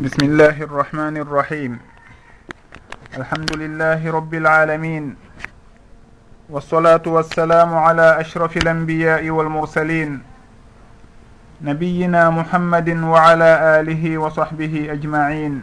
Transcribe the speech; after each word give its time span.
بسم 0.00 0.24
الله 0.32 0.56
الرحمن 0.64 1.16
الرحيم 1.16 1.78
الحمد 3.20 3.52
لله 3.56 4.00
رب 4.10 4.32
العالمين 4.34 5.04
والصلاة 6.48 7.02
والسلام 7.06 7.74
على 7.74 8.20
أشرف 8.20 8.56
الأنبياء 8.56 9.30
والمرسلين 9.30 10.22
نبينا 11.62 12.30
محمد 12.30 12.88
وعلى 13.12 13.50
آله 13.80 14.18
وصحبه 14.18 14.74
أجمعين 14.92 15.54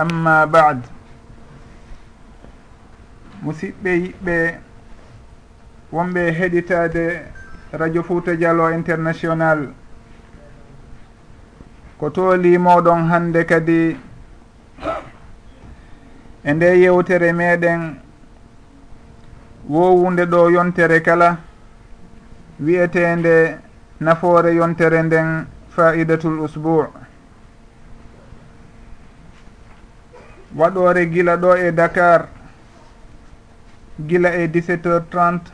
أما 0.00 0.44
بعد 0.44 0.80
musidɓe 3.40 3.92
yiɓɓe 4.04 4.38
wonɓe 5.92 6.22
heɗitade 6.38 7.06
radio 7.72 8.02
fouta 8.02 8.36
dialo 8.36 8.68
international. 8.68 9.79
ko 12.00 12.08
to 12.10 12.36
limoɗon 12.36 13.08
hande 13.10 13.44
kadi 13.44 13.96
e 16.44 16.52
nde 16.54 16.68
yewtere 16.82 17.32
meɗen 17.32 17.80
wowunde 19.68 20.24
ɗo 20.32 20.50
yontere 20.50 21.00
kala 21.02 21.36
wiyetende 22.64 23.58
nafoore 24.00 24.50
yontere 24.54 25.02
nden 25.02 25.46
faidatul 25.74 26.40
usbou 26.40 26.86
waɗore 30.58 31.06
gila 31.12 31.36
ɗo 31.36 31.50
e 31.56 31.72
dakar 31.72 32.28
gila 34.08 34.30
e 34.34 34.46
17 34.48 34.84
heures 34.88 35.04
30 35.10 35.52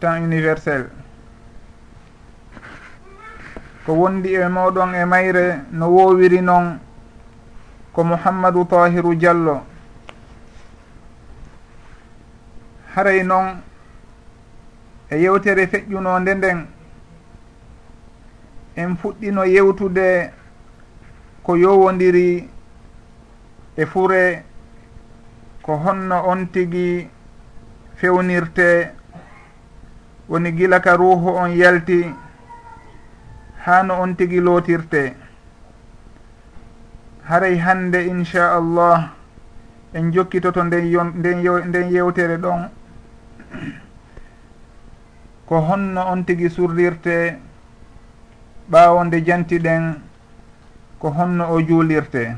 temps 0.00 0.20
universel. 0.22 1.03
ko 3.84 3.92
wondi 3.92 4.34
e 4.34 4.48
moɗon 4.48 4.94
e 4.94 5.04
mayre 5.04 5.60
no 5.72 5.86
wowiri 5.88 6.40
noon 6.40 6.78
ko 7.92 8.04
mouhammadou 8.04 8.64
tahiru 8.64 9.14
diallo. 9.14 9.60
Haray 12.94 13.22
noon 13.24 13.60
e 15.10 15.16
yewtere 15.20 15.66
feƴƴunode 15.66 16.34
nden 16.34 16.66
en 18.76 18.96
fuɗɗino 18.96 19.44
yewtude 19.44 20.30
ko 21.42 21.56
yowodiri 21.56 22.48
e 23.76 23.86
fure 23.86 24.44
ko 25.62 25.76
honno 25.76 26.24
on 26.26 26.46
tigi 26.52 27.08
fewnirte 27.96 28.92
woni 30.28 30.52
gila 30.52 30.80
ka 30.80 30.96
ruuhu 30.96 31.28
on 31.36 31.48
yalti. 31.50 32.23
ha 33.66 33.82
no 33.82 33.94
on 34.02 34.14
tigi 34.14 34.40
lootirte. 34.40 35.14
Haray 37.24 37.56
hande 37.58 38.04
inchallah 38.04 39.10
en 39.94 40.12
jokkitoto 40.12 40.64
nden 40.64 40.86
yon 40.92 41.12
nden 41.16 41.40
yew 41.44 41.58
nden 41.64 41.90
yewtere 41.90 42.36
ɗon. 42.36 42.68
Ko 45.48 45.60
honno 45.60 46.00
on 46.12 46.24
tigi 46.24 46.50
surrirte 46.50 47.38
ɓaawo 48.70 49.04
nde 49.04 49.24
jantiɗen 49.26 50.00
ko 50.98 51.10
honno 51.10 51.44
o 51.52 51.60
juulirte. 51.60 52.36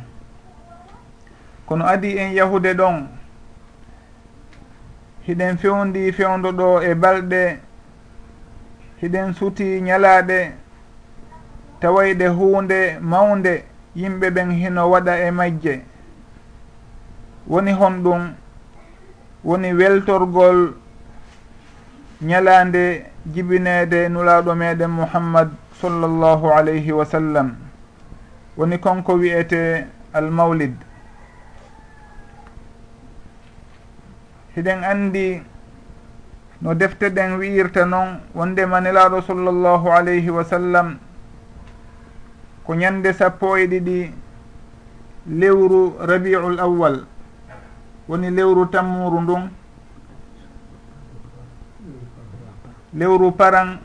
Kono 1.66 1.84
adi 1.86 2.18
en 2.18 2.32
yahude 2.32 2.74
ɗon 2.74 3.08
hiɗen 5.26 5.58
fewndi 5.58 6.12
fewndo 6.12 6.52
ɗo 6.52 6.82
e 6.82 6.94
balɗe 6.94 7.58
hiɗen 9.02 9.34
suti 9.34 9.80
ñalaaɗe 9.82 10.65
tawayde 11.80 12.26
hunde 12.28 12.98
mawde 13.00 13.64
yimɓe 13.96 14.30
ɓen 14.30 14.50
hino 14.50 14.90
waɗa 14.90 15.12
e 15.26 15.30
majje. 15.30 15.82
Woni 17.46 17.72
hon 17.72 18.02
ɗum 18.02 18.22
woni 19.44 19.72
weltorgol 19.72 20.74
ñalande 22.22 23.06
jibinede 23.34 24.08
nulaɗo 24.08 24.54
meɗen 24.54 24.90
mouhammad 24.90 25.50
sallllahu 25.80 26.46
alayhi 26.50 26.92
wa 26.92 27.04
sallam. 27.04 27.54
Woni 28.56 28.78
konko 28.78 29.14
wiyete 29.14 29.86
almawlid. 30.12 30.74
Hiɗen 34.56 34.84
andi 34.84 35.42
no 36.62 36.74
defte 36.74 37.10
ɗen 37.10 37.36
wiirta 37.38 37.84
noon 37.84 38.20
wondema 38.34 38.80
nelaɗo 38.80 39.20
sallllahu 39.22 39.88
alayhi 39.92 40.30
wa 40.30 40.44
sallam 40.44 40.96
ko 42.66 42.74
ñande 42.74 43.12
sappo 43.14 43.56
e 43.56 43.66
ɗiɗi 43.66 44.10
lewru 45.30 45.94
rabiul 46.00 46.58
awwal. 46.60 47.06
Woni 48.08 48.30
lewru 48.30 48.66
tammuru 48.70 49.20
ndun 49.20 49.50
lewru 52.94 53.32
paran 53.32 53.78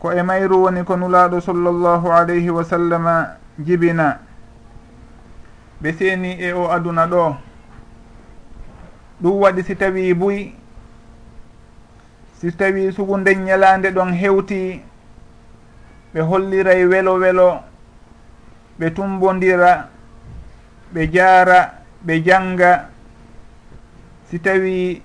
ko 0.00 0.10
e 0.12 0.22
mayru 0.22 0.62
woni 0.62 0.84
ko 0.84 0.96
nulaɗo 0.96 1.40
sallllahu 1.40 2.10
alayhi 2.12 2.50
wa 2.50 2.64
sallama 2.64 3.36
jibina. 3.58 4.18
Ɓe 5.82 5.92
seeni 5.92 6.30
e 6.42 6.52
o 6.52 6.68
aduna 6.70 7.06
ɗo. 7.06 7.36
Ɗum 9.22 9.40
waɗi 9.40 9.62
si 9.62 9.74
tawi 9.76 10.14
buy 10.14 10.52
si 12.40 12.52
tawi 12.52 12.92
sugu 12.92 13.16
nden 13.18 13.44
ñalande 13.44 13.90
ɗon 13.90 14.12
hewti 14.12 14.82
ɓe 16.14 16.20
holliray 16.20 16.84
welo 16.86 17.14
welo 17.14 17.60
ɓe 18.78 18.86
tumbodira 18.94 19.88
ɓe 20.92 21.02
jaara 21.14 21.58
ɓe 22.06 22.14
janga 22.26 22.70
si 24.28 24.38
tawi 24.38 25.02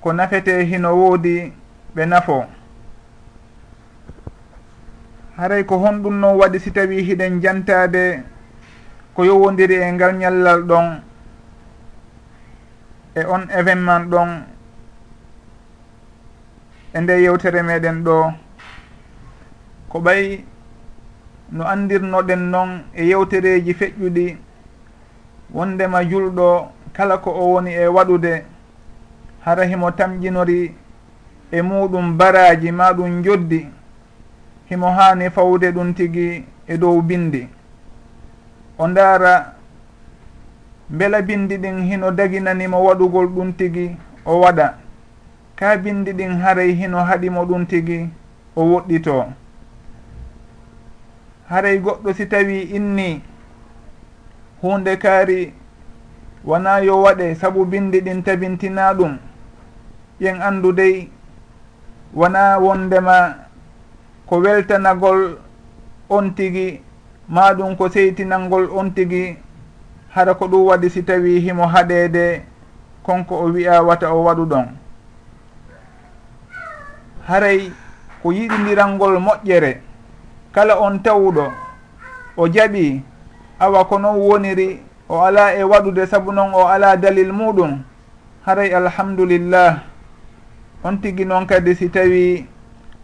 ko 0.00 0.12
nafete 0.12 0.64
hino 0.64 0.90
woodi 0.96 1.52
ɓe 1.94 2.02
nafo. 2.06 2.44
Haray 5.36 5.64
ko 5.64 5.76
honɗum 5.78 6.20
noon 6.20 6.36
waɗi 6.40 6.58
si 6.60 6.70
tawi 6.72 7.02
hiɗen 7.02 7.40
jantade 7.42 8.22
ko 9.14 9.24
yowodiri 9.24 9.74
e 9.76 9.92
ngal 9.92 10.12
ñallal 10.16 10.62
ɗon 10.62 10.86
e 13.14 13.24
on 13.24 13.42
événement 13.58 14.04
ɗon 14.12 14.30
e 16.94 17.00
nde 17.00 17.22
yewtere 17.22 17.62
meɗen 17.62 18.02
ɗo. 18.04 18.32
Ko 19.88 20.00
ɓay 20.00 20.44
no 21.52 21.64
andirnoɗen 21.64 22.50
noon 22.50 22.70
e 22.94 23.04
yewtereji 23.06 23.74
feƴƴuɗi 23.74 24.36
wondema 25.54 26.04
julɗo 26.04 26.68
kala 26.92 27.18
ko 27.18 27.30
o 27.30 27.52
woni 27.52 27.70
e 27.74 27.86
waɗude 27.86 28.44
hara 29.44 29.64
himo 29.64 29.90
tamƴinori 29.90 30.74
e 31.50 31.62
muɗum 31.62 32.16
baraji 32.18 32.72
ma 32.72 32.92
ɗum 32.92 33.22
joddi 33.22 33.68
himo 34.68 34.90
hani 34.90 35.30
fawde 35.30 35.70
ɗum 35.72 35.94
tigui 35.94 36.44
e 36.66 36.76
dow 36.78 37.00
bindi. 37.02 37.48
O 38.78 38.88
ndaara 38.88 39.54
beela 40.88 41.22
bindi 41.22 41.56
ɗin 41.58 41.82
hino 41.82 42.10
daginanimo 42.10 42.84
waɗugol 42.84 43.26
ɗum 43.26 43.52
tigi 43.56 43.96
o 44.24 44.40
waɗa. 44.40 44.74
Ka 45.56 45.76
bindi 45.76 46.12
ɗin 46.12 46.40
haray 46.42 46.72
hino 46.74 46.98
haɗimo 47.04 47.44
ɗum 47.46 47.66
tigi 47.66 48.08
o 48.56 48.62
woɗɗito 48.64 49.26
haray 51.48 51.78
goɗɗo 51.78 52.12
si 52.14 52.26
tawi 52.26 52.60
inni 52.76 53.22
hunde 54.62 54.96
kaari 54.98 55.54
wona 56.44 56.78
yo 56.80 57.02
waɗe 57.02 57.34
sabu 57.34 57.64
bindi 57.64 58.00
ɗin 58.00 58.22
tabintina 58.24 58.94
ɗum. 58.94 59.18
Ƴen 60.20 60.40
andu 60.42 60.72
dey 60.72 61.08
wona 62.14 62.58
wondema 62.58 63.34
ko 64.26 64.40
weltanagol 64.40 65.38
on 66.08 66.34
tigi 66.34 66.80
maɗum 67.28 67.76
ko 67.76 67.88
seytinalngol 67.88 68.70
on 68.72 68.90
tigi 68.94 69.36
hara 70.10 70.34
ko 70.34 70.46
ɗum 70.48 70.66
waɗi 70.66 70.90
si 70.90 71.02
tawi 71.02 71.40
himo 71.40 71.66
haɗede 71.66 72.42
konko 73.02 73.34
o 73.36 73.52
wiya 73.52 73.82
wata 73.82 74.12
o 74.14 74.24
waɗu 74.24 74.46
ɗon. 74.46 74.66
Haray 77.26 77.70
ko 78.22 78.30
yiɗidiralngol 78.32 79.18
moƴƴere. 79.18 79.85
kala 80.56 80.80
on 80.80 81.04
tawuɗo 81.04 81.52
o 82.36 82.48
jaɓi 82.48 83.02
awa 83.60 83.84
ko 83.84 83.98
noon 83.98 84.16
woniri 84.16 84.80
o 85.08 85.20
ala 85.20 85.52
e 85.52 85.62
waɗude 85.62 86.06
saabu 86.06 86.32
noon 86.32 86.54
o 86.54 86.64
ala 86.64 86.96
dalil 86.96 87.32
muɗum. 87.32 87.84
Haray 88.46 88.72
alhamdulillah. 88.72 89.82
On 90.84 90.96
tigui 90.96 91.24
noon 91.26 91.44
kadi 91.46 91.74
si 91.74 91.90
tawi 91.90 92.48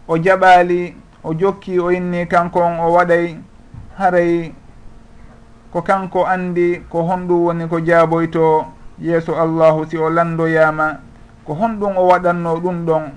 o 0.07 0.17
jaɓali 0.17 0.95
o 1.23 1.33
jokki 1.33 1.79
o 1.79 1.91
inni 1.91 2.25
kanko 2.25 2.59
on 2.59 2.79
o 2.79 2.89
waɗay. 2.97 3.37
Haray 3.99 4.51
ko 5.71 5.81
kanko 5.81 6.25
andi 6.25 6.81
ko 6.89 7.03
honɗum 7.05 7.45
woni 7.45 7.67
ko 7.69 7.79
jaaboyto 7.85 8.65
yeeso 8.97 9.37
allahu 9.37 9.85
si 9.85 9.97
o 9.97 10.09
landoyama. 10.09 10.97
Ko 11.45 11.53
honɗum 11.53 11.97
o 11.97 12.07
waɗanno 12.07 12.57
ɗum 12.57 12.85
ɗon. 12.85 13.11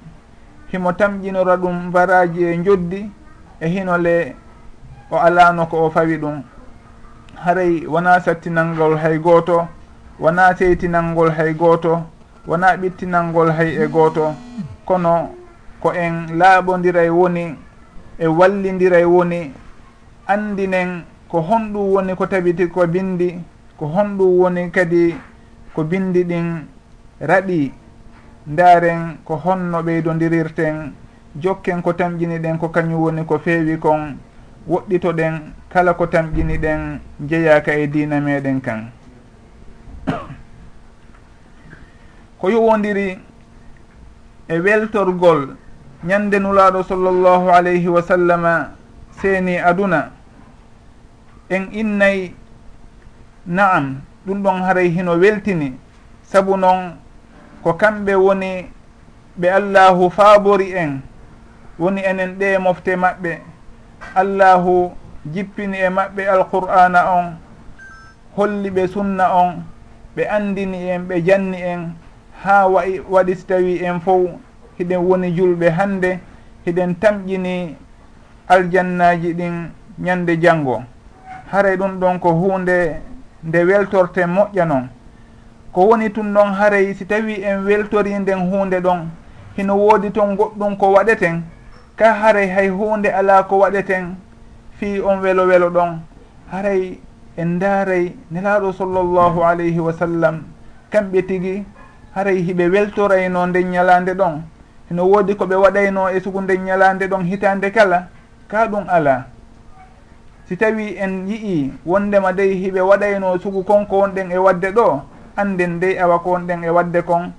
Himo 0.72 0.92
tamƴinora 0.92 1.56
ɗum 1.56 1.90
baraji 1.90 2.44
e 2.44 2.62
joddi. 2.62 3.15
e 3.60 3.68
hinole 3.68 4.36
o 5.10 5.16
alano 5.16 5.66
ko 5.66 5.86
o 5.86 5.90
fawi 5.90 6.18
ɗum. 6.18 6.42
Haray 7.36 7.86
wona 7.86 8.20
sattinalngol 8.20 8.96
hay 8.98 9.18
gooto 9.18 9.68
wona 10.18 10.56
seytinalngol 10.56 11.30
hay 11.30 11.54
gooto 11.54 12.02
wona 12.46 12.76
ɓittinalngol 12.76 13.50
hay 13.52 13.76
e 13.76 13.86
gooto 13.88 14.34
kono 14.84 15.34
ko 15.80 15.92
en 15.92 16.38
laaɓodiray 16.38 17.10
woni 17.10 17.58
e 18.18 18.26
wallidiray 18.26 19.04
woni 19.04 19.52
andinen 20.26 21.04
ko 21.28 21.40
honɗum 21.40 21.92
woni 21.94 22.14
ko 22.16 22.26
tabiti 22.26 22.68
ko 22.68 22.86
bindi 22.86 23.38
ko 23.78 23.86
honɗum 23.86 24.38
woni 24.40 24.70
kadi 24.70 25.14
ko 25.74 25.84
bindi 25.84 26.24
ɗin 26.24 26.66
raɗi. 27.20 27.72
Ndaren 28.46 29.18
ko 29.24 29.34
honno 29.44 29.82
ɓeydodirirten 29.82 30.92
jokken 31.40 31.82
ko 31.82 31.92
tamƴini 31.92 32.38
ɗen 32.38 32.58
ko 32.58 32.68
kañum 32.68 33.00
woni 33.02 33.24
ko 33.24 33.38
feewi 33.38 33.78
kon 33.78 34.16
woɗɗito 34.68 35.12
ɗen 35.12 35.52
kala 35.68 35.94
ko 35.94 36.06
tamƴini 36.06 36.58
ɗen 36.58 37.00
jeyaka 37.28 37.72
e 37.74 37.86
dina 37.86 38.20
meɗen 38.20 38.60
kan. 38.60 38.90
Ko 42.38 42.48
yowodiri 42.50 43.18
e 44.48 44.58
weltorgol 44.60 45.56
ñande 46.04 46.38
nulaɗo 46.38 46.82
sallllahu 46.82 47.48
alayhi 47.50 47.88
wa 47.88 48.02
sallama 48.02 48.70
seeni 49.20 49.58
aduna 49.58 50.10
en 51.48 51.68
innay 51.72 52.34
na'am 53.46 54.00
ɗum 54.26 54.42
ɗon 54.42 54.62
haray 54.62 54.88
hino 54.90 55.16
weltini 55.18 55.72
sabu 56.22 56.56
noon 56.56 56.96
ko 57.62 57.72
kamɓe 57.74 58.14
woni 58.14 58.66
ɓe 59.40 59.48
allahu 59.50 60.10
faabori 60.10 60.72
en 60.74 61.00
woni 61.78 62.00
enen 62.04 62.36
ɗe 62.38 62.58
mofte 62.58 62.96
maɓɓe. 62.96 63.40
Allahu 64.14 64.92
jippini 65.32 65.78
e 65.78 65.88
maɓɓe 65.88 66.22
alqur'ana 66.28 67.00
on 67.18 67.26
holli 68.36 68.70
ɓe 68.70 68.86
sunna 68.88 69.24
on 69.34 69.62
ɓe 70.16 70.22
andini 70.28 70.88
en 70.90 71.00
ɓe 71.08 71.20
janni 71.26 71.56
en 71.62 71.94
ha 72.44 72.66
wayi 72.68 73.00
waɗi 73.10 73.34
so 73.36 73.46
tawi 73.46 73.82
en 73.84 74.00
fof 74.00 74.30
hiɗen 74.78 74.98
woni 75.08 75.30
julɓe 75.36 75.70
hande 75.70 76.18
hiɗen 76.66 76.94
tamƴini 77.00 77.76
aljannaji 78.48 79.34
ɗin 79.34 79.70
ñande 79.98 80.36
janngo 80.42 80.82
haray 81.52 81.76
ɗum 81.76 81.98
ɗon 82.00 82.18
ko 82.20 82.30
hunde 82.32 83.00
nde 83.44 83.64
weltorte 83.64 84.18
moƴƴa 84.26 84.64
noon 84.66 84.88
ko 85.72 85.80
woni 85.88 86.10
tun 86.12 86.32
ɗon 86.34 86.52
haray 86.54 86.94
si 86.94 87.04
tawi 87.06 87.42
en 87.42 87.64
weltori 87.64 88.14
nden 88.18 88.50
hunde 88.50 88.80
ɗon 88.80 89.08
hino 89.56 89.74
woodi 89.76 90.10
toon 90.10 90.36
goɗɗum 90.36 90.76
ko 90.76 90.92
waɗeten 90.92 91.42
ka 91.96 92.12
haray 92.12 92.48
hay 92.52 92.68
hunde 92.68 93.08
ala 93.08 93.42
ko 93.48 93.58
waɗeten 93.64 94.16
fi 94.78 95.00
on 95.00 95.20
welo 95.24 95.46
welo 95.48 95.70
ɗon. 95.70 96.00
Haray 96.52 96.98
en 97.36 97.58
daaray 97.58 98.12
nelaaɗo 98.30 98.72
sallllahu 98.72 99.40
alayhi 99.44 99.80
wa 99.80 99.92
sallam. 99.92 100.44
Kamɓe 100.92 101.22
tigi 101.26 101.64
haray 102.14 102.42
hiɓe 102.42 102.68
weltorayno 102.68 103.46
nden 103.46 103.70
ñalande 103.70 104.12
ɗon. 104.14 104.42
Eno 104.90 105.04
woodi 105.08 105.34
ko 105.36 105.46
ɓe 105.46 105.54
waɗayno 105.56 106.10
e 106.12 106.20
sugu 106.20 106.40
nden 106.40 106.64
ñalande 106.64 107.08
ɗon 107.08 107.24
hitande 107.24 107.70
kala 107.72 108.08
ka 108.48 108.66
ɗum 108.68 108.84
ala. 108.88 109.26
Si 110.48 110.56
tawi 110.56 110.96
en 110.98 111.26
yii 111.26 111.72
wondema 111.86 112.32
dey 112.32 112.54
hiɓe 112.60 112.80
waɗayno 112.80 113.38
sugu 113.40 113.64
konko 113.64 113.98
wonɗen 114.04 114.30
e 114.32 114.38
wadde 114.38 114.70
ɗo 114.70 115.02
anden 115.36 115.80
dey 115.80 115.98
awa 115.98 116.18
ko 116.20 116.30
wonɗen 116.36 116.62
e 116.64 116.68
wadde 116.70 117.02
kon. 117.02 117.32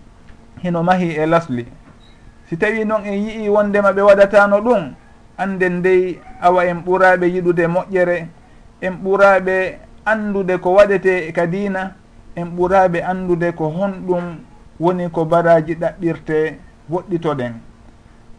Hino 0.64 0.84
mahi 0.84 1.14
e 1.16 1.26
lasli. 1.26 1.66
si 2.50 2.58
tawi 2.58 2.86
noon 2.86 3.06
en 3.06 3.14
yii 3.14 3.50
wondema 3.50 3.92
ɓe 3.92 4.02
waɗatano 4.02 4.62
ɗum 4.62 4.94
anden 5.38 5.74
ndey 5.80 6.20
awa 6.42 6.66
en 6.66 6.80
ɓuraɓe 6.86 7.26
yiɗude 7.34 7.68
moƴƴere 7.68 8.28
en 8.82 8.94
ɓuraɓe 9.04 9.56
andude 10.06 10.58
ko 10.58 10.70
waɗete 10.74 11.32
ka 11.36 11.46
dina 11.48 11.96
en 12.36 12.46
ɓuraɓe 12.56 13.04
andude 13.04 13.52
ko 13.56 13.70
honɗum 13.70 14.24
woni 14.80 15.10
ko 15.10 15.26
baraji 15.26 15.76
ɗaɓɓirte 15.76 16.58
woɗɗitoɗen. 16.90 17.54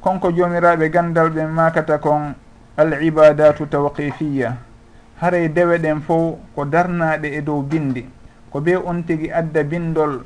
Konko 0.00 0.30
jomiraɓe 0.32 0.90
gandal 0.90 1.30
ɓen 1.30 1.48
makata 1.50 1.98
kon 1.98 2.34
al 2.76 3.02
ibadatu 3.02 3.66
tawqifiya 3.66 4.56
haray 5.20 5.48
dewe 5.48 5.78
ɗen 5.78 6.00
fof 6.00 6.38
ko 6.54 6.64
darnaɗe 6.64 7.26
e 7.36 7.40
dow 7.42 7.62
bindi 7.62 8.06
ko 8.50 8.60
be 8.60 8.76
on 8.76 9.02
tigui 9.02 9.30
adda 9.30 9.62
bindol 9.64 10.22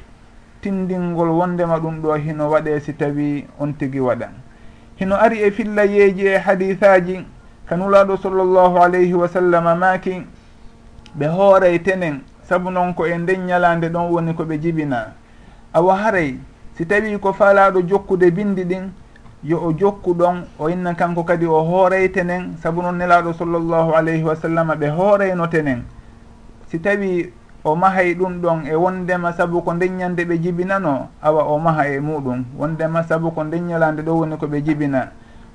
tindingol 0.63 1.29
wondema 1.29 1.79
ɗum 1.79 2.01
ɗo 2.03 2.15
hino 2.17 2.51
waɗe 2.51 2.81
si 2.81 2.93
tawi 2.95 3.47
on 3.59 3.75
tigi 3.75 4.01
waɗan. 4.01 4.33
Hino 4.97 5.17
ari 5.17 5.43
e 5.43 5.51
fillayeji 5.51 6.27
e 6.27 6.39
hadisaji 6.39 7.27
kanulaɗo 7.69 8.17
sallllahu 8.17 8.79
alayhi 8.79 9.15
wa 9.15 9.29
sallam 9.29 9.65
maaki 9.79 10.23
ɓe 11.19 11.27
hooray 11.27 11.79
tenen 11.83 12.23
sabu 12.43 12.71
noon 12.71 12.95
ko 12.95 13.07
e 13.07 13.19
nden 13.19 13.47
ñalande 13.47 13.89
ɗon 13.89 14.11
woni 14.11 14.33
koɓe 14.35 14.59
jibina. 14.61 15.13
Awa 15.75 15.97
haray 15.97 16.39
si 16.77 16.87
tawi 16.87 17.19
ko 17.19 17.33
faalaɗo 17.33 17.83
jokkude 17.83 18.31
bindi 18.31 18.65
ɗin 18.65 18.93
yo 19.43 19.59
o 19.59 19.73
jokku 19.73 20.15
ɗon 20.15 20.45
o 20.59 20.69
inna 20.69 20.95
kanko 20.95 21.25
kadi 21.25 21.47
o 21.47 21.61
hooray 21.65 22.09
tenen 22.13 22.57
sabu 22.63 22.83
noon 22.83 22.99
nelaɗo 22.99 23.33
sallllahu 23.33 23.95
alayhi 23.95 24.23
wa 24.23 24.37
sallam 24.37 24.69
ɓe 24.79 24.89
hoorayno 24.91 25.47
tenen. 25.49 25.83
Si 26.69 26.79
tawi 26.79 27.33
o 27.65 27.77
mahay 27.77 28.15
ɗum 28.15 28.41
ɗon 28.43 28.67
e 28.67 28.75
wondema 28.75 29.33
saabu 29.33 29.63
ko 29.63 29.73
ndeññande 29.75 30.25
ɓe 30.25 30.39
jibinano 30.43 31.09
awa 31.23 31.45
o 31.45 31.59
maha 31.59 31.87
e 31.89 32.01
muɗum. 32.01 32.45
Wondema 32.59 33.03
saabu 33.05 33.31
ko 33.31 33.45
ndeññalande 33.45 34.03
ɗo 34.03 34.13
woni 34.19 34.37
ko 34.37 34.47
ɓe 34.47 34.63
jibina. 34.65 35.11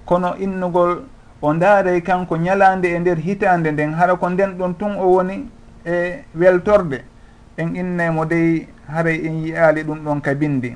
Kono 0.06 0.36
innugol 0.40 1.04
o 1.42 1.54
ndaaray 1.54 2.02
kanko 2.02 2.38
ñalande 2.38 2.86
e 2.96 3.00
nder 3.00 3.18
hitande 3.18 3.72
nden 3.72 3.94
hara 3.94 4.16
ko 4.16 4.30
nden 4.30 4.58
ɗon 4.58 4.74
tun 4.78 4.96
o 5.00 5.08
woni 5.16 5.50
e 5.86 6.24
weltorde. 6.36 7.04
En 7.58 7.76
innaymo 7.76 8.26
dey 8.26 8.68
haray 8.88 9.26
en 9.28 9.44
yiyaali 9.44 9.84
ɗum 9.84 10.00
ɗon 10.06 10.22
ka 10.22 10.34
bindi 10.34 10.76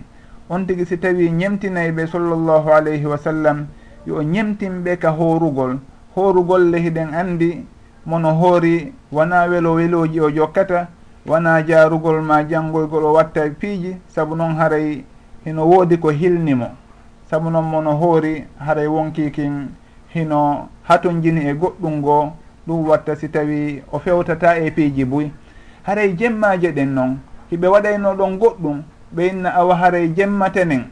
on 0.50 0.66
tigi 0.66 0.86
si 0.86 0.98
tawi 1.00 1.30
ñemtinayɓe 1.32 2.08
sallllahu 2.08 2.70
alayhi 2.72 3.06
wa 3.06 3.18
sallam 3.18 3.68
yo 4.06 4.22
ñemtinɓe 4.22 4.98
ka 5.00 5.12
hoorugol. 5.12 5.80
Hoorugol 6.14 6.72
lehiɗen 6.72 7.14
anndi 7.14 7.66
mono 8.06 8.34
hoori 8.34 8.92
wona 9.14 9.46
welo 9.48 9.76
weloji 9.76 10.20
o 10.20 10.30
jokkata 10.30 10.88
wona 11.26 11.62
jaarugol 11.62 12.22
ma 12.22 12.44
janngoygol 12.44 13.06
o 13.06 13.14
watta 13.14 13.46
e 13.46 13.50
piiji 13.50 13.98
sabu 14.08 14.36
noon 14.36 14.56
haray 14.56 15.04
hino 15.46 15.68
woodi 15.70 15.98
ko 15.98 16.10
hilnimo. 16.10 16.68
Sabu 17.30 17.50
noon 17.50 17.66
mono 17.66 17.92
hoori 17.96 18.44
haray 18.60 18.88
wonki 18.88 19.32
kin 19.32 19.68
hino 20.14 20.70
hatonjini 20.84 21.46
e 21.48 21.54
goɗɗum 21.54 21.94
ngoo 22.00 22.34
ɗum 22.68 22.88
watta 22.90 23.16
si 23.16 23.30
tawi 23.30 23.84
o 23.92 24.00
fewtata 24.00 24.58
e 24.58 24.72
piiji 24.72 25.06
buy. 25.06 25.32
Haray 25.84 26.14
jemmaje 26.18 26.72
ɗen 26.72 26.94
noon 26.94 27.18
hiɓe 27.52 27.68
waɗayno 27.68 28.16
ɗon 28.16 28.38
goɗɗum 28.38 28.82
ɓe 29.16 29.28
inna 29.28 29.50
awa 29.54 29.76
haray 29.76 30.08
jemmatenen 30.16 30.86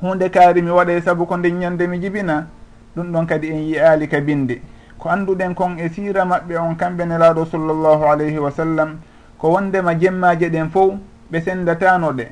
hunde 0.00 0.28
kaari 0.30 0.62
mi 0.62 0.70
waɗay 0.70 1.00
saabu 1.02 1.26
ko 1.26 1.36
nden 1.36 1.58
ñande 1.58 1.86
mi 1.86 1.98
jibina 2.00 2.46
ɗum 2.96 3.12
ɗon 3.12 3.26
kadi 3.26 3.48
en 3.48 3.62
yiyaali 3.66 4.08
ka 4.08 4.20
binde. 4.20 4.60
Ko 4.98 5.08
annduɗen 5.08 5.54
kon 5.54 5.76
e 5.78 5.88
siira 5.88 6.24
maɓɓe 6.24 6.56
on 6.58 6.74
kamɓe 6.76 7.04
nelaaɗo 7.06 7.44
sallllahu 7.46 8.04
alayhi 8.04 8.38
wa 8.38 8.50
sallam 8.50 8.98
ko 9.40 9.48
wondema 9.50 9.94
jemmaje 9.94 10.48
ɗen 10.50 10.68
fof 10.70 10.94
ɓe 11.30 11.40
sendatano 11.40 12.12
ɗe 12.12 12.26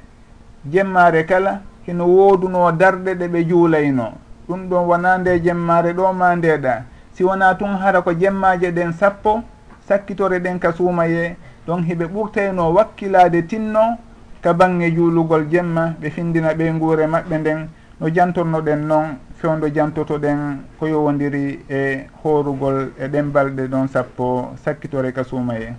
jemmare 0.70 1.24
kala 1.26 1.60
hino 1.86 2.04
wooduno 2.06 2.72
darɗe 2.72 3.14
ɗe 3.14 3.28
ɓe 3.28 3.44
juulayno 3.48 4.12
ɗum 4.48 4.68
ɗon 4.68 4.86
wona 4.86 5.18
nde 5.18 5.40
jemmare 5.44 5.92
ɗo 5.92 6.12
ma 6.12 6.34
ndeɗa. 6.36 6.82
Si 7.12 7.24
wona 7.24 7.54
tun 7.54 7.76
hara 7.76 8.02
ko 8.02 8.12
jemmaje 8.12 8.70
ɗen 8.72 8.92
sappo 8.92 9.42
sakkitore 9.88 10.38
ɗen 10.40 10.58
ka 10.58 10.72
suumaye 10.72 11.36
ɗon 11.66 11.82
hiɓe 11.82 12.06
ɓurtayno 12.06 12.72
wakkilade 12.72 13.42
tinno 13.46 13.98
ka 14.42 14.52
bange 14.54 14.90
juulugol 14.94 15.48
jemma 15.50 15.94
ɓe 16.00 16.10
findina 16.10 16.54
ɓe 16.54 16.72
nguure 16.72 17.06
maɓɓe 17.06 17.38
nden. 17.38 17.68
No 18.00 18.08
jantornoɗen 18.08 18.86
noon 18.86 19.18
fewdo 19.36 19.68
jantoto 19.74 20.18
ɗen 20.18 20.62
ko 20.78 20.86
yowodiri 20.86 21.64
e 21.68 22.06
horugol 22.22 22.92
e 22.98 23.08
ɗen 23.08 23.32
balɗe 23.32 23.66
ɗon 23.68 23.88
sappo 23.88 24.52
sakkitore 24.64 25.12
ka 25.12 25.24
suumaye. 25.24 25.74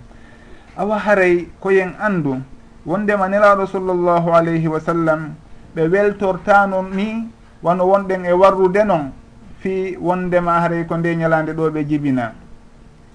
awa 0.80 0.96
haray 0.98 1.44
koyen 1.60 1.92
andu? 2.00 2.40
Wondema 2.86 3.28
nelaɗo 3.28 3.66
sallllahu 3.66 4.32
alayhi 4.32 4.68
wa 4.68 4.80
sallam 4.80 5.34
ɓe 5.76 5.82
weltortano 5.92 6.82
ni 6.88 7.28
wano 7.62 7.84
wonɗen 7.84 8.24
e 8.24 8.32
warrude 8.32 8.84
non? 8.84 9.12
Fi 9.60 9.96
wondema 10.00 10.60
haray 10.60 10.84
ko 10.86 10.96
nde 10.96 11.16
ñalande 11.16 11.52
ɗo 11.52 11.70
ɓe 11.70 11.84
jibina. 11.84 12.32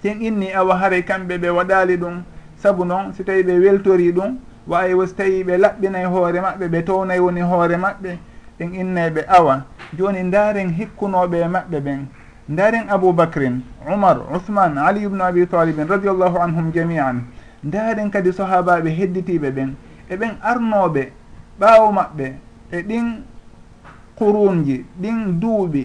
Sen 0.03 0.21
inni 0.21 0.53
awa 0.53 0.77
haray 0.77 1.01
kamɓe 1.03 1.37
ɓe 1.41 1.49
waɗali 1.49 1.97
ɗum 1.97 2.21
saabu 2.61 2.85
noon 2.85 3.13
si 3.13 3.23
tawi 3.23 3.41
ɓe 3.43 3.57
weltori 3.59 4.11
ɗum 4.13 4.37
wawi 4.67 4.93
wosi 4.93 5.15
tawi 5.15 5.43
ɓe 5.43 5.57
laɓɓinay 5.57 6.03
e 6.03 6.05
hoore 6.05 6.39
maɓɓe 6.41 6.65
ɓe 6.69 6.83
townay 6.85 7.19
woni 7.19 7.41
hoore 7.41 7.77
maɓɓe 7.77 8.17
ɗen 8.59 8.73
innay 8.75 9.09
ɓe 9.09 9.25
awa. 9.27 9.65
Joni 9.97 10.21
ndaren 10.23 10.69
hikkunoɓe 10.69 11.37
e 11.41 11.47
maɓɓe 11.47 11.79
ɓen 11.81 12.05
ndaren 12.49 12.85
aboubacrin 12.89 13.61
oumar 13.89 14.17
ousmane 14.33 14.77
ali 14.77 15.01
ibnu 15.05 15.23
abi 15.23 15.47
talibin 15.47 15.87
radiallahu 15.89 16.37
anhum 16.37 16.71
jamian 16.71 17.25
ndaaren 17.65 18.09
kadi 18.11 18.31
sahabaɓe 18.33 18.89
hedditiɓe 18.89 19.49
ɓen 19.51 19.69
eɓen 20.13 20.31
arnoɓe 20.41 21.03
ɓaawo 21.59 21.91
maɓɓe 21.91 22.25
e 22.71 22.81
ɗin 22.87 23.07
qurunji 24.17 24.85
ɗin 25.01 25.39
duuɓi 25.41 25.83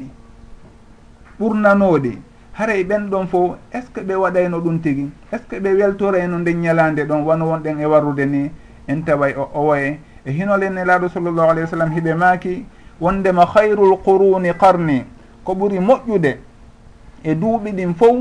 ɓurnanoɗi 1.40 2.12
haray 2.52 2.80
e 2.80 2.84
ɓen 2.84 3.08
ɗon 3.10 3.26
fof 3.26 3.56
est 3.72 3.82
ce 3.86 3.90
que 3.94 4.00
ɓe 4.02 4.14
waɗayno 4.14 4.60
ɗum 4.60 4.80
tigi? 4.80 5.10
Est 5.32 5.38
ce 5.38 5.48
que 5.48 5.60
ɓe 5.60 5.72
weltorayno 5.74 6.38
nden 6.38 6.60
ñalande 6.60 7.04
ɗon 7.08 7.22
wano 7.24 7.46
wonɗen 7.46 7.80
e 7.80 7.86
warrude 7.86 8.26
ni? 8.26 8.50
En 8.88 9.02
taway 9.02 9.34
o 9.36 9.48
owoye 9.54 9.98
e 10.26 10.30
hinolen 10.32 10.74
nelaaɗo 10.74 11.08
sallllahu 11.08 11.50
alayhi 11.50 11.62
wa 11.62 11.66
sallam 11.70 11.90
hiɓe 11.92 12.14
maaki 12.14 12.64
wondema 13.00 13.46
hayrul 13.54 13.96
quruni 14.04 14.52
qarni 14.58 15.04
ko 15.44 15.54
ɓuri 15.54 15.78
moƴƴude 15.80 16.36
e 17.24 17.34
duuɓi 17.34 17.72
ɗin 17.72 17.94
fof 17.94 18.16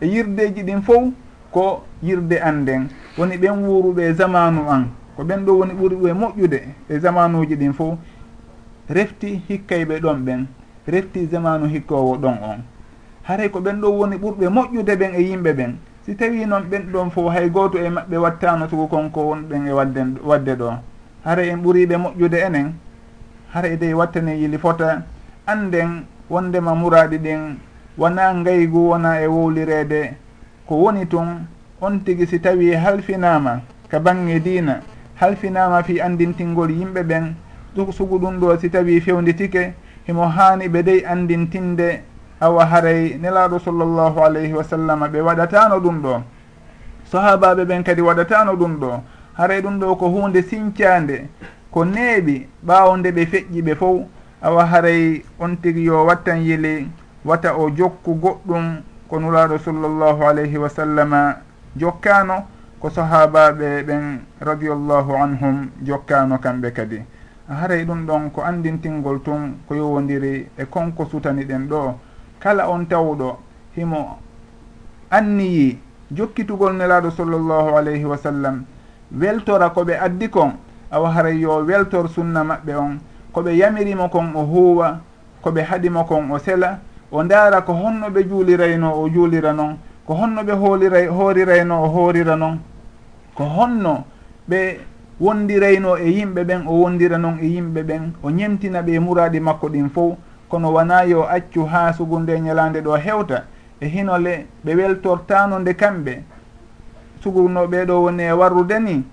e 0.00 0.06
yirdeji 0.06 0.62
ɗin 0.62 0.82
fof 0.82 1.04
ko 1.52 1.84
yirde 2.02 2.40
anden 2.42 2.88
woni 3.18 3.36
ɓen 3.36 3.64
wuuruɓe 3.64 4.12
zamanu 4.12 4.68
an. 4.70 4.84
Ko 5.16 5.22
ɓen 5.24 5.44
ɗo 5.46 5.52
woni 5.58 5.72
ɓuri 5.74 5.96
ɓe 5.96 6.12
moƴƴude 6.12 6.60
e 6.88 6.98
zamanuji 6.98 7.56
ɗin 7.56 7.72
fof 7.72 7.98
refti 8.88 9.42
hikkayɓe 9.48 10.00
ɗon 10.00 10.18
ɓen. 10.24 10.46
Refti 10.86 11.26
zamanu 11.30 11.66
hikkowo 11.66 12.16
ɗon 12.16 12.36
on. 12.42 12.58
Haray 13.22 13.48
ko 13.50 13.60
ɓen 13.60 13.80
ɗo 13.80 13.88
woni 13.98 14.16
ɓurɓe 14.16 14.48
moƴƴude 14.48 14.96
ɓen 14.96 15.14
e 15.14 15.22
yimɓe 15.22 15.52
ɓen. 15.52 15.72
Si 16.04 16.14
tawi 16.16 16.44
noon 16.46 16.64
ɓen 16.70 16.90
ɗon 16.92 17.10
fof 17.10 17.32
hay 17.32 17.48
goto 17.50 17.78
e 17.78 17.88
maɓɓe 17.88 18.16
wattano 18.16 18.66
tugu 18.66 18.86
konko 18.88 19.20
wonɓen 19.30 19.66
e 19.68 19.72
wadde 19.72 20.00
wadde 20.24 20.54
ɗo. 20.58 20.72
Haray 21.24 21.48
en 21.50 21.62
ɓuriɓe 21.62 21.96
moƴƴude 21.96 22.38
enen. 22.46 22.74
Haray 23.54 23.76
dey 23.76 23.94
wattane 23.94 24.36
yili 24.40 24.58
fota. 24.58 25.02
Anden 25.46 26.04
wondema 26.28 26.74
muraɗi 26.74 27.18
ɗin. 27.18 27.56
Wona 27.96 28.34
ngaygu 28.34 28.88
wona 28.90 29.20
e 29.22 29.26
wowlirede 29.26 30.14
ko 30.66 30.74
woni 30.76 31.06
tun 31.06 31.46
on 31.84 32.00
tigi 32.04 32.26
si 32.26 32.38
tawi 32.40 32.72
halfinama 32.74 33.60
ka 33.90 34.00
bange 34.00 34.40
diina 34.40 34.80
halfinama 35.20 35.82
fi 35.82 36.00
andintingol 36.00 36.70
yimɓe 36.70 37.02
ɓen. 37.02 37.34
Sugu 37.92 38.18
ɗum 38.18 38.38
ɗo 38.40 38.56
si 38.60 38.70
tawi 38.70 39.00
fewnditike 39.00 39.74
himo 40.06 40.24
hani 40.28 40.68
ɓe 40.68 40.82
dey 40.82 41.04
andintinde 41.06 42.02
awa 42.40 42.64
haray 42.66 43.18
nelaɗo 43.20 43.58
sallllahu 43.58 44.20
alayhi 44.24 44.52
wa 44.52 44.62
sallam 44.64 45.00
ɓe 45.12 45.20
waɗatano 45.20 45.80
ɗum 45.80 46.02
ɗo. 46.02 46.22
Sahabaɓe 47.10 47.64
ɓen 47.64 47.82
kadi 47.84 48.00
waɗatano 48.02 48.56
ɗum 48.56 48.78
ɗo. 48.80 49.02
Haray 49.36 49.60
ɗum 49.60 49.78
ɗo 49.80 49.96
ko 49.98 50.08
hunde 50.08 50.42
sincande 50.42 51.28
ko 51.70 51.84
neeɓi 51.84 52.46
ɓaawo 52.66 52.96
nde 52.96 53.10
ɓe 53.10 53.26
feƴƴi 53.26 53.62
ɓe 53.62 53.74
fof 53.74 54.06
awa 54.42 54.64
haray 54.66 55.22
on 55.40 55.56
tigi 55.56 55.84
yo 55.84 56.04
wattan 56.06 56.42
yili 56.44 56.88
wata 57.24 57.56
o 57.56 57.70
jokku 57.70 58.14
goɗɗum 58.14 58.82
ko 59.08 59.18
nuraɗo 59.20 59.58
sallllahu 59.58 60.22
alayhi 60.22 60.56
wa 60.58 60.68
sallama 60.68 61.36
jokkano 61.76 62.44
ko 62.80 62.90
sahabaɓe 62.90 63.82
ɓen 63.86 64.20
radiallahu 64.40 65.12
anhum 65.16 65.70
jokkano 65.82 66.38
kamɓe 66.38 66.70
kadi. 66.72 67.00
Haray 67.48 67.84
ɗum 67.84 68.06
ɗon 68.06 68.30
ko 68.30 68.42
andintingol 68.42 69.22
tun 69.22 69.56
ko 69.68 69.74
yowodiri 69.74 70.48
e 70.58 70.64
konko 70.64 71.04
sutani 71.06 71.44
ɗen 71.44 71.68
ɗo. 71.68 71.94
Kala 72.40 72.68
on 72.68 72.84
tawɗo 72.86 73.38
himo 73.76 74.18
anniyi 75.10 75.78
jokkitugol 76.10 76.72
nelaɗo 76.76 77.10
sallllahu 77.10 77.76
alayhi 77.76 78.04
wa 78.04 78.16
sallam 78.16 78.64
weltora 79.20 79.70
koɓe 79.70 79.98
addi 79.98 80.28
kon 80.30 80.52
awa 80.90 81.10
haray 81.10 81.38
yo 81.40 81.64
weltor 81.64 82.08
sunna 82.08 82.44
maɓɓe 82.44 82.74
on 82.76 82.98
koɓe 83.32 83.56
yamirimo 83.56 84.08
kon 84.08 84.32
o 84.34 84.42
huwa 84.44 84.98
koɓe 85.42 85.62
haɗimo 85.62 86.04
kon 86.04 86.30
o 86.30 86.38
sela 86.38 86.78
o 87.10 87.22
ndaara 87.22 87.62
ko 87.62 87.72
honno 87.72 88.08
ɓe 88.10 88.28
juulirayno 88.28 88.92
o 89.02 89.08
juulira 89.08 89.52
noon 89.52 89.76
ko 90.06 90.14
honno 90.14 90.42
ɓe 90.42 90.52
hoolira 90.52 90.98
hoorirayno 91.10 91.82
o 91.84 91.88
hoorira 91.88 92.36
noon 92.36 92.58
ko 93.34 93.44
honno 93.44 94.04
ɓe 94.48 94.78
wondirayno 95.20 95.96
e 95.96 96.08
yimɓe 96.10 96.44
ɓen 96.44 96.66
o 96.66 96.72
wondira 96.82 97.18
noon 97.18 97.38
e 97.40 97.46
yimɓe 97.46 97.82
ɓen? 97.82 98.12
O 98.22 98.30
ñemtina 98.30 98.82
ɓe 98.82 98.98
muraɗi 99.00 99.40
makko 99.40 99.68
ɗin 99.68 99.88
fof 99.90 100.16
kono 100.48 100.72
wona 100.72 101.04
yo 101.04 101.22
accu 101.22 101.64
ha 101.66 101.92
sugu 101.92 102.18
nde 102.18 102.40
ñalande 102.40 102.80
ɗo 102.82 102.96
hewta 102.96 103.44
e 103.80 103.86
hinole 103.86 104.46
ɓe 104.64 104.74
weltortano 104.74 105.58
nde 105.58 105.74
kamɓe? 105.74 106.22
Suguno 107.20 107.66
ɓeɗo 107.66 108.02
woni 108.02 108.22
e 108.24 108.32
warrude 108.32 108.78
ni 108.80 109.04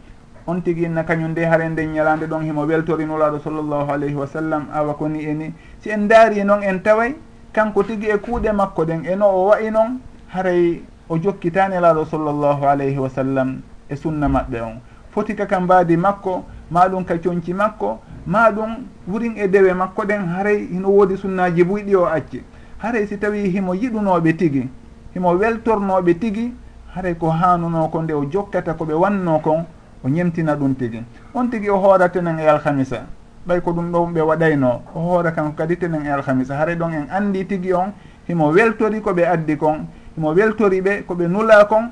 on 0.47 0.61
tigi 0.61 0.83
inna 0.83 1.03
kañum 1.03 1.31
nde 1.31 1.45
haren 1.45 1.71
nden 1.71 1.93
ñalande 1.93 2.25
ɗon 2.27 2.43
himo 2.43 2.65
weltorinolaɗo 2.65 3.39
sallllahu 3.39 3.91
alayhi 3.91 4.15
wa 4.15 4.27
sallam 4.27 4.65
awa 4.73 4.93
koni 4.95 5.23
eni 5.23 5.53
si 5.79 5.89
en 5.89 6.07
daari 6.07 6.39
e 6.39 6.43
noon 6.43 6.63
en 6.63 6.79
taway 6.81 7.15
kanko 7.53 7.83
tigui 7.83 8.09
e 8.09 8.17
kuuɗe 8.17 8.51
makko 8.51 8.85
ɗen 8.85 9.05
eno 9.05 9.25
o 9.29 9.45
wayi 9.49 9.71
noon 9.71 9.99
haray 10.33 10.81
o 11.09 11.17
jokkitani 11.17 11.75
laaɗo 11.81 12.05
sallllahu 12.05 12.65
alayhi 12.65 12.97
wa 12.97 13.09
sallam 13.09 13.61
e 13.89 13.95
sunna 13.95 14.27
maɓɓe 14.27 14.61
on. 14.61 14.79
Foti 15.11 15.35
kaka 15.35 15.59
mbaadi 15.59 15.97
makko 15.97 16.45
maɗum 16.71 17.03
ka 17.05 17.17
coñci 17.17 17.53
makko 17.53 17.99
maɗum 18.25 18.87
wurin 19.07 19.33
e 19.37 19.47
dewe 19.47 19.73
makko 19.73 20.03
ɗen 20.05 20.25
haray 20.25 20.67
hino 20.71 20.89
woodi 20.89 21.17
sunnaji 21.17 21.63
buyɗi 21.63 21.95
o 21.95 22.05
acci. 22.05 22.43
Haray 22.79 23.07
si 23.07 23.17
tawi 23.17 23.49
himo 23.49 23.73
yiɗunoɓe 23.75 24.37
tigi 24.37 24.69
himo 25.13 25.33
weltornoɓe 25.35 26.13
tigi 26.19 26.53
haray 26.95 27.15
ko 27.15 27.29
hanuno 27.29 27.87
ko 27.89 28.01
nde 28.01 28.13
o 28.13 28.25
jokkata 28.25 28.73
koɓe 28.73 28.93
wanno 28.93 29.39
kon 29.39 29.65
o 30.03 30.07
ñemtina 30.09 30.55
ɗum 30.55 30.75
tigi. 30.75 31.03
On 31.33 31.47
tigi 31.49 31.69
o 31.69 31.75
hoorate 31.75 32.21
nen 32.21 32.39
e 32.39 32.47
alhamisa 32.47 33.03
ɓay 33.47 33.61
ko 33.61 33.71
ɗum 33.73 33.91
ɗo 33.91 34.05
ɓe 34.13 34.21
waɗayno 34.21 34.81
o 34.95 34.99
hoora 34.99 35.31
kanko 35.31 35.51
kadi 35.57 35.75
tenen 35.77 36.05
e 36.05 36.09
alhamisa. 36.09 36.55
Haray 36.55 36.75
ɗon 36.75 36.93
en 36.93 37.07
andi 37.11 37.45
tigi 37.45 37.73
on 37.73 37.91
himo 38.29 38.47
weltori 38.51 39.01
koɓe 39.01 39.27
addi 39.27 39.57
kon 39.57 39.87
imo 40.17 40.29
weltori 40.33 40.81
ɓe 40.81 41.03
koɓe 41.07 41.27
nula 41.27 41.65
kon 41.65 41.89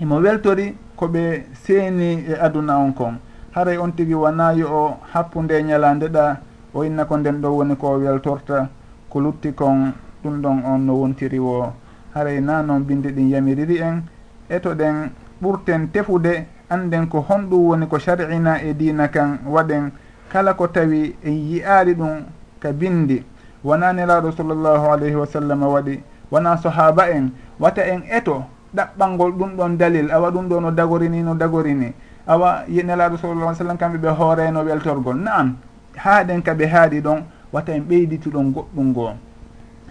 imo 0.00 0.16
weltori 0.16 0.74
koɓe 0.96 1.44
seeni 1.62 2.24
e 2.28 2.34
aduna 2.40 2.78
on 2.78 2.92
kon. 2.92 3.18
Haray 3.54 3.78
on 3.78 3.92
tigi 3.92 4.14
wanayo 4.14 4.66
o 4.68 4.96
happude 5.12 5.62
ñalande 5.62 6.08
ɗa 6.08 6.36
o 6.74 6.84
inna 6.84 7.04
ko 7.04 7.16
nden 7.16 7.40
ɗo 7.40 7.48
woni 7.56 7.76
ko 7.76 7.98
weltorta 7.98 8.68
ko 9.08 9.20
lutti 9.20 9.52
kon 9.54 9.92
ɗum 10.22 10.40
ɗon 10.42 10.62
on 10.64 10.78
no 10.86 10.94
wontiri 10.94 11.38
wo. 11.38 11.72
Haray 12.14 12.40
na 12.40 12.62
noon 12.62 12.80
binde 12.84 13.08
ɗin 13.12 13.28
yamiriri 13.30 13.78
en 13.80 14.02
eto 14.48 14.74
ɗen 14.74 15.10
ɓurten 15.42 15.88
tefude 15.92 16.46
anden 16.68 17.06
ko 17.08 17.20
honɗum 17.28 17.66
woni 17.68 17.86
ko 17.86 17.98
shar'ina 17.98 18.62
e 18.62 18.74
dina 18.74 19.08
kan 19.08 19.38
waɗen 19.46 19.90
kala 20.28 20.54
ko 20.54 20.66
tawi 20.68 21.14
en 21.24 21.32
yi'aali 21.32 21.94
ɗum 21.94 22.24
ka 22.60 22.72
bindi 22.72 23.22
wona 23.64 23.92
nelaɗo 23.92 24.32
sallllahu 24.32 24.90
alayhi 24.92 25.14
wa 25.14 25.26
sallam 25.26 25.62
waɗi 25.62 26.00
wona 26.30 26.56
sahaba 26.56 27.10
en 27.10 27.30
wata 27.60 27.82
en 27.86 28.02
eto 28.10 28.44
ɗaɓɓalngol 28.74 29.32
ɗum 29.32 29.56
ɗon 29.56 29.76
dalil 29.78 30.10
awa 30.10 30.30
ɗum 30.30 30.48
ɗo 30.48 30.60
no 30.60 30.70
dagorini 30.70 31.22
no 31.22 31.34
dagorini 31.34 31.92
awa 32.26 32.64
nelaɗo 32.68 33.16
sallallah 33.16 33.54
sallam 33.54 33.78
kamɓe 33.78 33.98
ɓe 33.98 34.10
hooreno 34.18 34.62
weltorgol 34.64 35.16
naam 35.16 35.56
haaɗen 35.96 36.42
ka 36.42 36.54
ɓe 36.54 36.66
haaɗi 36.66 37.00
ɗon 37.00 37.22
wata 37.52 37.72
en 37.72 37.82
ɓeydituɗon 37.88 38.52
goɗɗum 38.52 38.86
ngoo. 38.90 39.12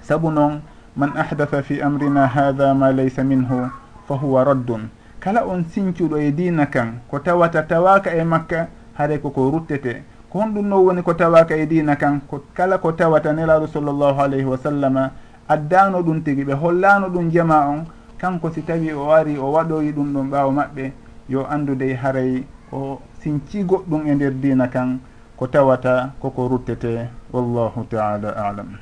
Saabu 0.01 0.31
noon 0.31 0.61
man 0.95 1.11
ahdatha 1.17 1.61
fi 1.63 1.81
amrina 1.81 2.27
hada 2.27 2.73
ma 2.73 2.91
laysa 2.91 3.23
minhu 3.23 3.69
fa 4.07 4.15
huwa 4.15 4.43
raddun. 4.43 4.89
Kala 5.19 5.45
on 5.47 5.63
sincuɗo 5.63 6.17
e 6.19 6.31
dina 6.31 6.65
kan 6.67 7.01
ko 7.09 7.19
tawata 7.19 7.63
tawaka 7.63 8.13
e 8.13 8.23
makka 8.23 8.67
haɗay 8.97 9.19
koko 9.19 9.49
ruttete. 9.51 10.03
Ko 10.29 10.39
honɗum 10.39 10.67
noon 10.67 10.85
woni 10.85 11.01
ko 11.01 11.13
tawaka 11.13 11.55
e 11.57 11.65
dina 11.65 11.95
kan 11.95 12.21
ko 12.27 12.43
kala 12.53 12.77
ko 12.77 12.91
tawata 12.91 13.33
nelaɗo 13.33 13.67
sallllahu 13.67 14.19
alayhi 14.21 14.45
wa 14.45 14.57
sallama 14.57 15.11
addano 15.47 16.01
ɗum 16.01 16.21
tigi 16.23 16.43
ɓe 16.43 16.53
hollano 16.53 17.09
ɗum 17.09 17.29
jama 17.31 17.67
on 17.69 17.85
kanko 18.17 18.49
si 18.51 18.61
tawi 18.61 18.91
o 18.93 19.11
ari 19.11 19.37
o 19.37 19.51
waɗoyi 19.51 19.91
ɗum 19.91 20.13
ɗon 20.13 20.29
ɓaawo 20.29 20.51
maɓɓe 20.51 20.91
yo 21.29 21.45
andude 21.45 21.93
haray 21.95 22.43
o 22.71 22.99
sinci 23.19 23.63
goɗɗum 23.63 24.07
e 24.07 24.15
nder 24.15 24.33
dina 24.33 24.67
kan 24.67 24.99
ko 25.37 25.47
tawata 25.47 26.13
koko 26.19 26.47
ruttete 26.47 27.09
wallahu 27.31 27.83
taala 27.89 28.29
alam. 28.31 28.77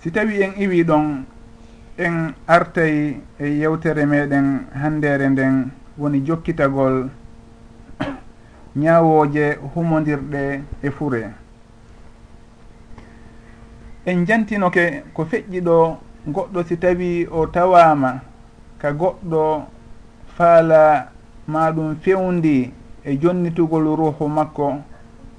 Si 0.00 0.10
tawi 0.10 0.42
en 0.42 0.52
iwi 0.56 0.84
ɗon 0.84 1.24
en 1.98 2.34
artay 2.46 3.20
e 3.38 3.46
yewtere 3.46 4.06
meɗen 4.06 4.66
handere 4.74 5.28
nden 5.28 5.70
woni 5.98 6.20
jokkitagol 6.26 7.10
ñawoje 8.76 9.58
humodirɗe 9.74 10.62
e 10.82 10.90
fure. 10.90 11.34
en 14.08 14.24
jantinoke 14.26 15.04
ko 15.14 15.24
feƴƴi 15.24 15.60
ɗo 15.60 15.96
goɗɗo 16.26 16.62
si 16.68 16.76
tawi 16.76 17.28
o 17.30 17.46
tawama 17.46 18.20
ka 18.78 18.92
goɗɗo 18.92 19.62
faala 20.36 21.12
maɗum 21.46 21.96
fewndi 22.00 22.72
e 23.04 23.18
jonnitugol 23.20 23.84
ruhu 23.96 24.28
makko 24.28 24.80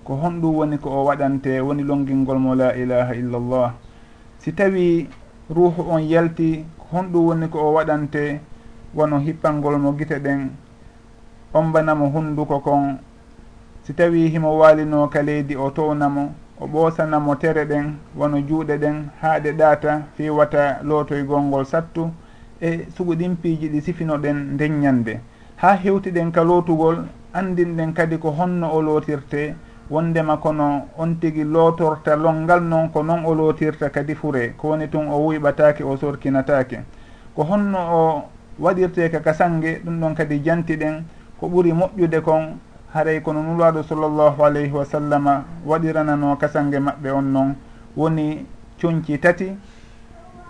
ko 0.04 0.14
honɗum 0.22 0.56
woni 0.56 0.78
ko 0.78 0.90
o 0.90 1.06
waɗante 1.06 1.62
woni 1.62 1.84
longingol 1.84 2.38
mo 2.38 2.56
la 2.56 2.76
ilaha 2.76 3.14
illallah. 3.16 3.74
Si 4.38 4.52
tawi 4.54 5.10
ruhu 5.50 5.82
on 5.90 6.02
yalti 6.02 6.66
ko 6.78 6.86
honɗum 6.94 7.26
woni 7.26 7.50
ko 7.50 7.60
o 7.60 7.74
waɗante 7.74 8.40
wono 8.94 9.18
hippangol 9.20 9.78
mo 9.80 9.94
gite 9.98 10.20
ɗen 10.22 10.50
ombanamo 11.54 12.10
hunduko 12.10 12.60
kon. 12.60 13.00
Si 13.84 13.94
tawi 13.94 14.30
himo 14.30 14.58
walino 14.60 15.08
ka 15.10 15.22
leydi 15.22 15.56
o 15.56 15.72
townamo 15.72 16.34
o 16.60 16.68
ɓoosanamo 16.68 17.36
tere 17.36 17.66
ɗen 17.66 17.96
wono 18.16 18.38
juuɗe 18.42 18.78
ɗen 18.78 19.10
haa 19.22 19.40
ɗe 19.40 19.52
ɗaata 19.54 20.02
fewata 20.18 20.80
lootoygol 20.84 21.42
ngol 21.42 21.66
sattu 21.66 22.12
e 22.62 22.86
sugu 22.96 23.14
suguɗimpiiji 23.14 23.70
ɗi 23.70 23.82
sifinoɗen 23.82 24.54
nden 24.54 24.80
ñande 24.82 25.22
haa 25.56 25.76
hewtiɗen 25.76 26.32
ka 26.32 26.44
lootugol 26.44 27.06
andinɗen 27.34 27.94
kadi 27.94 28.18
ko 28.18 28.32
honno 28.32 28.68
o 28.74 28.82
lootirte 28.82 29.56
wondema 29.90 30.38
kono 30.38 30.88
on 30.98 31.16
tigi 31.20 31.44
lootorta 31.44 32.16
longal 32.16 32.62
noon 32.64 32.90
ko 32.92 33.04
noon 33.04 33.26
o 33.26 33.34
lootirta 33.34 33.90
kadi 33.90 34.16
fure 34.16 34.54
ko 34.58 34.70
woni 34.70 34.90
tun 34.90 35.08
o 35.08 35.18
wuyɓatake 35.26 35.84
o 35.84 35.96
sorkinatake 35.98 36.80
ko 37.36 37.44
honno 37.44 37.80
o 37.80 38.24
waɗirte 38.60 39.10
ka 39.24 39.34
sange 39.34 39.80
ɗum 39.86 40.00
ɗon 40.00 40.14
kadi 40.16 40.42
jantiɗen 40.44 41.04
ko 41.40 41.48
ɓuri 41.48 41.72
moƴƴude 41.74 42.22
kon 42.22 42.60
haray 42.94 43.22
kono 43.22 43.44
nulaaɗo 43.44 43.84
sallllahu 43.84 44.44
alayhi 44.44 44.72
wa 44.72 44.86
sallama 44.86 45.44
waɗiranano 45.66 46.36
kasange 46.38 46.80
maɓɓe 46.80 47.12
on 47.12 47.22
noon. 47.32 47.56
Woni 47.96 48.46
coñci 48.80 49.20
tati 49.20 49.52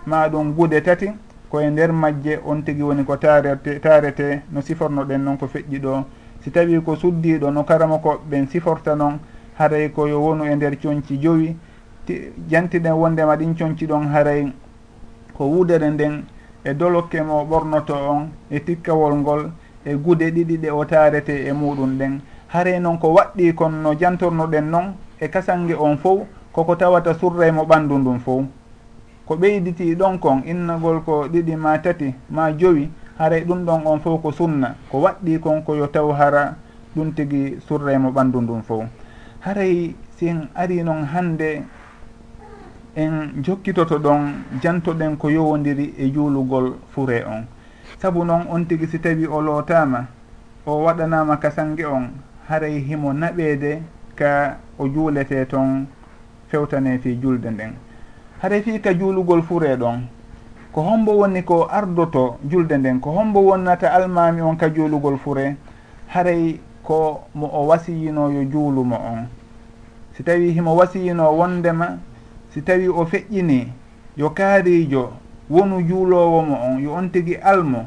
ma 0.06 0.28
ɗum 0.28 0.54
gude 0.54 0.80
tati 0.82 1.10
koye 1.50 1.70
nder 1.70 1.92
majje 1.92 2.40
on 2.44 2.62
tigi 2.62 2.82
woni 2.82 3.04
ko 3.04 3.16
tarete 3.16 3.80
tarete 3.80 4.42
no 4.52 4.60
siforno 4.60 5.04
ɗen 5.04 5.18
noon 5.24 5.36
ko 5.36 5.46
feƴƴi 5.46 5.78
ɗo. 5.80 6.04
Si 6.42 6.50
tawi 6.50 6.80
ko 6.82 6.96
suddiɗo 6.96 7.50
no 7.50 7.64
karama 7.64 7.98
ko 7.98 8.20
ɓen 8.30 8.46
siforta 8.48 8.94
noon 8.94 9.18
haray 9.58 9.90
koyo 9.90 10.20
wonu 10.20 10.44
e 10.44 10.54
nder 10.54 10.76
coñci 10.78 11.18
jowi. 11.20 11.56
Jantiɗen 12.48 12.92
wondema 12.92 13.36
ɗin 13.36 13.54
coñci 13.54 13.86
ɗon 13.86 14.08
haray 14.12 14.52
ko 15.34 15.44
wudere 15.44 15.90
nden 15.90 16.24
e 16.64 16.74
dolokke 16.74 17.20
mo 17.22 17.44
ɓornoto 17.44 17.94
on 17.94 18.30
e 18.50 18.60
tikkawol 18.60 19.14
ngol 19.14 19.50
e 19.84 19.94
guuɗe 19.94 20.30
ɗiɗi 20.30 20.56
ɗe 20.58 20.70
o 20.70 20.84
tarete 20.84 21.46
e 21.48 21.52
muɗum 21.52 21.98
ɗen. 21.98 22.20
Haare 22.48 22.78
noon 22.80 22.98
ko 22.98 23.08
waɗɗi 23.14 23.54
kon 23.54 23.70
no 23.82 23.94
jantornoɗen 23.94 24.70
noon 24.70 24.94
e 25.20 25.28
kasange 25.28 25.74
on 25.74 25.96
fof 25.96 26.20
koko 26.52 26.76
tawata 26.76 27.14
surraymo 27.14 27.64
ɓandu 27.64 27.98
ndun 27.98 28.18
fof 28.18 28.44
ko 29.26 29.36
ɓeyditi 29.36 29.94
ɗon 29.94 30.18
kon 30.18 30.42
innagol 30.44 31.02
ko 31.04 31.28
ɗiɗi 31.28 31.56
ma 31.56 31.78
tati 31.78 32.14
ma 32.30 32.50
jowi 32.52 32.90
haray 33.18 33.44
ɗum 33.44 33.64
ɗon 33.64 33.86
on 33.86 33.98
fof 34.00 34.20
ko 34.22 34.32
sunna. 34.32 34.74
Ko 34.90 34.98
waɗɗi 35.00 35.38
kon 35.40 35.62
koyo 35.62 35.86
taw 35.86 36.10
hara 36.12 36.56
ɗum 36.96 37.12
tigi 37.14 37.58
surraymo 37.66 38.10
ɓandu 38.10 38.40
ndun 38.40 38.62
fof 38.62 38.84
haray 39.40 39.94
sin 40.16 40.48
ari 40.54 40.82
noon 40.82 41.04
hande 41.04 41.62
en 42.96 43.42
jokkitoto 43.42 43.98
ɗon 43.98 44.20
jantoɗen 44.62 45.16
ko 45.16 45.30
yowodiri 45.30 45.94
e 45.98 46.10
juulugol 46.12 46.74
fure 46.90 47.24
on. 47.26 47.46
saabu 48.02 48.24
noon 48.24 48.46
on 48.48 48.64
tigui 48.64 48.86
si 48.86 48.98
tawi 48.98 49.26
o 49.26 49.40
lootama 49.42 50.06
o 50.66 50.82
waɗanama 50.84 51.36
kasangue 51.36 51.84
on 51.84 52.08
haray 52.48 52.80
himo 52.80 53.12
naɓede 53.12 53.82
ka 54.16 54.56
o 54.78 54.88
juulete 54.88 55.44
toon 55.46 55.86
fewtane 56.48 56.98
fi 56.98 57.16
julde 57.20 57.50
nden. 57.50 57.72
Haray 58.42 58.62
fi 58.62 58.80
ka 58.80 58.94
juulugol 58.94 59.42
fuure 59.42 59.76
ɗon 59.76 60.00
ko 60.72 60.80
hombo 60.82 61.12
woni 61.12 61.42
ko 61.42 61.68
ardoto 61.70 62.38
julde 62.44 62.72
nden 62.78 63.00
ko 63.00 63.10
hombo 63.10 63.40
wonnata 63.40 63.92
almami 63.92 64.40
on 64.40 64.56
ka 64.56 64.68
juulugol 64.70 65.18
fure 65.18 65.56
haray 66.08 66.58
ko 66.82 67.24
mo 67.34 67.50
o 67.52 67.66
wasiyinoyo 67.66 68.44
juulumo 68.44 68.96
on. 68.96 69.26
Si 70.16 70.22
tawi 70.22 70.52
himo 70.52 70.76
wasiyino 70.76 71.36
wondema 71.36 71.98
si 72.54 72.62
tawi 72.62 72.88
o 72.88 73.04
feƴƴini 73.04 73.66
yo 74.16 74.30
kaarijo 74.30 75.12
wonu 75.50 75.82
juulowo 75.82 76.42
mo 76.42 76.56
on 76.62 76.78
yo 76.80 76.92
on 76.94 77.10
tigui 77.10 77.34
almo 77.36 77.86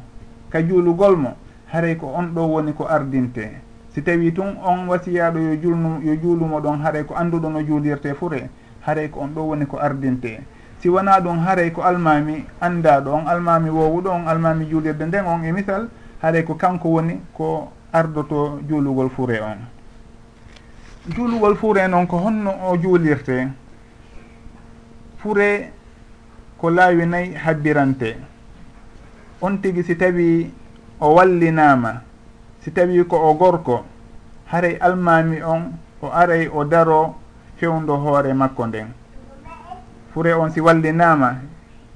ka 0.51 0.61
juulugol 0.61 1.15
mo 1.17 1.33
haray 1.71 1.95
ko 1.95 2.07
on 2.13 2.33
ɗo 2.35 2.41
woni 2.47 2.73
ko 2.73 2.85
ardinte. 2.85 3.49
Si 3.93 4.01
tawi 4.01 4.31
tun 4.33 4.57
on 4.63 4.87
wasiyaɗo 4.87 5.39
yo 5.39 5.55
julnu 5.55 6.01
yo 6.03 6.15
juulumo 6.15 6.59
ɗon 6.59 6.81
haray 6.81 7.03
ko 7.03 7.15
anduɗo 7.15 7.49
no 7.49 7.61
juulirte 7.63 8.13
fure 8.13 8.49
haray 8.81 9.09
ko 9.09 9.21
on 9.21 9.33
ɗo 9.33 9.41
woni 9.41 9.65
ko 9.65 9.77
ardinte. 9.79 10.41
Si 10.79 10.89
wona 10.89 11.19
ɗum 11.19 11.39
haray 11.39 11.71
ko 11.71 11.81
almami 11.81 12.45
andaɗo 12.61 13.11
on 13.13 13.27
almami 13.27 13.69
wowuɗo 13.69 14.09
on 14.09 14.27
almami 14.27 14.65
juulirde 14.69 15.05
nden 15.05 15.25
on 15.25 15.43
e 15.45 15.51
misal 15.51 15.87
haray 16.21 16.43
ko 16.43 16.55
kanko 16.55 16.89
woni 16.89 17.19
ko 17.33 17.71
ardoto 17.93 18.59
juulugol 18.67 19.09
fure 19.09 19.39
on. 19.41 19.57
Juulugol 21.15 21.55
fure 21.55 21.87
noon 21.87 22.07
ko 22.07 22.17
honno 22.17 22.51
o 22.69 22.77
juulirte. 22.77 23.47
Fure 25.17 25.71
ko 26.63 26.71
laawi 26.71 27.05
nayi 27.05 27.33
habbirante. 27.35 28.15
On 29.41 29.57
tigi 29.59 29.83
si 29.83 29.95
tawi 29.99 30.47
o 31.01 31.13
wallinama 31.13 32.01
si 32.63 32.71
tawi 32.71 33.03
ko 33.03 33.19
o 33.19 33.33
gorko 33.35 33.83
haray 34.47 34.79
almami 34.79 35.43
on 35.43 35.75
o 35.99 36.07
aray 36.07 36.47
o 36.47 36.63
daro 36.63 37.15
fewndo 37.59 37.99
hoore 37.99 38.31
makko 38.33 38.67
nden. 38.67 38.87
Fure 40.13 40.33
on 40.39 40.51
si 40.51 40.61
wallinama 40.61 41.35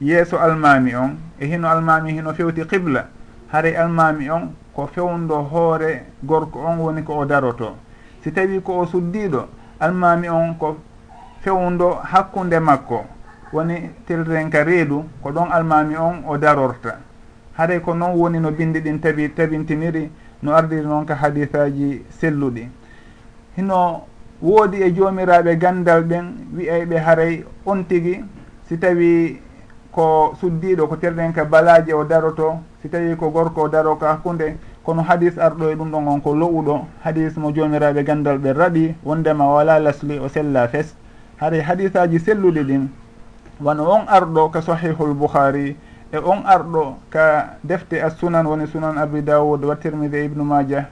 yeeso 0.01 0.35
almami 0.35 0.95
on 0.95 1.15
e 1.39 1.47
hino 1.47 1.69
almami 1.69 2.11
hino 2.11 2.33
fewti 2.33 2.67
qibla 2.67 3.07
haray 3.47 3.77
almami 3.77 4.29
on 4.29 4.51
ko 4.75 4.87
fewndo 4.87 5.47
hoore 5.47 6.11
gorko 6.25 6.59
on 6.59 6.79
woni 6.79 7.03
ko 7.03 7.19
o 7.19 7.25
daroto. 7.25 7.77
Si 8.21 8.31
tawi 8.33 8.59
ko 8.59 8.79
o 8.79 8.85
suddiɗo 8.85 9.47
almami 9.79 10.27
on 10.27 10.55
ko 10.59 10.75
fewndo 11.39 12.03
hakkunde 12.03 12.59
makko. 12.59 13.15
woni 13.53 13.89
tirden 14.05 14.49
ka 14.49 14.63
reedu 14.63 15.03
ko 15.23 15.31
ɗon 15.31 15.51
almami 15.51 15.95
on 15.95 16.23
o 16.27 16.37
darorta. 16.37 16.99
Haray 17.57 17.79
ko 17.81 17.93
noon 17.93 18.15
woni 18.15 18.39
no 18.39 18.51
bindi 18.51 18.79
ɗin 18.81 18.99
tabi 18.99 19.29
tabintiniri 19.33 20.09
no 20.43 20.51
ardiri 20.53 20.85
noon 20.85 21.05
ka 21.05 21.15
hadisaji 21.15 22.03
selluɗi. 22.09 22.69
Hino 23.57 24.03
woodi 24.41 24.81
e 24.83 24.93
joomiraɓe 24.93 25.57
gandal 25.57 26.03
ɓen 26.03 26.25
wiyayɓe 26.55 26.97
haray 26.97 27.43
on 27.65 27.83
tigi 27.83 28.23
si 28.67 28.77
tawi 28.77 29.41
ko 29.91 30.33
suddiɗo 30.39 30.87
ko 30.87 30.95
terɗen 30.95 31.33
ka 31.33 31.45
balaji 31.45 31.93
o 31.93 32.03
daroto 32.03 32.59
si 32.81 32.89
tawi 32.89 33.15
ko 33.15 33.29
gorko 33.31 33.61
o 33.63 33.67
daro 33.67 33.95
ko 33.95 34.05
hakkude 34.05 34.57
kono 34.83 35.01
hadis 35.01 35.37
arɗo 35.37 35.71
e 35.71 35.75
ɗum 35.75 35.89
ɗon 35.91 36.07
on 36.07 36.19
ko 36.21 36.35
lowuɗo 36.35 36.85
hadis 37.03 37.35
mo 37.37 37.51
joomiraɓe 37.51 38.03
gandal 38.03 38.37
ɓe 38.37 38.53
raɓi 38.53 38.95
wondema 39.03 39.45
wala 39.45 39.79
lasli 39.79 40.19
o 40.19 40.27
sella 40.27 40.67
fes. 40.67 40.95
Haray 41.39 41.61
hadisaji 41.61 42.19
selluɗi 42.19 42.63
ɗin 42.63 42.87
wano 43.61 43.89
on 43.89 44.05
arɗo 44.07 44.49
ka 44.49 44.61
sahihul 44.61 45.13
bouhari 45.13 45.75
e 46.11 46.17
on 46.17 46.43
arɗo 46.45 46.97
ka 47.09 47.57
defte 47.63 48.01
a 48.01 48.09
sunan 48.09 48.45
woni 48.45 48.67
sunan 48.67 48.97
abi 48.97 49.21
daoud 49.21 49.63
wa 49.63 49.75
tirmidi 49.75 50.25
ibnu 50.25 50.43
majah. 50.43 50.85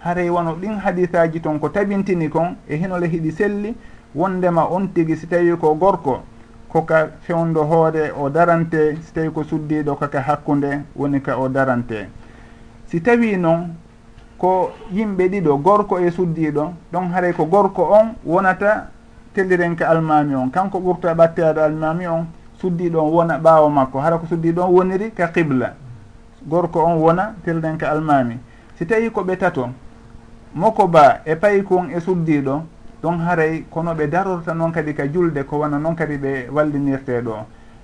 Haray 0.00 0.28
wono 0.30 0.54
ɗin 0.54 0.78
hadisaji 0.78 1.40
toon 1.40 1.58
ko 1.58 1.68
tabintini 1.68 2.28
kon 2.28 2.56
e 2.68 2.76
hinole 2.76 3.06
hiɗi 3.06 3.30
selli 3.32 3.74
wondema 4.14 4.66
on 4.70 4.88
tigi 4.92 5.16
si 5.16 5.26
tawi 5.26 5.56
ko 5.56 5.74
gorko 5.74 6.22
koka 6.68 7.10
fewndo 7.20 7.62
hoore 7.64 8.12
o 8.16 8.28
darante 8.30 8.96
si 9.02 9.12
tawi 9.12 9.30
ko 9.30 9.42
suddiɗo 9.44 9.96
kaka 9.96 10.20
hakkunde 10.20 10.82
woni 10.96 11.20
ka 11.20 11.38
o 11.38 11.48
darante. 11.48 12.08
Si 12.86 13.00
tawi 13.00 13.36
noon 13.36 13.74
ko 14.38 14.72
yimɓe 14.92 15.28
ɗiɗo 15.28 15.56
gorko 15.62 15.98
e 15.98 16.10
suddiɗo 16.10 16.72
ɗon 16.92 17.12
haray 17.12 17.32
ko 17.32 17.44
gorko 17.46 17.82
on 17.82 18.14
wonata 18.24 18.90
telliren 19.34 19.76
ka 19.76 19.88
almami 19.88 20.34
on. 20.34 20.50
Kanko 20.50 20.78
ɓurta 20.80 21.10
e 21.10 21.14
ɓattade 21.14 21.58
almami 21.58 22.06
on 22.06 22.26
suddiɗo 22.60 22.98
on 23.00 23.10
wona 23.10 23.38
ɓaawo 23.38 23.68
makko. 23.70 23.98
Hara 24.00 24.18
ko 24.18 24.26
suddiɗo 24.26 24.62
on 24.62 24.72
woniri 24.72 25.10
ka 25.10 25.28
qibla. 25.28 25.74
Gorko 26.46 26.80
on 26.80 26.98
wona 26.98 27.34
telliren 27.44 27.76
ka 27.78 27.90
almami. 27.90 28.38
Si 28.78 28.86
tawi 28.86 29.10
koɓe 29.10 29.36
tato 29.38 29.68
moko 30.54 30.86
ba 30.86 31.20
e 31.24 31.34
paykon 31.34 31.90
e 31.90 32.00
suddiɗo 32.00 32.62
ɗon 33.02 33.18
haray 33.20 33.64
kono 33.70 33.94
ɓe 33.94 34.06
darorta 34.08 34.54
noon 34.54 34.72
kadi 34.72 34.94
ka 34.94 35.06
julde 35.06 35.44
ko 35.44 35.58
wona 35.58 35.78
noon 35.78 35.94
kadi 35.94 36.16
ɓe 36.16 36.48
wallinirte 36.52 37.22
ɗo. 37.22 37.34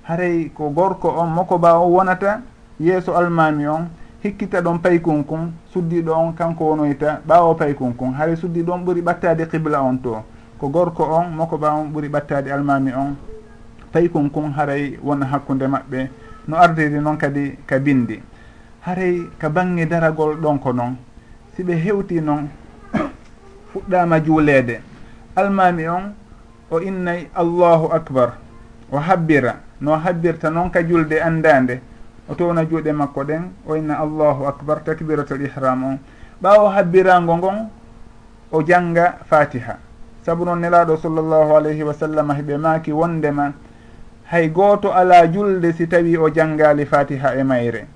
Haray 0.05 0.51
ko 0.55 0.71
gorko 0.71 1.09
on 1.09 1.27
moko 1.29 1.59
ba 1.59 1.79
on 1.79 1.91
wonata 1.91 2.41
yeeso 2.81 3.17
almami 3.17 3.67
on 3.67 3.89
hikkita 4.23 4.61
ɗon 4.61 4.79
paykun 4.79 5.25
kun 5.25 5.53
suddiɗo 5.73 6.13
on 6.13 6.33
kanko 6.33 6.65
wonoyta 6.65 7.21
ɓaawo 7.27 7.55
paykun 7.55 7.95
kun. 7.95 8.13
Haray 8.15 8.37
suddiɗo 8.37 8.73
on 8.73 8.85
ɓuri 8.85 9.03
ɓattade 9.03 9.49
qibla 9.49 9.83
on 9.83 9.97
to. 9.99 10.23
ko 10.59 10.69
gorko 10.69 11.05
on 11.05 11.31
moko 11.31 11.57
ba 11.59 11.73
on 11.75 11.91
ɓuuri 11.93 12.09
ɓattade 12.09 12.51
almami 12.51 12.93
on 12.93 13.15
paykun 13.93 14.29
kun 14.31 14.53
haray 14.57 14.99
wona 15.03 15.27
hakkude 15.27 15.67
maɓɓe. 15.67 16.09
No 16.49 16.57
ardiri 16.57 17.01
noon 17.01 17.17
kadi 17.17 17.57
ka 17.67 17.79
bindi. 17.79 18.21
Haray 18.83 19.23
ka 19.39 19.49
bange 19.49 19.87
daragol 19.87 20.37
ɗon 20.37 20.59
ko 20.59 20.73
noon 20.73 20.97
si 21.55 21.63
ɓe 21.63 21.75
hewti 21.75 22.21
noon 22.21 22.49
fuɗɗama 23.73 24.21
juulede 24.25 24.81
almami 25.37 25.89
on 25.89 26.15
o 26.71 26.81
innay 26.81 27.29
allahu 27.35 27.93
akbar 27.93 28.33
o 28.91 28.99
habbira. 28.99 29.57
No 29.81 29.93
habbirta 29.97 30.51
noon 30.51 30.71
ka 30.71 30.83
julde 30.83 31.21
andade 31.23 31.81
o 32.29 32.35
towna 32.35 32.65
juuɗe 32.65 32.93
makko 32.93 33.25
ɗen 33.25 33.43
o 33.67 33.77
inna 33.77 33.95
allahu 34.01 34.47
akbar 34.47 34.83
takbiratul 34.85 35.41
ihram 35.43 35.85
on. 35.85 35.99
Ɓaawo 36.43 36.69
habbirago 36.69 37.37
ngon 37.37 37.69
o 38.51 38.63
janga 38.63 39.19
fatiha 39.29 39.88
saabu 40.25 40.45
noon 40.45 40.61
nelaɗo 40.61 40.97
sallllahu 40.97 41.57
alayhi 41.57 41.83
wa 41.83 41.93
sallam 41.95 42.31
hiɓe 42.33 42.57
maaki 42.59 42.93
wondema 42.93 43.53
hay 44.31 44.49
gooto 44.49 44.93
ala 44.93 45.27
julde 45.27 45.73
si 45.73 45.87
tawi 45.89 46.17
o 46.17 46.29
janngali 46.31 46.85
fatiha 46.87 47.35
e 47.37 47.43
mayre. 47.43 47.87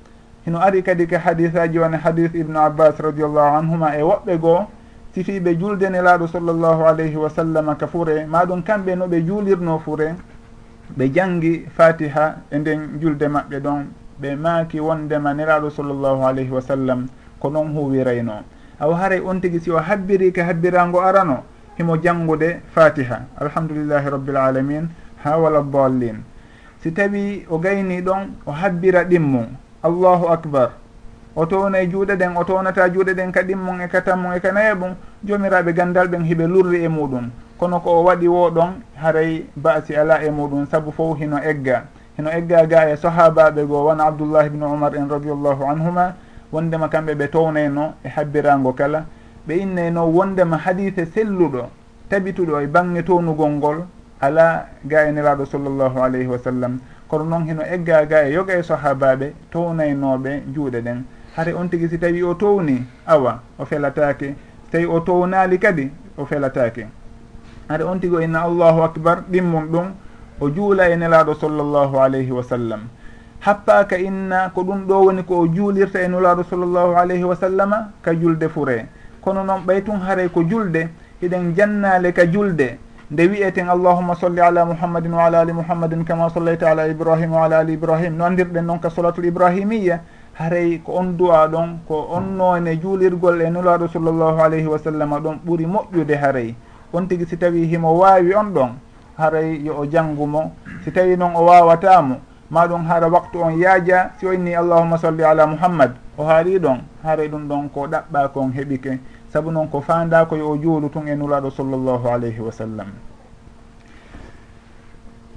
Hino 0.47 0.59
ari 0.59 0.83
kadi 0.83 1.07
ko 1.07 1.17
hadisaji 1.19 1.79
woni 1.79 1.97
hadis 1.97 2.35
ibnu 2.35 2.59
abbas 2.59 2.99
radiallahu 2.99 3.57
anhuma 3.57 3.97
e 3.97 4.03
woɓɓe 4.03 4.39
goo 4.41 4.67
sifiɓe 5.15 5.55
julde 5.59 5.87
nelaɗo 5.91 6.27
sallllahu 6.27 6.83
alayhi 6.87 7.17
wa 7.17 7.29
sallam 7.31 7.77
ka 7.77 7.87
fure 7.87 8.25
maɗum 8.27 8.63
kamɓe 8.63 8.97
no 8.97 9.07
ɓe 9.07 9.21
juulirno 9.27 9.79
fure 9.79 10.15
ɓe 10.97 11.13
janngi 11.15 11.67
fatiha 11.77 12.37
e 12.51 12.59
nden 12.59 12.99
julde 13.01 13.29
maɓɓe 13.29 13.61
ɗon 13.61 13.87
ɓe 14.21 14.35
maaki 14.37 14.81
wondema 14.81 15.35
nelaɗo 15.35 15.71
sallllahu 15.71 16.25
alayhi 16.27 16.51
wa 16.51 16.61
sallam 16.61 17.07
ko 17.39 17.51
noon 17.51 17.75
huwirayno 17.77 18.43
awa 18.81 18.97
haray 18.97 19.21
on 19.21 19.39
tigi 19.41 19.61
si 19.61 19.71
o 19.71 19.77
habbiri 19.79 20.33
ka 20.33 20.45
habbirago 20.45 21.01
arano 21.01 21.45
himo 21.79 21.97
janngude 21.97 22.61
fatiha. 22.75 23.21
Alhamdulillahi 23.41 24.11
rabbil 24.11 24.37
alamin. 24.37 24.89
Ha 25.25 25.39
wala 25.39 25.63
dallin. 25.63 26.23
Si 26.83 26.91
tawi 26.91 27.47
o 27.49 27.59
gayni 27.59 28.03
ɗon 28.03 28.43
o 28.47 28.53
habbira 28.53 29.05
ɗimmum 29.05 29.47
allahu 29.83 30.29
akbar. 30.29 30.71
O 31.37 31.47
towna 31.47 31.81
e 31.81 31.87
juuɗe 31.89 32.17
ɗen 32.17 32.37
o 32.37 32.45
townata 32.45 32.89
juuɗe 32.89 33.15
ɗen 33.15 33.33
ka 33.33 33.43
ɗimmum 33.43 33.81
e 33.81 33.89
ka 33.89 34.01
tammum 34.03 34.33
e 34.35 34.41
ka 34.41 34.53
naye 34.53 34.75
ɓum 34.75 34.95
jomiraɓe 35.25 35.73
gandal 35.73 36.09
ɓen 36.09 36.25
hiɓe 36.25 36.47
lurri 36.47 36.85
e 36.85 36.89
muɗum. 36.89 37.31
Kono 37.59 37.81
ko 37.81 37.91
o 38.01 38.05
waɗi 38.05 38.29
wo 38.29 38.51
ɗon 38.51 38.83
haray 38.97 39.47
baasi 39.57 39.95
ala 39.95 40.23
e 40.25 40.31
muɗum 40.31 40.67
saabu 40.67 40.93
fof 40.93 41.19
hino 41.19 41.39
egga. 41.39 41.85
Hino 42.19 42.31
egga 42.31 42.67
ga 42.67 42.91
e 42.91 42.97
sahabaɓe 42.97 43.65
goo 43.67 43.85
wona 43.87 44.05
abdoullahi 44.07 44.51
bnu 44.51 44.67
umar 44.67 44.95
en 44.97 45.09
radiallahu 45.09 45.65
anhuma. 45.65 46.15
Wondema 46.53 46.89
kamɓe 46.89 47.15
ɓe 47.15 47.31
townayno 47.31 47.95
e 48.05 48.09
habbirago 48.09 48.73
kala. 48.73 49.07
ɓe 49.47 49.55
innayno 49.63 50.07
wondema 50.07 50.57
hadise 50.57 51.07
selluɗo 51.07 51.69
tabituɗo 52.09 52.61
e 52.61 52.67
bange 52.67 53.03
townugol 53.03 53.51
ngol 53.51 53.79
ala 54.21 54.67
ga 54.85 55.09
e 55.09 55.13
neraɗo 55.13 55.45
sallllahu 55.47 55.99
alayhi 55.99 56.27
wa 56.27 56.39
sallam. 56.39 56.79
Kono 57.09 57.25
noon 57.25 57.47
heno 57.47 57.63
egga 57.63 58.07
ga 58.07 58.25
e 58.29 58.33
yoga 58.33 58.55
e 58.59 58.63
sahabaɓe 58.63 59.33
townaynoɓe 59.51 60.43
juuɗe 60.55 60.81
ɗen. 60.81 61.05
Hare 61.37 61.55
on 61.55 61.69
tigui 61.69 61.89
si 61.89 61.99
tawi 61.99 62.23
o 62.23 62.35
towni 62.35 62.85
awa 63.07 63.41
o 63.59 63.65
felatake 63.65 64.35
so 64.65 64.71
tawi 64.73 64.87
o 64.87 65.01
townali 65.01 65.59
kadi 65.59 65.91
o 66.19 66.27
felatake 66.27 66.87
hare 67.69 67.83
on 67.85 67.99
tigui 67.99 68.17
o 68.17 68.21
inna 68.21 68.43
allahu 68.43 68.83
acbar 68.83 69.25
ɗimmum 69.31 69.67
ɗum 69.73 69.87
o 70.41 70.51
juula 70.51 70.91
e 70.91 70.97
nelaɗo 70.97 71.35
sallllahu 71.35 71.97
alayhi 71.99 72.31
wa 72.31 72.43
sallam. 72.43 72.81
Happaka 73.41 73.99
inna 73.99 74.51
ko 74.55 74.63
ɗum 74.63 74.87
ɗo 74.87 75.05
woni 75.05 75.23
ko 75.25 75.41
o 75.41 75.47
juulirta 75.49 76.01
e 76.03 76.09
nelaɗo 76.09 76.45
sallllahu 76.45 76.97
alayhi 76.97 77.25
wa 77.25 77.35
sallama 77.37 77.91
ka 78.03 78.13
julde 78.15 78.49
fure. 78.49 78.87
kono 79.23 79.45
noon 79.45 79.63
ɓay 79.67 79.83
tun 79.85 80.01
haray 80.03 80.29
ko 80.29 80.43
julde 80.43 80.89
hiɗen 81.23 81.55
jannale 81.57 82.13
ka 82.13 82.27
julde 82.27 82.79
nde 83.11 83.23
wiyeten 83.29 83.69
allahuma 83.69 84.15
solli 84.15 84.41
ala 84.41 84.65
muhammadin 84.65 85.13
wa 85.13 85.25
ala 85.25 85.41
ali 85.41 85.53
muhammadin 85.53 86.05
kama 86.05 86.31
sollayta 86.31 86.71
ala 86.71 86.89
ibrahima 86.89 87.37
wa 87.37 87.45
ala 87.45 87.59
ali 87.59 87.75
ibrahim. 87.75 88.17
No 88.17 88.25
andirɗen 88.25 88.65
noon 88.65 88.81
ka 88.81 88.89
solatul 88.91 89.25
ibrahimiya 89.25 90.01
haray 90.35 90.79
ko 90.81 90.93
on 90.97 91.13
du'a 91.17 91.47
ɗon 91.49 91.79
ko 91.87 92.09
on 92.11 92.37
noone 92.37 92.81
juulirgol 92.81 93.41
e 93.43 93.51
nulaaɗo 93.51 93.89
sallllahu 93.93 94.41
alayhi 94.41 94.67
wa 94.67 94.79
sallam 94.79 95.11
ɗon 95.23 95.39
ɓuri 95.45 95.67
moƴƴude 95.67 96.17
haray. 96.17 96.55
On 96.93 97.07
tigi 97.07 97.27
si 97.27 97.37
tawi 97.37 97.67
himo 97.69 97.93
waawi 98.01 98.35
on 98.35 98.49
ɗon 98.55 98.71
haray 99.19 99.61
yo 99.63 99.77
o 99.77 99.85
janngumo 99.87 100.53
si 100.85 100.91
tawi 100.91 101.17
noon 101.17 101.37
o 101.37 101.45
waawatamo 101.45 102.17
ma 102.53 102.69
ɗum 102.69 102.85
hara 102.85 103.09
waktu 103.09 103.41
on 103.41 103.57
yaaja 103.57 104.11
si 104.21 104.27
wayni 104.27 104.55
allahuma 104.55 104.99
salli 104.99 105.25
ala 105.25 105.47
muhammad. 105.47 105.97
O 106.19 106.25
haari 106.25 106.59
ɗon 106.59 106.85
haray 107.03 107.29
ɗum 107.29 107.49
ɗon 107.49 107.69
ko 107.73 107.87
ɗaɓɓa 107.89 108.29
kon 108.29 108.53
heɓike 108.53 108.99
saabu 109.33 109.51
noon 109.51 109.69
ko 109.69 109.81
fanda 109.81 110.27
koye 110.27 110.43
o 110.43 110.57
juulu 110.57 110.89
tun 110.93 111.09
e 111.09 111.17
nulaɗo 111.17 111.51
sallllahu 111.51 112.09
alayhi 112.09 112.41
wa 112.41 112.53
sallam. 112.53 112.89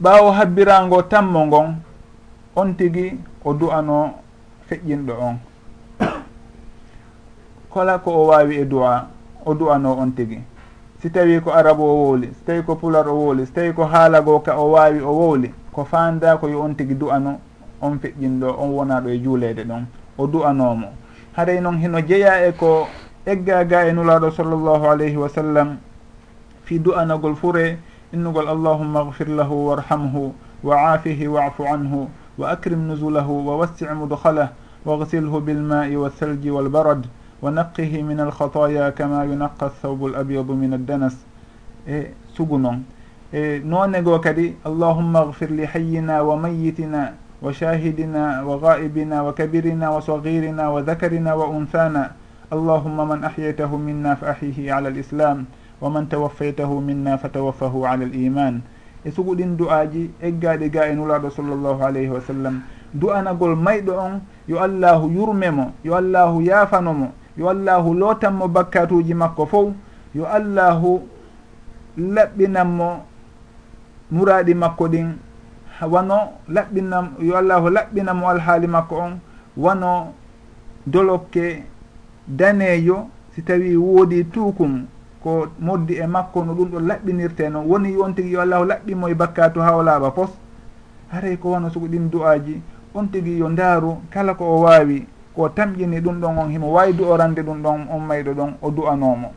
Ɓawo 0.03 0.31
habbirango 0.31 1.01
tammo 1.03 1.45
ngon 1.45 1.75
on 2.55 2.73
tigui 2.75 3.17
o 3.45 3.53
du'ano 3.53 4.13
feƴƴinɗo 4.67 5.13
on. 5.21 5.39
Kala 7.73 7.99
ko 7.99 8.11
o 8.11 8.27
wawi 8.27 8.59
e 8.59 8.65
du'a 8.65 9.07
o 9.45 9.53
du'ano 9.53 9.95
on 9.97 10.11
tigui 10.11 10.43
si 11.01 11.09
tawi 11.09 11.39
ko 11.39 11.53
arabu 11.53 11.83
o 11.83 11.95
wowli 11.95 12.27
si 12.27 12.43
tawi 12.43 12.63
ko 12.63 12.75
pular 12.75 13.07
o 13.07 13.15
wowli 13.15 13.45
si 13.45 13.53
tawi 13.53 13.73
ko 13.73 13.85
haalago 13.85 14.39
ka 14.39 14.59
o 14.59 14.71
wawi 14.71 14.99
o 14.99 15.11
wowli 15.15 15.53
ko 15.75 15.83
fanda 15.83 16.37
ko 16.37 16.47
yo 16.47 16.61
on 16.63 16.73
tigui 16.75 16.95
du'ano 16.95 17.39
on 17.81 17.99
feƴƴinɗo 17.99 18.47
on 18.57 18.69
wonaɗo 18.71 19.09
e 19.09 19.19
juulede 19.19 19.67
ɗon 19.67 19.83
o 20.17 20.27
du'anomo 20.27 20.87
haray 21.35 21.59
noon 21.59 21.77
hino 21.77 21.99
jeeya 21.99 22.47
e 22.47 22.53
ko 22.53 22.87
eggaga 23.25 23.83
e 23.87 23.91
nulaɗo 23.91 24.31
sallllahu 24.31 24.85
alayhi 24.87 25.17
wa 25.17 25.27
sallam 25.27 25.77
fi 26.63 26.79
du'anagol 26.79 27.35
fure 27.35 27.77
innugol 28.13 28.47
allahumma 28.47 29.03
gfir 29.11 29.27
lahu 29.27 29.67
warhamhu 29.67 30.33
wa 30.63 30.75
aafihi 30.95 31.27
waafu 31.27 31.67
anhu 31.67 32.07
wa 32.37 32.51
acrim 32.51 32.87
nuzulahu 32.87 33.43
wa 33.45 33.57
wassi 33.57 33.83
mudhalah 33.85 34.55
wagsilhu 34.85 35.41
bilma'i 35.41 35.95
walthalji 35.97 36.49
walbarad 36.51 37.07
wa 37.41 37.51
naqqihi 37.51 38.03
min 38.03 38.19
alkhataya 38.19 38.91
kama 38.95 39.25
yunaqa 39.25 39.65
althawbu 39.65 40.07
alabyadu 40.13 40.55
min 40.55 40.73
addanas. 40.73 41.15
E 41.87 42.13
sugu 42.33 42.57
noon. 42.57 42.85
e 43.33 43.59
noonne 43.63 44.01
goo 44.03 44.19
kadi 44.19 44.55
allahumma 44.65 45.25
gfir 45.31 45.49
li 45.51 45.65
hayyina 45.65 46.23
wa 46.23 46.35
mayitina 46.37 47.13
wa 47.41 47.53
shahidina 47.53 48.43
wa 48.45 48.57
gaibina 48.57 49.23
wa 49.23 49.33
kabirina 49.33 49.91
wa 49.91 50.01
sagirina 50.01 50.69
wa 50.71 50.81
dhakarina 50.81 51.35
wa 51.35 51.47
unthana. 51.49 52.13
Allahumma 52.51 53.05
man 53.05 53.23
ahyaytahu 53.25 53.77
minna 53.77 54.15
fa 54.15 54.37
ahyihi 54.37 54.69
ala 54.69 54.89
l 54.89 54.97
islam 54.97 55.45
wa 55.81 55.89
man 55.89 56.05
tawaffaytahu 56.07 56.81
minna 56.81 57.17
fa 57.17 57.29
tawaffahu 57.29 57.85
ala 57.85 58.05
l 58.05 58.13
iman 58.13 58.61
e 59.03 59.09
suguɗin 59.11 59.57
du'aji 59.57 60.11
eggaɗi 60.21 60.69
ga 60.69 60.85
e 60.89 60.95
nulaɗo 60.95 61.29
sallllahu 61.33 61.81
alayhi 61.83 62.09
wa 62.09 62.21
sallam. 62.21 62.61
Du'anagol 62.93 63.55
mayɗo 63.57 63.93
on 63.97 64.21
yo 64.47 64.59
allahu 64.61 65.09
yurmemo 65.09 65.73
yo 65.83 65.95
allahu 65.97 66.41
yaafanomo 66.41 67.11
yo 67.37 67.49
allahu 67.49 67.93
lootanmo 67.93 68.47
bakkatuji 68.47 69.13
makko 69.13 69.45
fof 69.45 69.73
yo 70.13 70.25
allahu 70.25 71.01
laɓɓinanmo 71.97 73.03
nuraɗi 74.11 74.53
makko 74.53 74.87
ɗin. 74.87 75.09
Wano 75.81 76.17
laɓɓina 76.49 76.97
yo 77.19 77.35
allahu 77.37 77.69
laɓɓinamo 77.69 78.29
alhaali 78.29 78.67
makko 78.67 78.95
on 78.95 79.19
wano 79.57 80.13
dolokke 80.87 81.63
daneejo 82.27 83.07
si 83.35 83.41
tawi 83.41 83.75
woodi 83.75 84.23
tuukum 84.23 84.85
ko 85.23 85.47
moddi 85.59 85.93
e 85.95 86.07
makko 86.07 86.45
no 86.45 86.53
ɗum 86.53 86.69
ɗon 86.71 86.87
laɓɓinirte 86.87 87.49
noon 87.49 87.65
woni 87.67 87.97
on 87.97 88.13
tigi 88.15 88.31
yo 88.31 88.41
allahu 88.41 88.65
laɓɓimo 88.65 89.09
e 89.09 89.13
bakkatu 89.15 89.59
ha 89.59 89.75
o 89.75 90.11
pos 90.11 90.29
haray 91.11 91.37
ko 91.37 91.51
wano 91.51 91.69
sugo 91.69 91.87
ɗin 91.87 92.09
du'aji 92.09 92.61
on 92.93 93.07
tigi 93.07 93.37
yo 93.37 93.49
ndaaru 93.49 93.97
kala 94.09 94.33
ko 94.35 94.45
o 94.45 94.61
waawi 94.61 95.05
ko 95.35 95.49
tamƴini 95.49 95.99
ɗum 95.99 96.19
ɗon 96.21 96.37
on 96.37 96.49
himo 96.51 96.71
waawi 96.71 96.93
du'orande 96.93 97.41
ɗum 97.41 97.61
ɗon 97.61 97.87
on 97.91 97.99
mayɗo 97.99 98.33
ɗon 98.33 98.53
o 98.61 98.71
du'anomo 98.71 99.33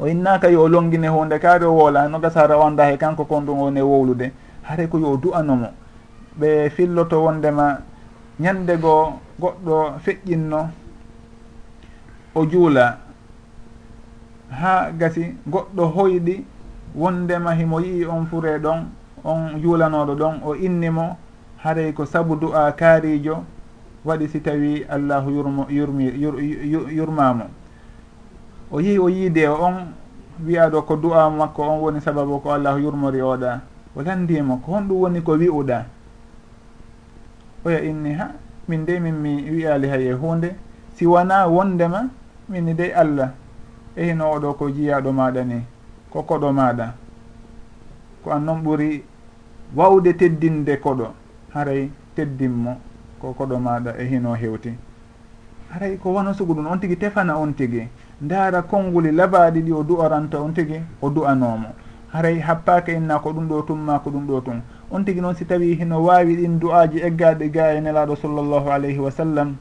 o 0.00 0.06
innaka 0.08 0.48
yo 0.48 0.62
o 0.64 0.68
longine 0.68 1.08
hunde 1.08 1.38
kaari 1.38 1.64
o 1.64 1.72
woola 1.74 2.08
no 2.08 2.18
gasa 2.18 2.46
rawanda 2.46 2.84
he 2.90 2.96
kanko 2.96 3.24
kon 3.24 3.42
ɗum 3.44 3.60
one 3.60 3.80
wowlude. 3.82 4.32
Haare 4.62 4.86
ko 4.88 4.98
yo 4.98 5.12
o 5.12 5.16
du'anomo 5.16 5.68
ɓe 6.38 6.70
filloto 6.70 7.22
wondema 7.24 7.78
ñande 8.40 8.76
goo 8.78 9.18
goɗɗo 9.40 9.98
feƴƴinno 10.04 10.68
o 12.34 12.46
juula. 12.46 12.98
Ha 14.50 14.90
gasi 14.92 15.34
goɗɗo 15.48 15.84
hoyɗi 15.94 16.44
wondema 16.94 17.54
himo 17.54 17.80
yii 17.80 18.04
on 18.06 18.26
fure 18.26 18.58
ɗon 18.58 18.84
on 19.24 19.60
juulanoɗo 19.62 20.14
ɗon 20.14 20.40
o 20.44 20.54
innimo 20.54 21.16
haray 21.64 21.92
ko 21.92 22.04
sabu 22.06 22.36
du'a 22.36 22.72
kaarijo 22.72 23.44
waɗi 24.04 24.28
si 24.28 24.40
tawi 24.40 24.84
allahu 24.88 25.30
yurmo 25.30 25.66
yurmi 25.68 26.04
yur, 26.20 26.40
yur, 26.40 26.90
yurmamo. 26.92 27.44
o 28.70 28.80
yehi 28.80 28.98
o 28.98 29.08
yiide 29.08 29.48
on 29.48 29.92
wiyaɗo 30.44 30.82
ko 30.82 30.96
du'a 30.96 31.30
makko 31.30 31.62
on 31.62 31.80
woni 31.80 32.00
sababu 32.00 32.40
ko 32.40 32.52
allahu 32.52 32.78
yurmori 32.78 33.20
oɗa 33.20 33.60
o 33.96 34.02
landimo 34.02 34.56
ko 34.58 34.72
honɗum 34.72 35.00
woni 35.00 35.20
ko 35.22 35.32
wi'uɗa. 35.32 35.84
Oya 37.64 37.80
inni 37.82 38.12
ha 38.14 38.30
min 38.68 38.84
de 38.84 39.00
min 39.00 39.14
mi 39.14 39.50
wiyali 39.50 39.88
haye 39.88 40.12
hunde 40.12 40.54
si 40.94 41.06
wona 41.06 41.46
wondema 41.46 42.08
minni 42.48 42.74
dey 42.74 42.92
allah. 42.92 43.32
Ehino 43.96 44.30
oɗo 44.34 44.54
ko 44.54 44.70
jiyaɗo 44.70 45.12
maɗa 45.12 45.44
ni 45.44 45.64
ko 46.10 46.22
koɗo 46.22 46.52
maɗa 46.52 46.94
ko 48.22 48.30
an 48.30 48.40
noon 48.44 48.62
ɓuuri 48.62 49.02
wawde 49.74 50.12
teddinde 50.16 50.76
koɗo 50.76 51.06
haray 51.54 51.90
teddinmo 52.14 52.76
ko 53.20 53.32
koɗo 53.32 53.58
maɗa 53.58 53.96
ehino 53.98 54.34
hewti. 54.34 54.74
Haray 55.70 55.96
ko 55.96 56.10
wono 56.12 56.34
sugu 56.34 56.54
ɗum 56.54 56.66
on 56.66 56.78
tigui 56.78 56.96
tefana 56.96 57.38
on 57.38 57.52
tigui 57.54 57.88
ndaara 58.20 58.62
konnguli 58.62 59.12
labaaɗi 59.12 59.60
ɗi 59.62 59.72
o 59.72 59.82
du'oranta 59.82 60.40
on 60.40 60.52
tigi 60.54 60.80
o 61.02 61.10
du'anomo 61.10 61.68
haray 62.12 62.38
happaka 62.40 62.92
inna 62.92 63.18
ko 63.18 63.30
ɗum 63.32 63.48
ɗo 63.48 63.62
tumma 63.66 63.98
ko 63.98 64.10
ɗum 64.10 64.26
ɗo 64.26 64.40
tum. 64.40 64.60
On 64.90 65.04
tigi 65.04 65.20
noon 65.20 65.34
si 65.34 65.44
tawi 65.44 65.74
hino 65.74 66.00
waawi 66.02 66.36
ɗin 66.36 66.58
du'aji 66.58 66.98
eggaɗe 67.02 67.50
ga 67.50 67.74
e 67.74 67.80
nelaɗo 67.80 68.16
sallllahu 68.16 68.70
alayhi 68.70 68.98
wa 68.98 69.10
sallam 69.10 69.56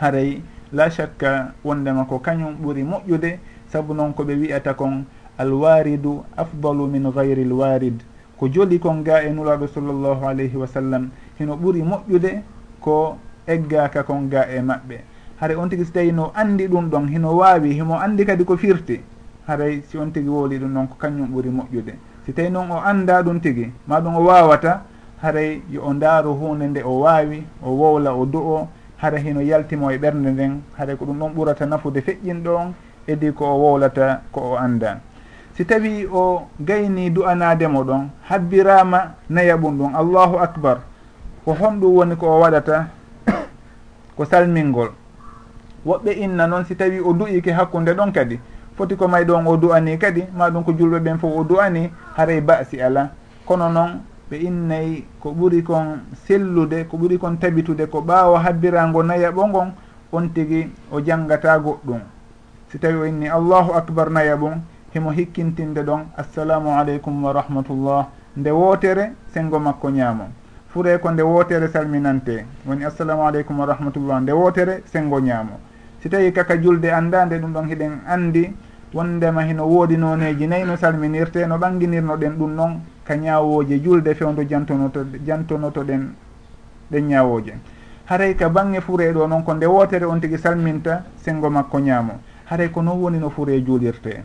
haray 0.00 0.40
la 0.72 0.88
chakka 0.90 1.52
wondema 1.64 2.04
ko 2.08 2.18
kañum 2.18 2.56
ɓuri 2.62 2.82
moƴƴude 2.84 3.38
saabu 3.68 3.94
noon 3.94 4.12
koɓe 4.14 4.34
wiyata 4.34 4.74
kon 4.74 5.04
alwaridu 5.38 6.24
afdalu 6.36 6.86
min 6.88 7.10
gayri 7.10 7.44
lwarid 7.44 8.00
ko 8.38 8.48
joli 8.48 8.78
kon 8.78 9.02
ga 9.04 9.20
e 9.22 9.30
nulaɗo 9.30 9.66
sallllahu 9.66 10.24
alayhi 10.26 10.56
wa 10.56 10.66
sallam 10.66 11.10
hino 11.38 11.56
ɓuri 11.56 11.82
moƴƴude 11.82 12.42
ko 12.80 13.18
eggaka 13.46 14.02
kon 14.04 14.28
ga 14.30 14.46
e 14.48 14.60
maɓɓe. 14.62 15.13
haray 15.40 15.56
on 15.56 15.68
tigi 15.68 15.84
so 15.84 15.92
tawi 15.92 16.12
no 16.12 16.32
andi 16.34 16.68
ɗum 16.68 16.90
ɗon 16.90 17.08
hino 17.08 17.36
wawi 17.36 17.74
himo 17.74 17.98
andi 17.98 18.24
kadi 18.24 18.44
ko 18.44 18.56
firti 18.56 19.00
haray 19.46 19.82
si 19.88 19.98
on 19.98 20.10
tigi 20.12 20.28
wooli 20.28 20.58
ɗum 20.58 20.72
noon 20.72 20.86
ko 20.88 20.96
kañum 20.98 21.28
ɓuuri 21.28 21.50
moƴƴude. 21.50 21.94
Si 22.26 22.32
tawi 22.32 22.50
noon 22.50 22.70
o 22.70 22.78
anda 22.80 23.22
ɗum 23.22 23.40
tigi 23.40 23.70
ma 23.86 24.00
ɗum 24.00 24.16
o 24.16 24.24
wawata 24.24 24.82
haray 25.22 25.62
yo 25.70 25.82
o 25.82 25.92
ndaaru 25.92 26.34
hunde 26.34 26.66
nde 26.66 26.82
o 26.84 27.00
wawi 27.00 27.42
o 27.62 27.70
wowla 27.70 28.14
o 28.14 28.24
du'o 28.24 28.68
hara 28.96 29.18
hino 29.18 29.40
yaltimo 29.40 29.90
e 29.90 29.98
ɓernde 29.98 30.30
nden 30.30 30.62
haray 30.78 30.96
ko 30.96 31.04
ɗum 31.04 31.18
ɗon 31.18 31.32
ɓurata 31.34 31.66
nafude 31.66 32.00
feƴƴinɗo 32.00 32.50
on 32.56 32.74
edi 33.06 33.32
ko 33.32 33.44
o 33.44 33.58
wowlata 33.58 34.22
ko 34.32 34.40
o 34.52 34.56
anda. 34.56 35.00
Si 35.54 35.64
tawi 35.64 36.06
o 36.06 36.46
gayni 36.60 37.10
du'anademo 37.10 37.84
ɗon 37.84 38.08
habbirama 38.28 39.14
nayaɓum 39.28 39.78
ɗum 39.78 39.94
allahu 39.94 40.38
acbar 40.38 40.78
ko 41.44 41.52
honɗum 41.52 41.92
woni 41.94 42.16
ko 42.16 42.26
o 42.26 42.40
waɗata 42.40 42.86
ko 44.16 44.24
salmingol. 44.24 45.03
woɓɓe 45.86 46.12
inna 46.12 46.46
noon 46.46 46.64
si 46.64 46.74
tawi 46.76 47.00
o 47.00 47.12
du'ike 47.12 47.52
hakkunde 47.52 47.94
ɗon 47.94 48.12
kadi 48.12 48.40
foti 48.76 48.96
ko 48.96 49.08
may 49.08 49.24
ɗon 49.24 49.46
o 49.46 49.56
du'ani 49.56 49.98
kadi 49.98 50.24
maɗum 50.36 50.64
ko 50.64 50.72
julɓe 50.72 50.98
ɓen 51.00 51.18
fof 51.18 51.32
o 51.36 51.44
du'ani 51.44 51.90
haray 52.16 52.40
basi 52.40 52.80
ala. 52.80 53.10
Kono 53.46 53.68
noon 53.68 54.00
ɓe 54.30 54.36
innayi 54.36 55.04
ko 55.20 55.30
ɓuri 55.32 55.62
kon 55.62 56.00
sellude 56.26 56.84
ko 56.88 56.96
ɓuri 56.96 57.18
kon 57.18 57.36
tabitude 57.36 57.86
ko 57.90 58.00
ɓaawa 58.00 58.40
habbirango 58.40 59.02
nayaɓo 59.02 59.46
ngon 59.48 59.72
on 60.12 60.28
tigi 60.34 60.68
o 60.90 61.00
janngata 61.00 61.58
goɗɗum. 61.58 62.00
Si 62.68 62.78
tawi 62.78 62.96
o 62.96 63.04
inni 63.06 63.28
allahu 63.28 63.72
acbar 63.74 64.10
nayaɓum 64.10 64.60
himo 64.94 65.10
hikkintinde 65.10 65.82
ɗon 65.82 66.06
assalamu 66.16 66.70
aleykum 66.78 67.22
wa 67.24 67.32
rahmatullah. 67.32 68.06
Nde 68.36 68.50
wootere 68.50 69.12
sengo 69.32 69.58
makko 69.60 69.90
ñaamo. 69.90 70.24
Fure 70.72 70.98
ko 70.98 71.10
nde 71.10 71.22
wootere 71.22 71.68
salminante 71.68 72.44
woni 72.66 72.84
assalamu 72.84 73.22
aleykum 73.26 73.58
wa 73.60 73.66
rahmatullah. 73.66 74.20
Nde 74.22 74.32
wootere 74.32 74.82
sengo 74.86 75.20
ñaamo. 75.20 75.60
si 76.04 76.10
tawi 76.12 76.32
kaka 76.36 76.60
julde 76.60 76.92
anndande 76.92 77.40
ɗum 77.40 77.52
ɗon 77.56 77.66
hiɗen 77.66 77.92
anndi 78.06 78.52
wondema 78.92 79.40
hino 79.48 79.64
woodi 79.64 79.96
noneji 79.96 80.46
nayi 80.46 80.64
no 80.64 80.76
salminirte 80.76 81.46
no 81.48 81.56
ɓanginirno 81.56 82.16
ɗen 82.20 82.36
ɗum 82.36 82.56
ɗon 82.56 82.72
ka 83.06 83.14
ñawoje 83.16 83.80
julde 83.82 84.14
fewdo 84.14 84.44
jantonoto 84.44 85.00
jantonoto 85.24 85.80
ɗen 85.82 86.12
ɗen 86.92 87.08
ñawoje. 87.08 87.54
Haray 88.04 88.36
ka 88.36 88.50
bange 88.50 88.80
fure 88.82 89.12
ɗo 89.12 89.26
noon 89.26 89.42
ko 89.44 89.54
nde 89.54 89.64
wotere 89.64 90.04
on 90.04 90.20
tigui 90.20 90.36
salminta 90.36 91.04
sengo 91.16 91.48
makko 91.48 91.80
ñaamo. 91.80 92.20
Haray 92.50 92.68
ko 92.70 92.82
non 92.82 93.00
woni 93.00 93.18
no 93.18 93.30
fure 93.30 93.56
juulirte. 93.64 94.22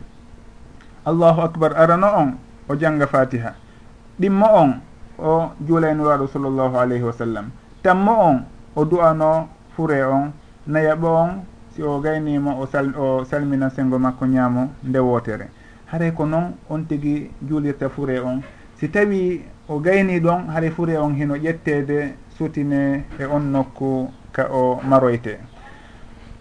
Allahu 1.06 1.40
acbar 1.40 1.72
arano 1.78 2.06
on 2.14 2.36
o 2.68 2.76
janga 2.76 3.06
fatiha. 3.06 3.54
Ɗimmo 4.20 4.46
on 4.52 4.70
o 5.18 5.52
juulaynuraɗo 5.66 6.26
sallllahu 6.28 6.76
alayhi 6.76 7.04
wa 7.04 7.12
sallam. 7.12 7.50
Tammo 7.82 8.12
on 8.12 8.44
o 8.76 8.84
du'ano 8.84 9.48
fure 9.74 10.04
on 10.04 10.32
nayaɓo 10.68 11.08
on 11.08 11.30
si 11.74 11.82
o 11.82 12.00
gaynima 12.00 12.54
o 12.58 12.66
sal 12.66 12.94
o 12.96 13.24
salmina 13.24 13.70
sengo 13.70 13.98
makko 13.98 14.26
ñaamo 14.26 14.70
nde 14.84 14.98
wootere. 14.98 15.48
Haray 15.86 16.12
ko 16.12 16.24
noon 16.26 16.54
on 16.68 16.84
tigui 16.86 17.30
juulirta 17.42 17.88
fure 17.88 18.18
on. 18.20 18.42
Si 18.76 18.88
tawi 18.88 19.42
o 19.68 19.78
gayni 19.78 20.20
ɗon 20.20 20.48
haray 20.48 20.70
fure 20.70 20.96
on 20.98 21.14
hino 21.14 21.34
ƴettede 21.36 22.14
sutine 22.36 23.04
e 23.18 23.24
on 23.24 23.50
nokku 23.52 24.08
ka 24.32 24.48
o 24.52 24.80
maroyte. 24.84 25.38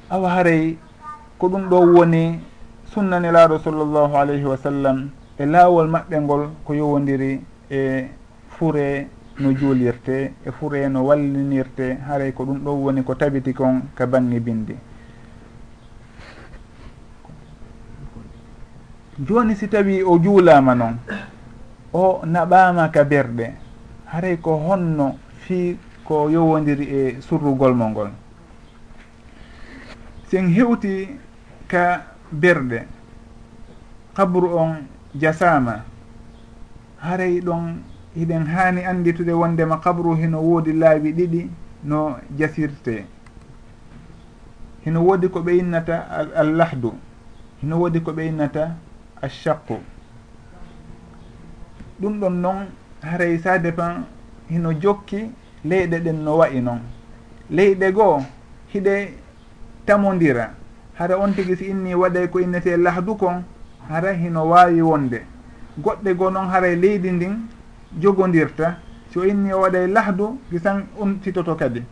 Awa 0.09 0.29
haray 0.29 0.77
ko 1.37 1.47
ɗum 1.49 1.69
ɗo 1.69 1.79
woni 1.95 2.39
sunnane 2.85 3.31
laaɗo 3.31 3.59
sallllahu 3.59 4.15
alayhi 4.17 4.45
wa 4.45 4.57
sallam 4.57 5.09
e 5.37 5.45
laawol 5.45 5.87
maɓɓe 5.89 6.19
ngol 6.21 6.49
ko 6.65 6.73
yowodiri 6.73 7.41
e 7.69 8.05
fure 8.49 9.07
no 9.39 9.53
juulirte 9.53 10.33
e 10.45 10.51
fure 10.51 10.87
no 10.89 11.03
wallinirte. 11.05 11.97
Haray 12.07 12.31
ko 12.33 12.45
ɗum 12.45 12.59
ɗo 12.63 12.71
woni 12.71 13.03
ko 13.03 13.15
tabiti 13.15 13.53
kon 13.53 13.81
ka 13.95 14.05
bangi 14.07 14.39
bindi. 14.39 14.75
joni 19.19 19.55
si 19.55 19.67
tawi 19.67 20.03
o 20.03 20.17
juulama 20.17 20.75
noon 20.75 20.95
o 21.93 22.21
naɓama 22.25 22.89
ka 22.91 23.03
berɗe 23.03 23.53
haray 24.05 24.38
ko 24.38 24.55
honno 24.55 25.17
fi 25.45 25.77
ko 26.05 26.29
yowodiri 26.29 26.86
e 26.86 27.21
surrugol 27.21 27.73
mo 27.75 27.89
ngol. 27.89 28.10
Sen 30.29 30.47
hewti 30.49 31.19
ka 31.67 32.15
berɗe 32.32 32.88
kabru 34.15 34.55
on 34.58 34.88
jasama 35.15 35.84
haray 36.97 37.41
ɗon 37.41 37.82
hiɗen 38.15 38.45
hani 38.47 38.86
anditude 38.86 39.32
wondema 39.34 39.77
kabru 39.77 40.15
hino 40.15 40.39
woodi 40.41 40.73
laawi 40.73 41.12
ɗiɗi 41.13 41.49
no 41.84 42.17
jasirte. 42.38 43.05
Hino 44.86 45.01
woodi 45.03 45.29
ko 45.29 45.41
ɓe 45.41 45.58
innata 45.58 46.08
al 46.36 46.55
lahdu 46.55 46.93
hino 47.62 47.77
woodi 47.79 47.99
ko 48.01 48.12
ɓe 48.12 48.27
innata 48.27 48.75
ashaqu 49.21 49.77
ɗum 51.99 52.19
ɗon 52.19 52.29
noon 52.41 52.65
haray 53.01 53.38
ça 53.39 53.58
dépend 53.60 54.03
hino 54.49 54.71
jokki 54.82 55.32
leyɗe 55.65 55.99
ɗen 55.99 56.23
no 56.23 56.38
wayi 56.38 56.62
noon. 56.62 56.79
Leyɗe 57.49 57.91
goo 57.91 58.19
hiɗe 58.73 59.13
tamodira 59.86 60.53
hara 60.97 61.17
on 61.19 61.32
tigui 61.34 61.55
si 61.58 61.65
inni 61.69 61.93
waɗay 61.93 62.27
ko 62.29 62.39
innete 62.39 62.77
lahdu 62.77 63.15
kon 63.15 63.43
hara 63.89 64.13
hino 64.13 64.45
wawi 64.47 64.82
wonde. 64.82 65.21
Goɗɗe 65.82 66.13
goo 66.15 66.29
noon 66.29 66.47
haray 66.49 66.75
leydi 66.75 67.12
ndin 67.12 67.36
jogodirta 67.99 68.77
so 69.13 69.23
inni 69.25 69.51
o 69.53 69.62
waɗay 69.62 69.88
lahdu 69.88 70.39
gisan 70.51 70.86
on 70.99 71.19
sitoto 71.23 71.55
kadi. 71.55 71.84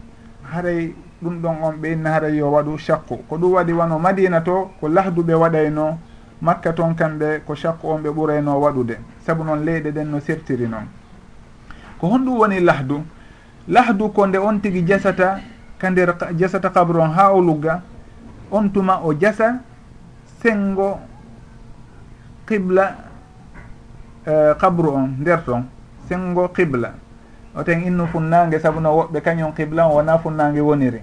Haray 0.53 0.93
ɗum 1.21 1.41
ɗon 1.41 1.55
on 1.63 1.73
ɓe 1.81 1.91
inna 1.93 2.11
haray 2.11 2.35
yo 2.37 2.51
waɗu 2.51 2.77
chakku 2.77 3.17
ko 3.27 3.37
ɗum 3.37 3.53
waɗi 3.53 3.73
wano 3.73 3.99
madina 3.99 4.41
to 4.41 4.69
ko 4.79 4.87
lahdu 4.87 5.23
ɓe 5.23 5.33
waɗayno 5.33 5.97
makka 6.41 6.73
toon 6.73 6.93
kamɓe 6.95 7.41
ko 7.45 7.55
chaque 7.55 7.83
on 7.83 7.99
ɓe 8.01 8.09
ɓurayno 8.09 8.59
waɗude. 8.59 8.97
Saabu 9.25 9.43
noon 9.43 9.63
leyɗe 9.65 9.91
ɗen 9.91 10.05
no 10.09 10.19
sertiri 10.19 10.67
noon. 10.67 10.87
Ko 11.99 12.07
honɗum 12.07 12.37
woni 12.37 12.59
lahdu. 12.59 13.03
Lahdu 13.67 14.09
ko 14.13 14.27
nde 14.27 14.37
on 14.37 14.59
tigi 14.59 14.83
jasata 14.85 15.39
ka 15.77 15.89
nder 15.89 16.15
jasata 16.37 16.69
kabre 16.69 16.99
on 16.99 17.11
ha 17.11 17.33
o 17.33 17.41
lugga 17.41 17.81
on 18.51 18.69
tuma 18.69 19.01
o 19.03 19.13
jasa 19.13 19.59
sengo 20.41 20.99
qibla 22.47 22.95
e, 24.25 24.53
kabru 24.59 24.89
on 24.89 25.07
nder 25.19 25.43
toon 25.43 25.65
sengo 26.07 26.47
qibla. 26.49 26.93
Oten 27.55 27.81
innu 27.83 28.07
funnangue 28.07 28.59
saabu 28.59 28.79
no 28.79 28.89
woɓɓe 28.95 29.21
kañum 29.21 29.53
qibla 29.53 29.87
on 29.87 29.95
wona 29.95 30.17
funnangue 30.19 30.61
woniri. 30.61 31.01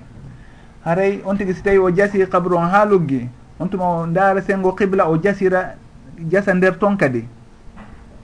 Haray 0.85 1.21
on 1.27 1.37
tigui 1.37 1.55
so 1.55 1.63
tawi 1.63 1.79
o 1.79 1.91
jasi 1.91 2.25
kabru 2.27 2.57
on 2.57 2.71
ha 2.71 2.85
luggi 2.87 3.29
on 3.61 3.69
tuma 3.69 3.85
o 3.89 4.07
ndaara 4.07 4.43
sengo 4.43 4.73
qibla 4.73 5.09
o 5.09 5.17
jasira 5.17 5.75
jasa 6.29 6.55
nder 6.55 6.79
ton 6.79 6.97
kadi. 6.97 7.25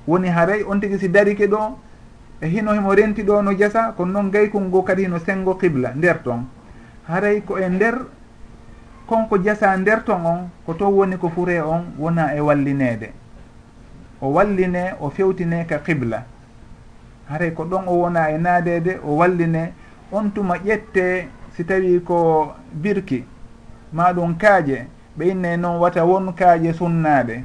Woni 0.07 0.29
haray 0.29 0.63
on 0.63 0.81
tigi 0.81 0.99
si 0.99 1.09
darike 1.09 1.47
ɗo 1.47 1.77
e 2.41 2.49
hino 2.49 2.73
himo 2.73 2.95
renti 2.95 3.23
ɗo 3.23 3.43
no 3.43 3.53
jasa 3.55 3.93
kono 3.97 4.13
noon 4.13 4.31
gaykol 4.31 4.63
ngo 4.63 4.83
kadi 4.83 5.03
hino 5.03 5.19
sengo 5.19 5.55
qibla 5.55 5.95
nder 5.95 6.23
ton. 6.23 6.47
Haray 7.09 7.41
ko 7.43 7.59
e 7.59 7.69
nder 7.69 7.99
konko 9.07 9.39
jasa 9.39 9.77
nder 9.77 10.05
ton 10.05 10.27
on 10.27 10.49
ko 10.67 10.75
to 10.75 10.89
woni 10.89 11.17
ko 11.17 11.29
fure 11.29 11.61
on 11.61 11.93
wona 11.99 12.35
e 12.35 12.41
wallinede 12.41 13.13
o 14.21 14.29
walline 14.33 14.95
o 15.01 15.11
fewtine 15.11 15.65
ka 15.67 15.79
qibla. 15.79 16.25
Haray 17.29 17.53
ko 17.55 17.65
ɗon 17.65 17.87
o 17.87 17.93
wona 17.93 18.31
e 18.31 18.39
naadede 18.39 18.99
o 19.05 19.17
walline 19.17 19.73
on 20.13 20.31
tuma 20.31 20.57
ƴette 20.59 21.29
si 21.57 21.65
tawi 21.65 22.01
ko 22.01 22.53
birki. 22.73 23.25
Maɗum 23.93 24.35
kaaje. 24.39 24.87
ɓe 25.19 25.25
inne 25.31 25.57
noon 25.57 25.79
wata 25.81 26.05
won 26.05 26.33
kaaje 26.35 26.73
sunnaɗe 26.73 27.45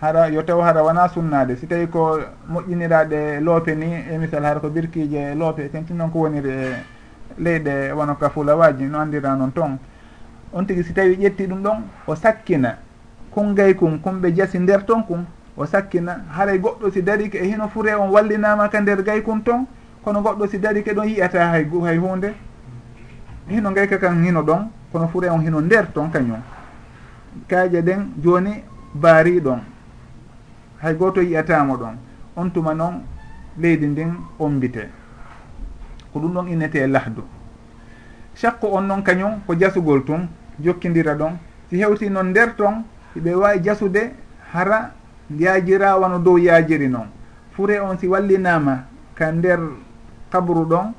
hara 0.00 0.28
yo 0.28 0.42
taw 0.42 0.60
hara 0.60 0.82
wona 0.82 1.08
sunnade 1.08 1.56
si 1.56 1.66
tawi 1.66 1.86
ko 1.88 2.20
moƴƴiniraɗe 2.50 3.40
loope 3.40 3.74
ni 3.74 3.86
e 4.10 4.18
misal 4.18 4.44
hara 4.44 4.60
ko 4.60 4.68
birkiije 4.70 5.34
loope 5.34 5.68
kanti 5.72 5.92
noon 5.92 6.10
ko 6.10 6.18
woniri 6.18 6.50
e 6.50 6.76
leyɗe 7.38 7.92
wono 7.92 8.14
ka 8.14 8.30
fulawaji 8.30 8.84
no 8.84 8.98
andira 9.00 9.34
noon 9.34 9.52
toon 9.52 9.78
on 10.52 10.64
tigi 10.66 10.84
si 10.84 10.92
tawi 10.92 11.16
ƴetti 11.16 11.46
ɗum 11.46 11.62
ɗon 11.62 11.82
o 12.06 12.14
sakkina 12.14 12.76
kungay 13.30 13.74
kum 13.74 13.98
kumɓe 13.98 14.32
jasi 14.34 14.58
nder 14.58 14.84
ton 14.86 15.02
kum 15.02 15.24
o 15.56 15.66
sakkina. 15.66 16.20
Haray 16.30 16.58
goɗɗo 16.58 16.90
si 16.92 17.02
darike 17.02 17.34
e 17.38 17.44
hino 17.44 17.68
fure 17.68 17.94
on 17.94 18.10
wallinama 18.10 18.68
ka 18.68 18.80
nder 18.80 19.02
gay 19.02 19.22
kum 19.22 19.42
ton 19.42 19.66
kono 20.04 20.20
goɗɗo 20.22 20.48
si 20.48 20.58
darike 20.58 20.94
ɗon 20.94 21.06
yiyata 21.08 21.50
hay 21.50 21.66
hay 21.84 21.96
hunde 21.98 22.32
hino 23.48 23.70
gayka 23.72 23.98
kan 23.98 24.22
hino 24.24 24.42
ɗon 24.42 24.68
kono 24.92 25.08
fure 25.08 25.28
on 25.28 25.40
hino 25.40 25.60
nder 25.60 25.92
ton 25.92 26.08
kañum. 26.10 26.38
kaaje 27.48 27.82
ɗen 27.82 28.12
jooni 28.22 28.62
baariɗon 28.94 29.60
hay 30.82 30.94
gooto 30.94 31.20
yiyatamo 31.22 31.76
ɗon 31.76 31.96
on 32.36 32.50
tuma 32.50 32.74
noon 32.74 33.02
leydi 33.58 33.86
ndin 33.86 34.12
ombite 34.38 34.88
ko 36.12 36.20
ɗum 36.20 36.32
ɗon 36.34 36.48
innete 36.48 36.86
lahdu. 36.86 37.22
Chaque 38.34 38.64
on 38.64 38.82
noon 38.86 39.02
kañum 39.02 39.40
ko 39.46 39.54
jasugol 39.58 40.04
tun 40.04 40.28
jokkidira 40.60 41.14
ɗon. 41.14 41.32
Si 41.70 41.76
hewti 41.76 42.08
noon 42.10 42.30
nder 42.30 42.54
ton 42.56 42.84
hiɓe 43.14 43.34
wawi 43.34 43.60
jasude 43.62 44.12
hara 44.52 44.92
yajirawano 45.30 46.18
dow 46.18 46.38
yajiri 46.38 46.88
noon. 46.88 47.08
Fure 47.52 47.80
on 47.80 47.98
si 47.98 48.06
wallinama 48.06 48.84
ka 49.14 49.32
nder 49.32 49.58
kabru 50.30 50.64
ɗon 50.64 50.92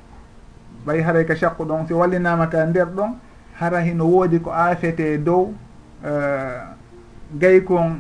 ɓay 0.86 1.02
haray 1.02 1.26
ka 1.26 1.36
chaqqu 1.36 1.64
ɗon 1.66 1.88
si 1.88 1.94
wallinama 1.94 2.48
ka 2.48 2.66
nder 2.66 2.88
ɗon 2.88 3.16
hara 3.60 3.82
hino 3.82 4.06
woodi 4.06 4.40
ko 4.42 4.52
aafete 4.52 5.18
dow 5.24 5.54
Eh, 6.04 6.62
gay 7.40 7.62
kon 7.64 8.00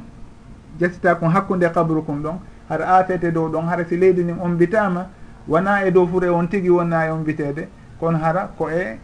ƴettita 0.79 1.15
kon 1.15 1.29
hakkude 1.29 1.69
kabru 1.73 2.01
kum 2.01 2.23
ɗon 2.23 2.39
hara 2.69 2.85
aatete 2.85 3.31
dow 3.31 3.49
ɗon 3.49 3.67
hara 3.67 3.83
si 3.85 3.97
leydi 3.97 4.23
ndin 4.23 4.37
onbitama 4.39 5.07
wona 5.47 5.83
e 5.85 5.91
dow 5.91 6.07
fure 6.07 6.29
on 6.29 6.47
tigui 6.47 6.69
wonna 6.69 7.05
e 7.07 7.11
onbitede 7.11 7.67
kono 7.99 8.17
hara 8.17 8.47
ko 8.57 8.69
e 8.69 8.97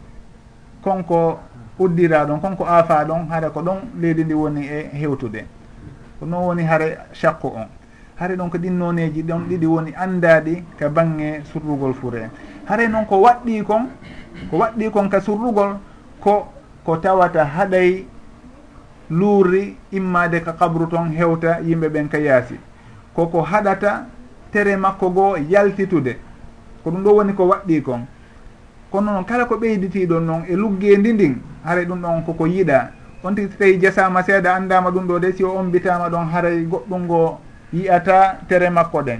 konko 0.82 1.40
uddira 1.78 2.26
ɗon 2.26 2.40
konko 2.40 2.64
aafa 2.66 3.04
ɗon 3.04 3.28
hara 3.30 3.50
ko 3.50 3.62
ɗon 3.62 3.78
leydi 4.00 4.24
ndi 4.24 4.34
woni 4.34 4.66
e 4.66 4.90
hewtude. 4.94 5.46
Ko 6.20 6.26
noon 6.26 6.46
woni 6.46 6.64
hara 6.64 6.86
chakku 7.12 7.48
on. 7.48 7.68
Hare 8.16 8.36
ɗon 8.38 8.50
ko 8.50 8.58
ɗin 8.58 8.78
nooneji 8.78 9.24
ɗon 9.24 9.44
ɗiɗi 9.50 9.66
woni 9.66 9.94
andaɗi 9.94 10.64
ka 10.80 10.88
bange 10.90 11.44
surrugol 11.52 11.94
fure. 11.94 12.30
Hare 12.66 12.88
noon 12.88 13.06
ko 13.06 13.20
waɗɗi 13.22 13.64
kon 13.66 13.90
ko 14.50 14.58
waɗɗi 14.58 14.90
kon 14.92 15.10
ka 15.10 15.20
surrugol 15.20 15.80
ko 16.22 16.48
ko 16.86 16.98
tawata 16.98 17.44
haɗay 17.44 18.06
luurri 19.10 19.76
immade 19.92 20.40
ka 20.44 20.54
kabru 20.54 20.88
toon 20.88 21.12
hewta 21.12 21.60
yimɓe 21.62 21.90
ɓen 21.90 22.08
ka 22.10 22.18
yaasi. 22.18 22.56
Koko 23.16 23.42
haɗata 23.42 24.06
tere 24.52 24.76
makko 24.78 25.10
goo 25.10 25.36
yaltitude. 25.38 26.18
Ko 26.84 26.92
ɗum 26.92 27.04
ɗo 27.04 27.12
woni 27.16 27.34
ko 27.34 27.48
waɗɗi 27.48 27.82
kon. 27.82 28.06
Kono 28.92 29.12
noon 29.12 29.26
kala 29.26 29.46
ko 29.46 29.56
ɓeyditiɗon 29.58 30.22
noon 30.26 30.44
e 30.48 30.56
luggendi 30.56 31.14
ndin 31.14 31.36
haara 31.64 31.84
ɗum 31.84 32.02
ɗon 32.02 32.24
koko 32.26 32.46
yiɗa. 32.48 32.92
On 33.24 33.34
tigi 33.36 33.50
so 33.52 33.58
tawi 33.58 33.80
jasama 33.80 34.24
seeɗa 34.24 34.56
andama 34.56 34.92
ɗum 34.92 35.08
ɗo 35.08 35.20
de 35.20 35.32
si 35.34 35.44
o 35.44 35.50
ombitama 35.58 36.10
ɗon 36.10 36.30
haray 36.32 36.64
goɗɗum 36.66 37.02
ngo 37.06 37.40
yiyata 37.74 38.38
tere 38.48 38.70
makko 38.70 39.02
ɗen. 39.02 39.20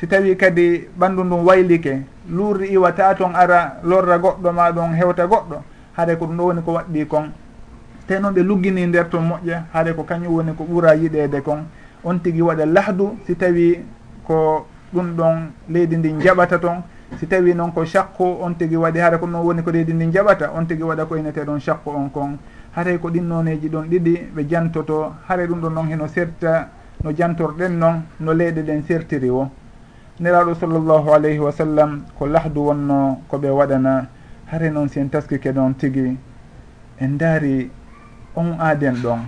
Si 0.00 0.06
tawi 0.06 0.36
kadi 0.36 0.88
ɓandu 0.98 1.24
ndum 1.24 1.46
waylike 1.46 2.02
luurri 2.30 2.68
iwata 2.72 3.14
toon 3.14 3.34
ara 3.34 3.80
lorra 3.84 4.18
goɗɗo 4.18 4.52
ma 4.52 4.70
ɗon 4.72 4.94
hewta 4.94 5.26
goɗɗo 5.26 5.62
haɗa 5.96 6.16
ko 6.16 6.26
ɗum 6.26 6.36
ɗo 6.36 6.44
woni 6.44 6.62
ko 6.62 6.72
waɗɗi 6.72 7.06
kon. 7.08 7.32
te 8.08 8.18
noon 8.18 8.32
ɓe 8.34 8.42
luggini 8.42 8.86
nder 8.86 9.08
to 9.10 9.18
moƴƴe 9.20 9.62
haade 9.72 9.92
ko 9.94 10.02
kañum 10.04 10.32
woni 10.34 10.52
ko 10.56 10.64
ɓuura 10.64 10.94
yiɗede 10.96 11.42
kon. 11.42 11.66
On 12.04 12.18
tigui 12.18 12.40
waɗa 12.42 12.64
lahdu 12.66 13.18
si 13.26 13.34
tawi 13.36 13.84
ko 14.26 14.66
ɗum 14.94 15.14
ɗon 15.16 15.50
leydi 15.68 15.96
ndi 15.96 16.14
jaɓata 16.24 16.58
toon 16.58 16.82
si 17.18 17.26
tawi 17.26 17.54
noon 17.54 17.70
ko 17.72 17.84
chakku 17.84 18.24
on 18.40 18.54
tigui 18.54 18.76
waɗi 18.76 18.98
haade 19.00 19.18
ko 19.18 19.26
noon 19.26 19.44
woni 19.44 19.62
ko 19.62 19.70
leydi 19.70 19.92
ndi 19.92 20.10
jaɓata 20.10 20.52
on 20.56 20.64
tigui 20.66 20.84
waɗa 20.88 21.04
ko 21.06 21.16
inete 21.16 21.44
ɗon 21.44 21.60
chakku 21.60 21.90
on 21.90 22.08
kon. 22.08 22.38
Haare 22.74 22.98
ko 22.98 23.10
ɗinnoneji 23.10 23.68
ɗon 23.68 23.88
ɗiɗi 23.90 24.30
ɓe 24.34 24.48
jantoto. 24.48 25.12
Haare 25.28 25.46
ɗum 25.46 25.60
ɗon 25.60 25.70
noon 25.74 25.88
heno 25.88 26.06
serta 26.08 26.68
no 27.04 27.10
jantorɗen 27.12 27.76
noon 27.78 28.02
no 28.20 28.32
leyɗe 28.32 28.62
ɗen 28.62 28.82
sertiri 28.86 29.28
o 29.28 29.50
neraɗo 30.20 30.54
sallllahu 30.54 31.10
alayhi 31.12 31.38
wa 31.38 31.52
sallam 31.52 32.02
ko 32.18 32.26
lahdu 32.26 32.60
wonno 32.60 33.20
koɓe 33.28 33.50
waɗana. 33.50 34.06
Haare 34.50 34.70
noon 34.70 34.88
si 34.88 35.04
taskike 35.10 35.52
ɗon 35.52 35.74
tigui 35.76 36.16
en 37.00 37.16
daari 37.18 37.70
on 38.38 38.54
aaden 38.60 38.96
ɗon 39.02 39.20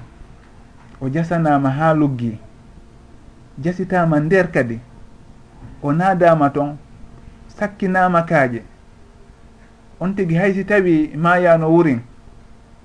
o 1.00 1.08
jasanama 1.08 1.70
ha 1.70 1.94
luggi 1.94 2.38
jasitama 3.58 4.20
nder 4.20 4.46
kadi 4.52 4.78
o 5.82 5.92
naadama 5.92 6.50
toon 6.50 6.76
sakkinama 7.48 8.22
kaaje. 8.22 8.62
On 10.00 10.14
tigi 10.14 10.34
haysi 10.34 10.64
tawi 10.64 11.12
mayano 11.16 11.68
wurin 11.70 12.00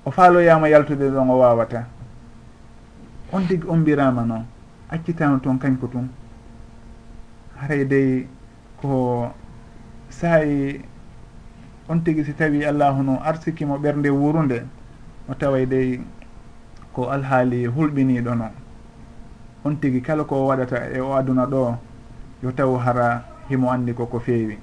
o 0.04 0.10
faaloyama 0.10 0.68
yaltude 0.68 1.10
ɗon 1.10 1.30
o 1.30 1.38
wawata 1.38 1.86
on 3.32 3.46
tigi 3.48 3.66
on 3.68 3.78
noon 3.84 4.44
accitama 4.90 5.38
toon 5.40 5.58
kañko 5.58 5.86
tun. 5.86 6.08
Haray 7.56 7.84
dey 7.84 8.26
ko 8.82 9.32
saayi 10.10 10.80
on 11.88 12.00
tigi 12.04 12.24
si 12.24 12.32
tawi 12.34 12.64
allahu 12.64 13.02
no 13.02 13.20
arsikimo 13.24 13.78
ɓernde 13.78 14.10
wurunde 14.10 14.62
o 15.28 15.34
taway 15.34 15.66
dey 15.66 16.00
ko 16.96 17.10
alhaali 17.12 17.66
hulɓiniɗo 17.66 18.34
noon 18.34 18.54
on 19.64 19.76
tigi 19.76 20.00
kala 20.00 20.24
ko 20.24 20.46
waɗata 20.48 20.88
e 20.96 21.00
o 21.00 21.12
aduna 21.12 21.44
ɗo 21.44 21.76
yo 22.42 22.52
taw 22.52 22.72
hara 22.76 23.22
himo 23.50 23.70
andi 23.70 23.92
koko 23.92 24.18
feewi. 24.18 24.56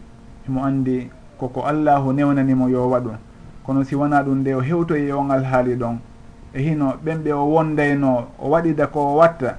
Himo 0.48 0.66
andi 0.66 1.10
koko 1.38 1.62
allahu 1.62 2.14
newnanimo 2.14 2.70
yo 2.70 2.90
waɗu. 2.90 3.12
Kono 3.64 3.84
si 3.84 3.96
wona 3.96 4.24
ɗum 4.24 4.40
nde 4.40 4.56
o 4.56 4.62
hewtoyi 4.62 5.12
on 5.12 5.30
alhaali 5.32 5.76
ɗon 5.76 5.98
e 6.54 6.62
hino 6.62 6.98
ɓen 7.06 7.22
ɓe 7.24 7.32
o 7.34 7.46
wondayno 7.46 8.28
o 8.40 8.50
waɗida 8.50 8.88
ko 8.88 9.00
o 9.00 9.16
watta 9.18 9.58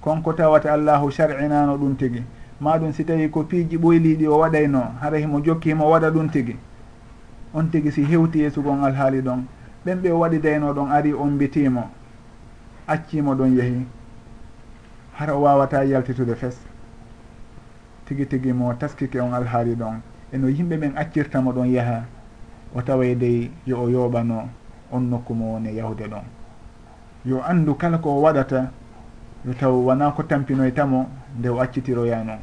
konko 0.00 0.32
tawata 0.32 0.72
allahu 0.72 1.12
sar'inano 1.12 1.76
ɗum 1.78 1.96
tigi. 1.96 2.22
Maɗum 2.60 2.92
si 2.92 3.04
tawi 3.04 3.30
ko 3.30 3.44
piiji 3.44 3.78
ɓoyliɗi 3.78 4.26
o 4.26 4.38
waɗayno 4.38 4.82
hara 5.00 5.18
himo 5.18 5.40
jokki 5.40 5.68
himo 5.68 5.86
waɗa 5.86 6.10
ɗum 6.10 6.28
tigi. 6.30 6.56
On 7.54 7.70
tigi 7.70 7.92
si 7.92 8.02
hewti 8.02 8.40
yeesugon 8.40 8.82
alhaali 8.82 9.22
ɗon. 9.22 9.44
Ɓen 9.86 10.02
ɓe 10.02 10.10
o 10.10 10.18
waɗidayno 10.18 10.74
ɗon 10.74 10.90
ari 10.90 11.14
on 11.14 11.30
mbitimo 11.30 11.90
accimo 12.88 13.34
ɗon 13.34 13.56
yeehi 13.56 13.86
hara 15.12 15.34
o 15.34 15.42
wawata 15.42 15.84
yaltitude 15.84 16.34
fes. 16.34 16.56
Tigi 18.06 18.26
tigi 18.26 18.52
mo 18.52 18.72
taskike 18.74 19.20
on 19.20 19.34
alhaali 19.34 19.74
ɗon. 19.74 20.00
Eno 20.32 20.48
yimɓe 20.48 20.76
ɓen 20.76 20.96
accirtamo 20.96 21.52
ɗon 21.52 21.66
yaaha 21.68 22.04
o 22.74 22.82
taway 22.82 23.14
dey 23.14 23.50
yo 23.66 23.82
o 23.82 23.88
yooɓano 23.90 24.48
on 24.92 25.00
nokku 25.10 25.34
mo 25.34 25.52
woni 25.52 25.76
yahude 25.76 26.06
ɗon. 26.08 26.24
Yo 27.26 27.42
andu 27.42 27.74
kala 27.74 27.98
ko 27.98 28.10
o 28.10 28.22
waɗata 28.22 28.70
yo 29.44 29.52
taw 29.54 29.72
wona 29.84 30.10
ko 30.12 30.22
tampinoytamo 30.22 31.06
nde 31.38 31.48
o 31.48 31.60
accitiroyano. 31.60 32.38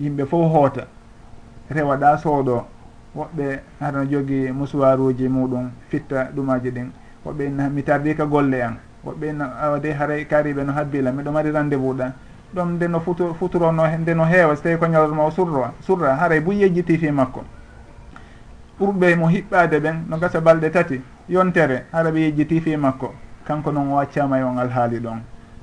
Yimɓe 0.00 0.26
fof 0.26 0.52
hoota. 0.52 0.86
Rewa 1.70 1.96
ɗa 1.96 2.18
sooɗo 2.18 2.66
woɓɓe 3.16 3.60
harano 3.80 4.10
jogui 4.10 4.52
musuwaruji 4.52 5.28
muɗum 5.28 5.70
fitta 5.88 6.30
ɗumaji 6.34 6.70
ɗin. 6.70 6.90
Woɓɓe 7.24 7.70
mi 7.70 7.82
tardika 7.82 8.26
golle 8.26 8.62
an 8.62 8.76
woɓɓe 9.04 9.38
awa 9.60 9.78
de 9.78 9.92
haray 9.92 10.24
kariɓe 10.26 10.64
no 10.64 10.72
habbila 10.72 11.12
miɗo 11.12 11.32
mari 11.32 11.50
rendez-vous 11.50 11.94
ɗa 11.94 12.12
ɗum 12.54 12.74
nde 12.74 12.88
no 12.88 13.00
futu 13.00 13.34
futurono 13.34 13.86
nde 13.86 14.14
no 14.14 14.24
heewa 14.24 14.56
so 14.56 14.62
tawi 14.62 14.76
ko 14.76 14.86
ñalawma 14.86 15.24
o 15.24 15.30
surra 15.30 15.72
surra 15.80 16.16
haray 16.16 16.40
buy 16.40 16.56
yejjiti 16.56 16.98
fi 16.98 17.10
makko. 17.10 17.44
Ɓurɓe 18.80 19.16
mo 19.16 19.28
hiɓɓade 19.28 19.78
ɓen 19.80 20.04
no 20.08 20.16
gasa 20.18 20.40
balɗe 20.40 20.70
tati 20.70 21.00
yontere 21.28 21.84
hara 21.92 22.10
ɓe 22.10 22.18
yejjiti 22.20 22.60
fi 22.60 22.76
makko. 22.76 23.14
Kanko 23.46 23.72
noon 23.72 23.92
o 23.92 23.94
waccama 23.96 24.38
e 24.38 24.42
on 24.42 24.58
alhaali 24.58 24.98
ɗon. 24.98 25.20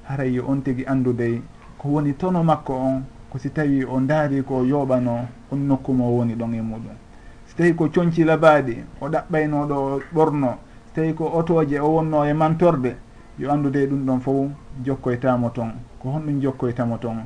Haray 0.08 0.32
yo 0.34 0.46
on 0.48 0.62
tigui 0.62 0.86
andudey 0.88 1.42
ko 1.78 1.90
woni 1.90 2.14
tono 2.14 2.44
makko 2.44 2.74
on 2.74 3.04
ko 3.30 3.38
si 3.38 3.50
tawi 3.50 3.84
o 3.84 4.00
daari 4.00 4.44
ko 4.44 4.64
yooɓano 4.64 5.28
on 5.52 5.58
nokku 5.58 5.92
mo 5.94 6.06
woni 6.18 6.36
ɗon 6.36 6.54
e 6.54 6.62
muɗum. 6.62 6.96
So 7.48 7.56
tawi 7.58 7.76
ko 7.76 7.90
coñci 7.90 8.24
labaaɗi 8.24 8.78
o 9.02 9.10
ɗaɓɓaynoɗo 9.10 9.74
o 9.74 10.02
ɓorno. 10.14 10.58
So 10.88 11.02
tawi 11.02 11.14
ko 11.14 11.32
otoje 11.36 11.80
o 11.80 11.88
wonno 11.90 12.24
e 12.24 12.34
mantorde 12.34 12.96
yo 13.40 13.52
anndude 13.52 13.86
ɗum 13.88 14.06
ɗon 14.06 14.20
fof 14.20 14.50
jokkoytamo 14.84 15.50
ton. 15.50 15.72
Ko 16.00 16.10
honɗum 16.10 16.42
jokkoytamo 16.42 16.98
ton 16.98 17.18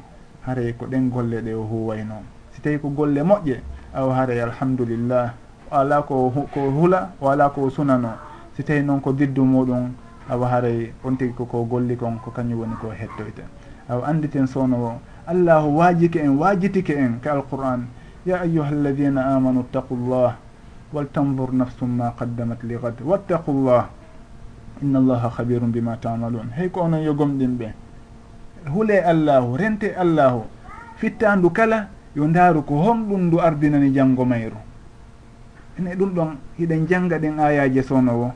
haray 0.45 0.73
ko 0.73 0.85
ɗen 0.85 1.09
golle 1.09 1.41
ɗe 1.41 1.53
o 1.53 1.63
huwayno. 1.63 2.15
Si 2.51 2.61
tawi 2.61 2.79
ko 2.79 2.89
golle 2.89 3.21
moƴƴe 3.23 3.61
aw 3.93 4.09
haray 4.09 4.41
alhamdulillah 4.41 5.33
o 5.71 5.75
ala 5.75 6.01
ko 6.01 6.31
ko 6.53 6.59
hula 6.71 7.11
o 7.21 7.29
ala 7.29 7.49
ko 7.49 7.69
sunano. 7.69 8.09
Si 8.55 8.63
tawi 8.63 8.83
noon 8.83 8.99
ko 8.99 9.13
diddu 9.13 9.43
muɗum 9.43 9.91
awa 10.29 10.47
haray 10.47 10.93
on 11.03 11.15
tigi 11.15 11.33
koko 11.33 11.63
golli 11.65 11.95
kon 11.95 12.19
ko 12.23 12.31
kañum 12.31 12.59
woni 12.59 12.75
ko 12.81 12.89
hettoyta. 12.91 13.43
Awa 13.89 14.07
anditen 14.07 14.47
sowno 14.47 14.99
allahu 15.27 15.77
waajike 15.77 16.17
en 16.19 16.37
waajitike 16.37 16.91
en 16.91 17.19
ka 17.21 17.33
alquran. 17.33 17.87
Ya 18.25 18.41
ayuha 18.41 18.69
alladina 18.69 19.35
amanu 19.35 19.63
ttaqu 19.63 19.95
llah 19.95 20.35
waltandur 20.93 21.53
nafsum 21.53 21.95
ma 21.97 22.13
qaddamat 22.17 22.63
li 22.63 22.75
gad 22.75 23.01
wattaqu 23.01 23.51
llah 23.51 23.89
inna 24.81 24.99
allaha 24.99 25.29
habirum 25.29 25.71
bima 25.71 25.95
tamalun. 25.97 26.49
Hey 26.55 26.69
ko 26.69 26.81
onon 26.81 27.01
yogomɗin 27.03 27.57
ɓe? 27.57 27.67
Huule 28.73 28.97
allahu 29.03 29.57
rente 29.57 29.93
allahu. 29.95 30.43
Fittandu 30.97 31.49
kala 31.51 31.87
yo 32.15 32.27
ndaaru 32.27 32.61
ko 32.63 32.75
honɗum 32.75 33.21
ndu 33.27 33.37
ardinani 33.39 33.91
janngo 33.93 34.25
mayru. 34.25 34.57
Ene 35.79 35.95
ɗum 35.95 36.09
ɗon 36.13 36.29
hiɗen 36.59 36.87
jannga 36.87 37.19
ɗen 37.19 37.39
ayaji 37.39 37.79
e 37.79 37.83
sownowo 37.83 38.31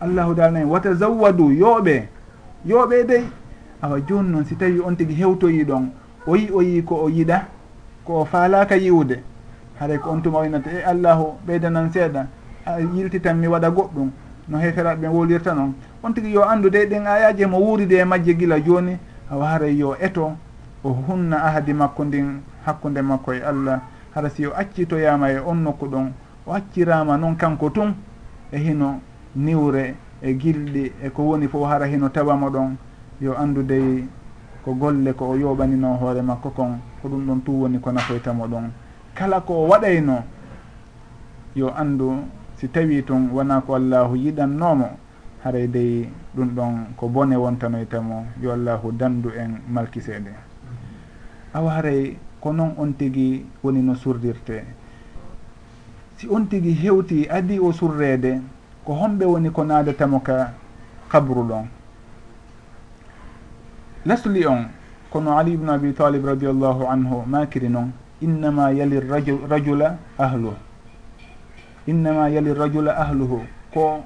allahu 0.00 0.34
taala 0.34 0.50
nani 0.52 0.66
watazawwadu 0.70 1.50
yooɓe. 1.52 2.08
Yooɓe 2.66 3.06
dey 3.06 3.24
awa 3.82 4.00
joni 4.00 4.30
noon 4.30 4.44
si 4.44 4.56
tawi 4.56 4.80
on 4.80 4.94
tigi 4.96 5.14
hewtoyi 5.14 5.64
ɗon 5.64 5.90
o 6.26 6.36
yi 6.36 6.50
o 6.50 6.60
yi 6.62 6.82
ko 6.84 6.94
o 7.04 7.08
yiɗa 7.08 7.46
ko 8.04 8.20
o 8.20 8.24
faalaka 8.24 8.76
yiwde 8.76 9.22
haɗay 9.80 9.98
ko 9.98 10.10
on 10.10 10.20
tuma 10.22 10.38
oynata 10.38 10.70
e 10.70 10.76
eh, 10.78 10.86
allahu 10.88 11.34
ɓeydanan 11.46 11.90
seeɗa 11.92 12.26
a 12.66 12.80
yiltitan 12.80 13.34
mi 13.38 13.46
waɗa 13.48 13.70
goɗɗum. 13.70 14.10
no 14.48 14.58
heferaɓe 14.58 15.00
ɓe 15.00 15.08
wolirta 15.08 15.54
noon 15.54 15.74
on 16.02 16.12
tigui 16.12 16.32
yo 16.32 16.42
andude 16.42 16.86
ɗen 16.86 17.06
ayaji 17.06 17.46
mo 17.46 17.58
wuuride 17.58 17.98
e 17.98 18.04
majje 18.04 18.34
gila 18.34 18.60
joni 18.60 18.98
hawa 19.30 19.48
haray 19.48 19.76
yo 19.76 19.96
eto 20.00 20.36
o 20.84 20.90
hunna 20.90 21.44
ahadi 21.44 21.72
makko 21.72 22.04
ndin 22.04 22.40
hakkude 22.66 23.02
makko 23.02 23.34
e 23.34 23.40
allah. 23.42 23.80
Hara 24.14 24.28
si 24.30 24.46
o 24.46 24.52
accitoyama 24.52 25.30
e 25.30 25.38
on 25.38 25.54
nokku 25.62 25.86
ɗon 25.86 26.12
o 26.46 26.52
accirama 26.52 27.16
noon 27.16 27.36
kanko 27.36 27.70
tun 27.70 27.94
e 28.52 28.58
hino 28.58 29.00
niwre 29.36 29.94
e 30.22 30.34
gilɗi 30.34 30.92
e 31.02 31.10
ko 31.10 31.22
woni 31.22 31.48
fof 31.48 31.68
hara 31.68 31.86
hino 31.86 32.08
tawamo 32.08 32.50
ɗon. 32.50 32.76
Yo 33.20 33.34
andudey 33.38 34.04
ko 34.64 34.74
golle 34.74 35.12
ko 35.14 35.30
o 35.30 35.36
yoɓanino 35.36 35.96
hoore 35.98 36.22
makko 36.22 36.50
kon 36.50 36.78
ko 37.00 37.08
ɗum 37.08 37.26
ɗon 37.26 37.40
tu 37.44 37.52
woni 37.62 37.78
ko 37.78 37.92
nafoytamo 37.92 38.46
ɗon. 38.46 38.70
Kala 39.14 39.40
ko 39.40 39.54
o 39.54 39.68
waɗayno 39.68 40.22
yo 41.54 41.72
andu 41.76 42.24
si 42.62 42.68
tawi 42.70 43.02
tun 43.02 43.34
wona 43.34 43.58
ko 43.66 43.74
allahu 43.74 44.14
yiɗannomo 44.14 44.86
haray 45.42 45.66
dey 45.66 46.06
ɗum 46.30 46.48
ɗon 46.54 46.74
ko 46.96 47.08
bone 47.08 47.34
wontanoytamo 47.34 48.26
yo 48.40 48.52
allahu 48.54 48.92
dandu 48.94 49.30
en 49.34 49.58
malkiseede. 49.66 50.30
Awa 51.54 51.70
haray 51.74 52.16
ko 52.40 52.52
noon 52.52 52.74
on 52.78 52.92
tigi 52.94 53.44
woni 53.64 53.82
no 53.82 53.94
surdirte? 53.98 54.62
Si 56.16 56.28
on 56.30 56.46
tigi 56.46 56.70
hewti 56.70 57.26
adi 57.28 57.58
o 57.58 57.72
surrede 57.72 58.38
ko 58.86 58.94
homɓe 58.94 59.24
woni 59.26 59.50
ko 59.50 59.64
naadatamo 59.64 60.20
ka 60.22 60.54
kabru 61.10 61.42
ɗon. 61.42 61.66
Lasli 64.06 64.46
on 64.46 64.70
kono 65.10 65.34
ali 65.36 65.54
ibnu 65.54 65.68
abi 65.72 65.92
talib 65.94 66.24
radiallahu 66.24 66.86
anhu 66.86 67.26
makiri 67.26 67.68
noon 67.68 67.90
innama 68.22 68.70
yali 68.70 69.00
rajula 69.50 69.98
ahluh 70.16 70.54
innama 71.86 72.28
yali 72.28 72.54
rajula 72.54 72.96
ahluhu. 72.96 73.40
Ko 73.74 74.04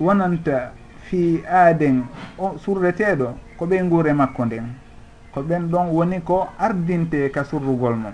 wonanta 0.00 0.72
fi 1.08 1.42
aaden 1.48 2.04
o 2.38 2.56
surreteɗo 2.58 3.34
ko 3.56 3.66
ɓe 3.66 3.82
nguure 3.84 4.12
makko 4.12 4.44
nden. 4.44 4.66
Ko 5.34 5.42
ɓen 5.42 5.68
ɗon 5.70 5.88
woni 5.90 6.20
ko 6.20 6.48
ardinte 6.58 7.30
ka 7.30 7.44
surrugol 7.44 7.96
mum. 7.96 8.12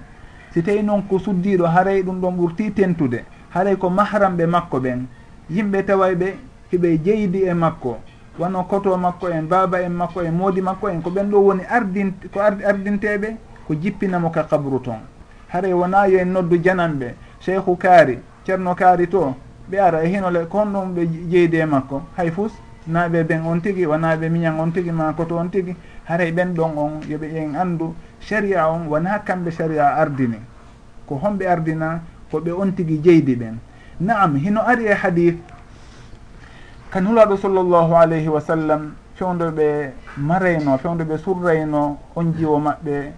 Si 0.52 0.62
tawi 0.62 0.82
noon 0.82 1.02
ko 1.09 1.18
suddiɗo 1.18 1.66
haray 1.66 2.02
ɗum 2.02 2.20
ɗon 2.20 2.36
ɓurti 2.36 2.72
tentude 2.72 3.24
haray 3.50 3.76
ko 3.76 3.90
mahramɓe 3.90 4.46
makko 4.46 4.80
ɓen. 4.80 5.07
Yimɓe 5.50 5.82
taway 5.86 6.14
ɓe 6.14 6.34
hiɓe 6.72 6.98
jeydi 7.05 7.42
e 7.44 7.55
makko. 7.55 7.98
Wano 8.38 8.64
koto 8.64 8.96
makko 8.96 9.28
en 9.28 9.42
baaba 9.48 9.82
en 9.82 9.90
makko 9.92 10.22
en 10.22 10.32
moodi 10.32 10.61
makko 10.61 10.88
en 10.88 11.00
ko 11.02 11.11
ɓen 11.11 11.30
ɗo 11.30 11.38
woni 11.38 11.62
ardin 11.68 12.12
ko 12.32 12.40
ardinteɓe 12.40 13.36
ko 13.66 13.74
jippinamo 13.74 14.30
ka 14.30 14.44
kabru 14.44 14.80
ton 14.80 15.00
haray 15.48 15.72
wona 15.72 16.07
yo 16.09 16.18
en 16.18 16.32
noddu 16.32 16.57
jananɓe 16.62 17.14
cheikhu 17.40 17.76
kaari 17.76 18.18
ceerno 18.45 18.74
kaari 18.74 19.09
to 19.09 19.34
ɓe 19.70 19.78
ara 19.80 20.03
e 20.05 20.09
hinole 20.09 20.47
ko 20.49 20.59
honɗum 20.59 20.95
ɓe 20.95 21.09
jeydi 21.30 21.57
e 21.59 21.64
makko. 21.66 22.03
Hay 22.16 22.30
fus 22.30 22.53
naaɓe 22.86 23.24
ɓen 23.24 23.47
on 23.47 23.61
tigi 23.61 23.86
wonaɓe 23.86 24.28
miñan 24.28 24.61
on 24.61 24.70
tigi 24.72 24.90
ma 24.92 25.12
koto 25.12 25.36
on 25.36 25.49
tigi 25.51 25.74
haray 26.05 26.32
ɓen 26.32 26.55
ɗon 26.55 26.76
on 26.76 27.01
yoɓe 27.09 27.24
en 27.36 27.55
anndu 27.57 27.95
sharia 28.20 28.68
on 28.70 28.86
wona 28.88 29.18
kamɓe 29.24 29.51
sharia 29.51 29.86
ardini. 29.97 30.38
Ko 31.07 31.16
homɓe 31.22 31.47
ardina 31.47 32.01
ko 32.30 32.40
ɓe 32.40 32.51
on 32.53 32.72
tigi 32.72 33.01
jeydi 33.03 33.34
ɓen. 33.36 33.57
Naam 34.01 34.36
hino 34.36 34.61
ari 34.66 34.84
e 34.86 34.92
hadith 34.95 35.38
kan 36.90 37.05
hulaɗo 37.07 37.36
sallllahu 37.36 37.95
alayhi 37.97 38.28
wa 38.28 38.40
sallam 38.40 38.95
fewdo 39.14 39.51
ɓe 39.51 39.92
marayno 40.18 40.76
fewdo 40.78 41.05
ɓe 41.05 41.18
surrayno 41.18 41.99
on 42.14 42.32
jiwo 42.36 42.59
maɓɓe 42.59 43.12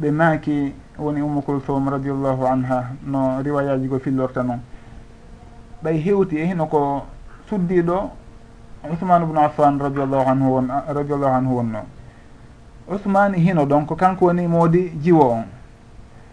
ɓe 0.00 0.10
maaki 0.10 0.72
woni 0.98 1.20
ummu 1.22 1.42
kulthum 1.42 1.88
radiallahu 1.88 2.46
anha 2.46 2.90
no 3.06 3.42
riwayaji 3.42 3.86
go 3.88 3.98
fillorta 3.98 4.42
noon 4.42 4.60
ɓay 5.82 5.96
hewti 6.04 6.36
e 6.38 6.46
hino 6.46 6.66
ko 6.66 7.02
suddiɗo 7.48 8.10
usmane 8.88 9.24
ubnu 9.24 9.40
affan 9.40 9.78
radiallahu 9.78 10.28
anhu 10.30 10.48
won 10.54 10.68
radiallahu 10.88 11.34
anhu 11.34 11.56
wonno. 11.56 11.80
Usmane 12.88 13.38
hino 13.38 13.64
ɗon 13.66 13.86
ko 13.86 13.94
kanko 13.96 14.24
woni 14.26 14.46
moodi 14.48 14.88
jiwo 15.02 15.30
on. 15.30 15.44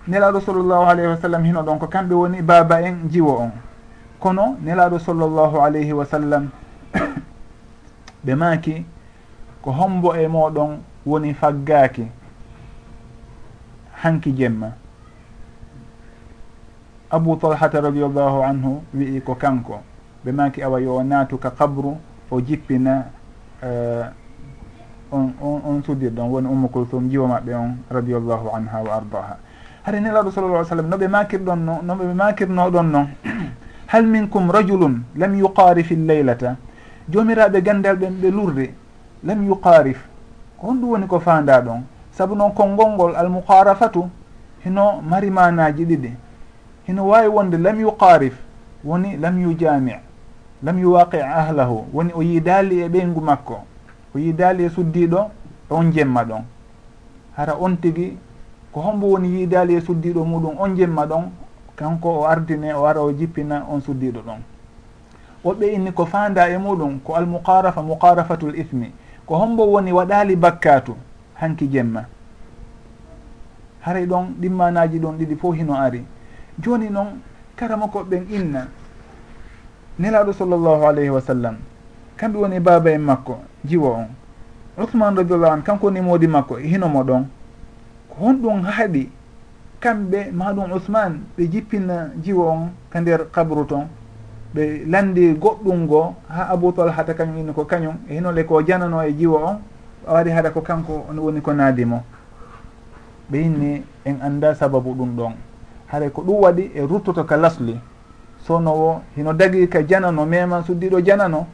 Nelaɗo 0.08 0.40
sallllahu 0.42 0.86
alayhi 0.90 1.10
wa 1.10 1.18
sallam 1.18 1.44
hino 1.44 1.62
ɗon 1.64 1.78
ko 1.80 1.88
kamɓe 1.88 2.14
woni 2.16 2.42
baaba 2.42 2.82
en 2.82 3.10
jiwo 3.10 3.38
on. 3.38 3.52
Kono 4.20 4.56
nelaɗo 4.64 5.00
sallllahu 5.00 5.58
alayhi 5.62 5.92
wa 5.94 6.06
sallam 6.06 6.50
ɓe 8.26 8.36
maaki 8.36 8.86
ko 9.62 9.72
hombo 9.72 10.16
e 10.16 10.28
moɗon 10.28 10.78
woni 11.06 11.34
faggaaki. 11.34 12.08
hanki 14.04 14.32
jemma. 14.36 14.72
Abou 17.10 17.36
talhata 17.38 17.82
radiallahu 17.82 18.44
anhu 18.44 18.82
wi'i 18.94 19.22
ko 19.22 19.36
kanko 19.36 19.80
ɓe 20.26 20.32
maki 20.32 20.62
awa 20.64 20.80
yo 20.82 21.04
naatu 21.04 21.38
ka 21.38 21.52
kabru 21.52 21.96
o 22.32 22.42
jippina 22.42 23.06
uh, 23.64 24.06
on 25.12 25.32
on 25.42 25.62
on 25.66 25.82
sudirɗon 25.84 26.28
woni 26.30 26.48
ummu 26.48 26.68
kulthum 26.68 27.10
jiwa 27.10 27.28
maɓɓe 27.28 27.54
on 27.56 27.78
radiallahu 27.90 28.50
anha 28.56 28.84
wa 28.84 28.96
ardaha 28.96 29.38
hade 29.84 30.00
nelaɗo 30.02 30.32
sallallah 30.32 30.66
sallam 30.66 30.90
noɓe 30.90 31.08
makirɗon 31.08 31.56
no 31.64 31.80
noɓe 31.82 32.14
makirnoɗon 32.14 32.84
noon 32.92 33.08
hal 33.88 34.06
minkum 34.06 34.52
rajulun 34.52 35.04
lam 35.16 35.36
yuqarif 35.40 35.92
lleylata 35.92 36.56
jomiraɓe 37.10 37.62
gandal 37.64 37.96
ɓen 37.96 38.14
ɓe 38.22 38.32
lurri 38.32 38.74
lam 39.24 39.48
yuqarif 39.48 40.04
ko 40.60 40.68
honɗum 40.68 40.90
woni 40.90 41.08
ko 41.08 41.20
fanda 41.20 41.62
ɗon 41.62 41.82
saabu 42.18 42.36
noon 42.36 42.52
konngol 42.52 42.90
ngol 42.92 43.16
almuqarafatu 43.16 44.10
hino 44.64 45.02
mari 45.02 45.30
manaji 45.30 45.86
ɗiɗi. 45.86 46.12
Hino 46.88 47.08
wawi 47.08 47.28
wonde 47.28 47.58
lam 47.58 47.80
yuqarif 47.80 48.34
woni 48.84 49.18
lam 49.18 49.42
yujami 49.42 49.94
lam 50.64 50.80
yuwaqi 50.80 51.18
ahlahu 51.22 51.86
woni 51.94 52.12
o 52.16 52.22
yidali 52.24 52.82
e 52.82 52.88
ɓeygu 52.90 53.22
makko. 53.22 53.58
O 54.16 54.20
yidali 54.20 54.64
e 54.66 54.70
suddiɗo 54.70 55.30
on 55.70 55.92
jemma 55.92 56.24
ɗon. 56.24 56.42
Hara 57.36 57.56
on 57.60 57.76
tigui 57.78 58.18
ko 58.74 58.82
hombo 58.82 59.08
woni 59.08 59.40
yidali 59.40 59.76
e 59.76 59.82
suddiɗo 59.82 60.26
muɗum 60.26 60.56
on 60.60 60.76
jemma 60.76 61.06
ɗon 61.06 61.30
kanko 61.76 62.10
o 62.10 62.26
ardine 62.26 62.74
o 62.74 62.86
ara 62.86 63.02
o 63.02 63.12
jippina 63.12 63.66
on 63.70 63.80
suddiɗo 63.82 64.20
ɗon. 64.26 64.40
O 65.44 65.54
ɓeyni 65.54 65.92
ko 65.94 66.06
fanda 66.06 66.50
e 66.50 66.58
muɗum 66.58 67.00
ko 67.04 67.14
almuqarafa 67.16 67.82
muqarafatul 67.82 68.56
ithmi 68.58 68.92
ko 69.26 69.36
hombo 69.36 69.66
woni 69.66 69.92
waɗali 69.92 70.36
bakkatu 70.36 70.96
hanki 71.40 71.68
jemma. 71.70 72.06
Haray 73.82 74.06
ɗon 74.06 74.36
ɗimmanaji 74.40 75.00
ɗon 75.00 75.18
ɗiɗi 75.18 75.36
fof 75.38 75.56
hino 75.56 75.74
ari. 75.76 76.04
Joni 76.60 76.90
noon 76.90 77.22
karama 77.56 77.88
koɓɓen 77.88 78.26
inna 78.30 78.68
nelaɗo 80.00 80.34
sallllahu 80.34 80.86
alayhi 80.88 81.10
wa 81.10 81.22
sallam 81.22 81.56
kamɓe 82.18 82.38
woni 82.40 82.60
baaba 82.60 82.92
en 82.92 83.00
makko 83.02 83.38
jiwo 83.66 83.90
on. 83.94 84.08
Uthman 84.78 85.16
radiallahu 85.16 85.54
an 85.54 85.62
kanko 85.64 85.88
woni 85.88 86.02
moodi 86.02 86.28
makko 86.28 86.58
e 86.60 86.68
hinomo 86.68 87.04
ɗon. 87.04 87.26
Ko 88.10 88.16
honɗum 88.26 88.62
haaɗi 88.64 89.10
kamɓe 89.80 90.32
maɗum 90.34 90.72
uthman 90.72 91.22
ɓe 91.38 91.48
jippina 91.52 92.10
jiwo 92.24 92.46
on 92.50 92.70
ka 92.90 93.00
nder 93.02 93.30
kabru 93.32 93.66
ton 93.66 93.88
ɓe 94.56 94.86
landi 94.88 95.34
goɗɗum 95.34 95.84
ngo 95.86 96.16
ha 96.30 96.50
abou 96.50 96.72
talhata 96.72 97.14
kañum 97.14 97.38
inni 97.38 97.54
ko 97.54 97.66
kañum 97.66 97.96
e 98.10 98.16
hinole 98.16 98.44
ko 98.46 98.62
janano 98.66 99.02
e 99.04 99.14
jiwo 99.14 99.38
on. 99.38 99.62
a 100.08 100.14
wari 100.14 100.32
haɗa 100.32 100.52
ko 100.52 100.62
kanko 100.62 101.06
on 101.10 101.20
woni 101.20 101.42
ko 101.42 101.54
naadimo 101.54 102.04
ɓe 103.32 103.38
yinni 103.38 103.84
en 104.06 104.18
annda 104.22 104.56
sababu 104.56 104.94
ɗum 104.94 105.16
ɗon. 105.16 105.34
Haɗa 105.88 106.10
ko 106.10 106.22
ɗum 106.22 106.42
waɗi 106.42 106.72
e 106.76 106.82
ruttoto 106.82 107.24
ka 107.26 107.38
lasli. 107.38 107.80
Sonowo 108.40 109.02
hino 109.16 109.34
dagi 109.34 109.68
ka 109.68 109.84
janano 109.86 110.26
meman 110.26 110.64
suddiɗo 110.64 111.02
janano 111.04 111.48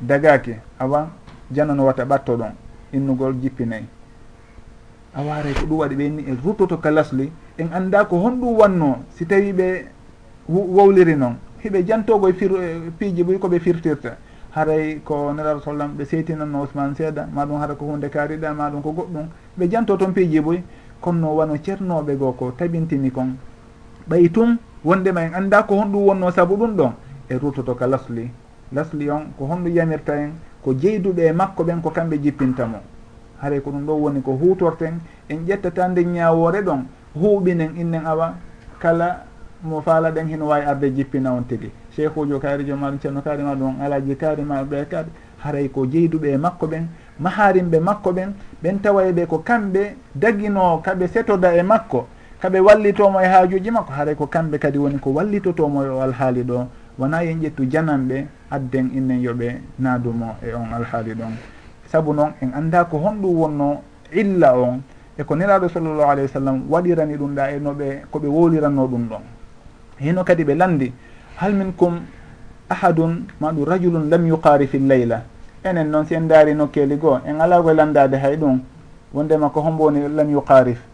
dagaki. 0.00 0.54
Awa 0.78 1.08
janano 1.52 1.84
wata 1.86 2.04
ɓatto 2.04 2.36
ɗon 2.36 2.52
innugol 2.92 3.34
jippinayyi 3.40 3.86
a 5.14 5.22
ko 5.60 5.66
ɗum 5.66 5.78
waɗi 5.78 5.94
ɓe 5.96 6.02
yinni 6.04 6.22
e 6.28 6.36
ruttoto 6.44 6.76
ka 6.78 6.90
lasli 6.90 7.30
en 7.58 7.68
annda 7.72 8.04
ko 8.04 8.16
honɗum 8.16 8.56
wanno 8.58 8.98
si 9.16 9.26
tawi 9.26 9.52
ɓe 9.52 9.84
wowliri 10.48 11.16
noon 11.16 11.36
hiɓe 11.62 11.84
jantogo 11.86 12.28
e 12.28 12.32
fir 12.32 12.50
e 12.52 12.90
piiji 12.98 13.22
ɓuy 13.22 13.38
koɓe 13.38 13.60
firtirta. 13.60 14.16
haray 14.54 15.00
ko 15.04 15.32
nelaɗo 15.32 15.60
sallam 15.60 15.94
ɓe 15.96 16.04
seytinanno 16.04 16.60
ousmane 16.62 16.94
seeɗa 16.94 17.28
maɗum 17.34 17.60
hara 17.60 17.74
ko 17.74 17.84
hunde 17.86 18.08
kaariɗa 18.08 18.54
maɗum 18.54 18.82
ko 18.82 18.92
goɗɗum. 18.92 19.26
Ɓe 19.58 19.68
janto 19.70 19.96
toon 19.96 20.12
piiji 20.12 20.40
boy 20.40 20.62
kono 21.00 21.34
wano 21.36 21.54
ceernoɓe 21.56 22.16
goo 22.16 22.32
ko 22.32 22.52
tabintini 22.56 23.10
kon. 23.10 23.36
Ɓay 24.08 24.30
tum 24.30 24.56
wondema 24.84 25.22
en 25.22 25.34
anda 25.34 25.62
ko 25.62 25.74
honɗum 25.76 26.02
wonno 26.06 26.30
saabu 26.30 26.56
ɗum 26.56 26.76
ɗon 26.76 26.92
e 27.28 27.34
rutoto 27.38 27.74
ka 27.74 27.86
lasli. 27.86 28.30
Lasli 28.72 29.10
on 29.10 29.32
ko 29.38 29.46
honɗum 29.46 29.72
yamirta 29.72 30.14
en 30.16 30.30
ko 30.62 30.72
jeyduɓe 30.74 31.28
e 31.28 31.32
makko 31.32 31.64
ɓen 31.64 31.80
ko 31.80 31.90
kamɓe 31.90 32.18
jippintamo 32.22 32.78
haray 33.40 33.60
ko 33.60 33.70
ɗum 33.70 33.86
ɗo 33.86 33.92
woni 33.94 34.22
ko 34.22 34.32
hutorten 34.32 35.00
en 35.28 35.46
ƴettata 35.46 35.88
nde 35.88 36.04
ñawore 36.04 36.62
ɗon 36.62 36.84
huuɓinen 37.14 37.76
innen 37.76 38.06
awa 38.06 38.34
kala 38.78 39.24
mo 39.62 39.80
faala 39.80 40.10
ɗen 40.10 40.28
hino 40.28 40.46
wawi 40.46 40.64
arde 40.64 40.94
jippina 40.94 41.32
on 41.32 41.42
tigui 41.44 41.70
cheikh 42.00 42.16
ujo 42.16 42.38
kaari 42.40 42.64
jomaɗum 42.64 42.98
ceerno 42.98 43.20
kaari 43.22 43.42
ma 43.42 43.54
ɗum 43.54 43.74
alaji 43.82 44.16
kaari 44.16 44.42
ma 44.42 44.62
ɓe 44.64 44.84
kaari 44.90 45.10
haray 45.38 45.68
ko 45.68 45.86
jeyduɓe 45.86 46.32
e 46.32 46.36
makko 46.36 46.66
ɓen 46.66 46.84
maharimɓe 47.20 47.78
makko 47.80 48.10
ɓen 48.12 48.32
ɓen 48.62 48.78
tawayeɓe 48.82 49.26
ko 49.26 49.38
kamɓe 49.38 49.82
dagino 50.14 50.80
kaɓe 50.84 51.06
setoda 51.08 51.54
e 51.54 51.62
makko 51.62 52.06
kaɓe 52.40 52.58
wallitomo 52.60 53.20
e 53.20 53.26
haajuji 53.26 53.70
makko 53.70 53.92
haray 53.92 54.14
ko 54.14 54.26
kamɓe 54.26 54.58
kadi 54.58 54.78
woni 54.78 54.98
ko 54.98 55.10
wallitotomo 55.10 55.84
e 55.84 55.88
o 55.88 56.00
alhaali 56.00 56.42
ɗo. 56.42 56.66
Wona 56.98 57.22
yen 57.22 57.40
ƴettu 57.40 57.64
jananɓe 57.70 58.26
adden 58.50 58.90
innen 58.94 59.20
yoɓe 59.22 59.60
naadumo 59.78 60.36
e 60.42 60.52
on 60.54 60.72
alhaali 60.72 61.12
ɗon. 61.14 61.32
Saabu 61.86 62.12
noon 62.14 62.32
en 62.42 62.50
annda 62.54 62.84
ko 62.84 62.96
honɗum 62.98 63.34
wonno 63.36 63.82
illa 64.12 64.56
on 64.56 64.80
e 65.18 65.22
ko 65.24 65.34
nelaɗo 65.36 65.68
sallllahu 65.68 66.10
alayhi 66.10 66.28
wa 66.28 66.32
sallam 66.32 66.62
waɗirani 66.68 67.16
ɗum 67.16 67.34
ɗa 67.34 67.50
e 67.52 67.58
noɓe 67.58 68.02
koɓe 68.10 68.26
woliranno 68.28 68.86
ɗum 68.86 69.08
ɗon. 69.08 69.22
Hino 70.00 70.24
kadi 70.24 70.44
ɓe 70.44 70.54
landi 70.54 70.92
hal 71.40 71.52
minkum 71.54 72.00
ahadun 72.68 73.26
maɗum 73.40 73.64
rajulun 73.64 74.08
lam 74.10 74.26
yuqari 74.26 74.66
fi 74.66 74.78
leyla 74.78 75.22
enen 75.64 75.90
noon 75.90 76.06
si 76.06 76.14
en 76.14 76.28
daari 76.28 76.54
nokkeli 76.54 76.96
goo 76.96 77.18
en 77.26 77.40
ala 77.40 77.62
koye 77.62 77.74
landade 77.74 78.14
hay 78.16 78.36
ɗum 78.36 78.60
wondema 79.14 79.50
ko 79.50 79.60
hombo 79.60 79.84
woni 79.84 80.08
lam 80.08 80.30
yuqarif 80.30 80.90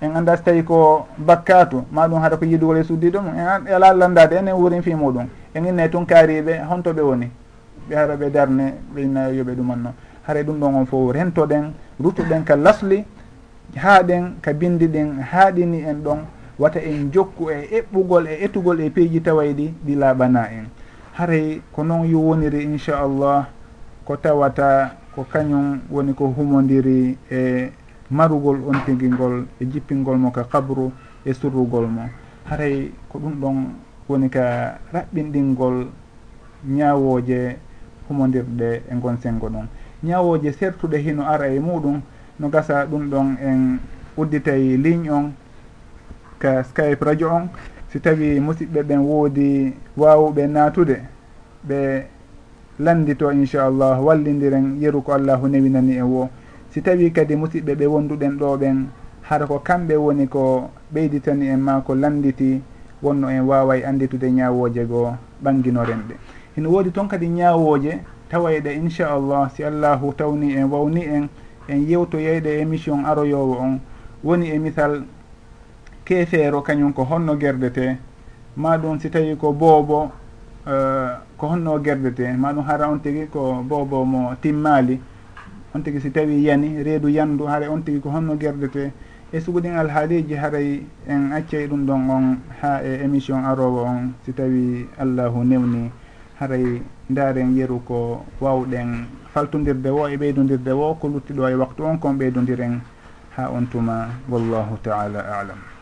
en 0.00 0.16
anda 0.16 0.36
so 0.36 0.42
tawi 0.44 0.62
ko 0.62 1.06
bakkatu 1.18 1.82
maɗum 1.92 2.20
haɗa 2.22 2.36
ko 2.36 2.44
yidugol 2.44 2.76
e 2.78 2.84
suddiɗo 2.84 3.20
mum 3.20 3.34
en 3.34 3.66
ala 3.74 3.92
landade 3.94 4.32
enen 4.36 4.54
wurin 4.54 4.82
fi 4.82 4.94
muɗum. 4.94 5.26
En 5.54 5.64
inne 5.64 5.80
e 5.84 5.88
tun 5.90 6.04
kaariɓe 6.06 6.62
honto 6.70 6.92
ɓe 6.92 7.00
woni. 7.02 7.30
Ɓe 7.88 7.94
hara 7.96 8.16
ɓe 8.16 8.30
darne 8.30 8.74
ɓe 8.94 9.02
innayo 9.02 9.34
yoɓe 9.34 9.54
ɗuman 9.56 9.78
noon 9.82 10.42
ɗum 10.44 10.58
ɗon 10.60 10.74
on 10.74 10.86
fof 10.86 11.12
rentoɗen 11.12 11.72
ruttuɗen 12.00 12.44
ka 12.44 12.56
lasli 12.56 13.04
haaɗen 13.76 14.34
ka 14.40 14.52
bindi 14.52 14.86
ɗin 14.86 15.20
haaɗini 15.32 15.82
en 15.82 15.94
ɗon 16.02 16.18
wata 16.58 16.80
en 16.80 17.10
jokku 17.12 17.50
e 17.50 17.68
eɓɓugol 17.78 18.26
e 18.26 18.44
etugol 18.44 18.80
e 18.80 18.90
peeji 18.90 19.20
taway 19.20 19.54
ɗi 19.54 19.74
ɗi 19.86 19.94
laaɓana 19.94 20.50
en. 20.50 20.66
Haray 21.12 21.60
ko 21.72 21.84
noon 21.84 22.06
yo 22.06 22.18
woniri 22.20 22.62
inchallah 22.64 23.46
ko 24.04 24.16
tawata 24.16 24.96
ko 25.14 25.24
kañum 25.24 25.80
woni 25.90 26.14
ko 26.14 26.26
humodiri 26.36 27.18
e 27.30 27.70
marugol 28.10 28.58
on 28.68 28.78
tigingol 28.86 29.46
e 29.60 29.64
jippingol 29.66 30.16
mo 30.18 30.30
ka 30.30 30.44
kabru 30.44 30.92
e 31.24 31.32
surrugol 31.34 31.86
mo. 31.86 32.02
Haray 32.50 32.92
ko 33.08 33.18
ɗum 33.18 33.34
ɗon 33.40 33.56
woni 34.08 34.28
ka 34.30 34.78
raɓɓinɗingol 34.92 35.86
ñawoje 36.66 37.56
humodirɗe 38.08 38.82
e 38.90 38.94
gon 39.02 39.16
sengo 39.22 39.48
ɗum. 39.48 39.66
Ñawoje 40.02 40.52
sertuɗe 40.52 40.98
hino 40.98 41.22
ara 41.26 41.48
e 41.48 41.60
muɗum 41.60 42.00
no 42.38 42.48
gasa 42.48 42.86
ɗum 42.86 43.10
ɗon 43.10 43.36
en 43.42 43.78
udditay 44.16 44.76
ligne 44.76 45.10
on 45.10 45.32
ka 46.38 46.62
skype 46.64 47.04
radio 47.04 47.28
on. 47.30 47.48
Si 47.92 48.00
tawi 48.00 48.40
musidɓe 48.40 48.82
ɓen 48.82 48.98
woodi 49.00 49.72
wawuɓe 49.96 50.46
naatude 50.46 50.96
ɓe 51.68 52.04
landito 52.78 53.30
inchallah 53.32 53.98
wallidiren 54.04 54.76
yeru 54.80 55.02
ko 55.02 55.12
allahu 55.12 55.48
newinani 55.48 55.96
en 55.96 56.04
wo. 56.04 56.28
Si 56.70 56.82
tawi 56.82 57.10
kadi 57.10 57.34
musidɓe 57.36 57.74
ɓe 57.74 57.86
wonduɗen 57.86 58.36
ɗo 58.38 58.56
ɓen 58.58 58.86
hara 59.22 59.46
ko 59.46 59.58
kamɓe 59.58 59.96
woni 59.96 60.26
ko 60.28 60.70
ɓeyditani 60.92 61.48
en 61.48 61.56
ma 61.60 61.80
ko 61.80 61.94
landiti 61.94 62.60
wonno 63.02 63.28
en 63.30 63.40
waway 63.46 63.84
anditude 63.84 64.30
ñawoje 64.30 64.84
goo 64.86 65.12
ɓanginoren 65.42 66.02
ɓe. 66.08 66.14
Hino 66.56 66.70
woodi 66.70 66.90
toon 66.90 67.08
kadi 67.08 67.28
ñawoje 67.28 67.98
tawayɗe 68.30 68.74
inchallah 68.76 69.50
si 69.54 69.64
allahu 69.64 70.12
tawni 70.12 70.56
en 70.56 70.64
wawni 70.70 71.04
en 71.04 71.28
en 71.68 71.78
yewtoyeyɗe 71.88 72.60
émission 72.60 73.04
aroyowo 73.04 73.56
on. 73.60 73.78
Woni 74.24 74.50
e 74.50 74.58
misal 74.58 75.04
keefeero 76.08 76.62
kañum 76.62 76.94
ko 76.94 77.04
honno 77.04 77.36
gerdete 77.36 77.98
ma 78.56 78.78
ɗum 78.78 78.98
si 78.98 79.10
tawi 79.10 79.36
ko 79.36 79.52
boobo 79.52 80.10
uh, 80.64 81.20
ko 81.36 81.46
honno 81.48 81.78
gerdete 81.84 82.32
ma 82.32 82.50
ɗum 82.52 82.64
hara 82.64 82.88
on 82.88 82.98
tigi 82.98 83.26
ko 83.28 83.62
boobo 83.62 84.04
mo 84.04 84.32
timmali. 84.40 84.98
On 85.74 85.82
tigi 85.82 86.00
si 86.00 86.10
tawi 86.10 86.40
yani 86.40 86.82
reedu 86.82 87.08
yandu 87.10 87.44
hara 87.44 87.68
on 87.70 87.82
tigi 87.82 88.00
ko 88.00 88.08
honno 88.08 88.38
gerdete 88.38 88.90
e 89.30 89.38
suguɗin 89.38 89.76
alhaaliji 89.76 90.34
haray 90.34 90.82
en 91.06 91.32
accay 91.32 91.68
ɗum 91.68 91.84
ɗon 91.84 92.10
on 92.10 92.38
ha 92.62 92.80
e 92.82 93.04
émission 93.04 93.44
arowo 93.44 93.84
on. 93.84 94.12
Si 94.24 94.32
tawi 94.32 94.88
allahu 94.98 95.44
newni 95.44 95.90
haray 96.40 96.80
ndaren 97.10 97.54
yeru 97.54 97.80
ko 97.84 98.24
wawɗen 98.40 99.04
faltodirde 99.34 99.90
wo 99.90 100.08
e 100.08 100.16
ɓeydodirde 100.16 100.72
wo 100.72 100.94
ko 100.94 101.08
luttiɗo 101.08 101.48
e 101.50 101.54
waktu 101.54 101.82
on 101.84 101.98
kon 101.98 102.14
ɓeydodiren 102.16 102.80
ha 103.36 103.50
on 103.52 103.66
tuma. 103.68 104.08
Wallahu 104.30 104.78
taala 104.82 105.20
alam. 105.20 105.77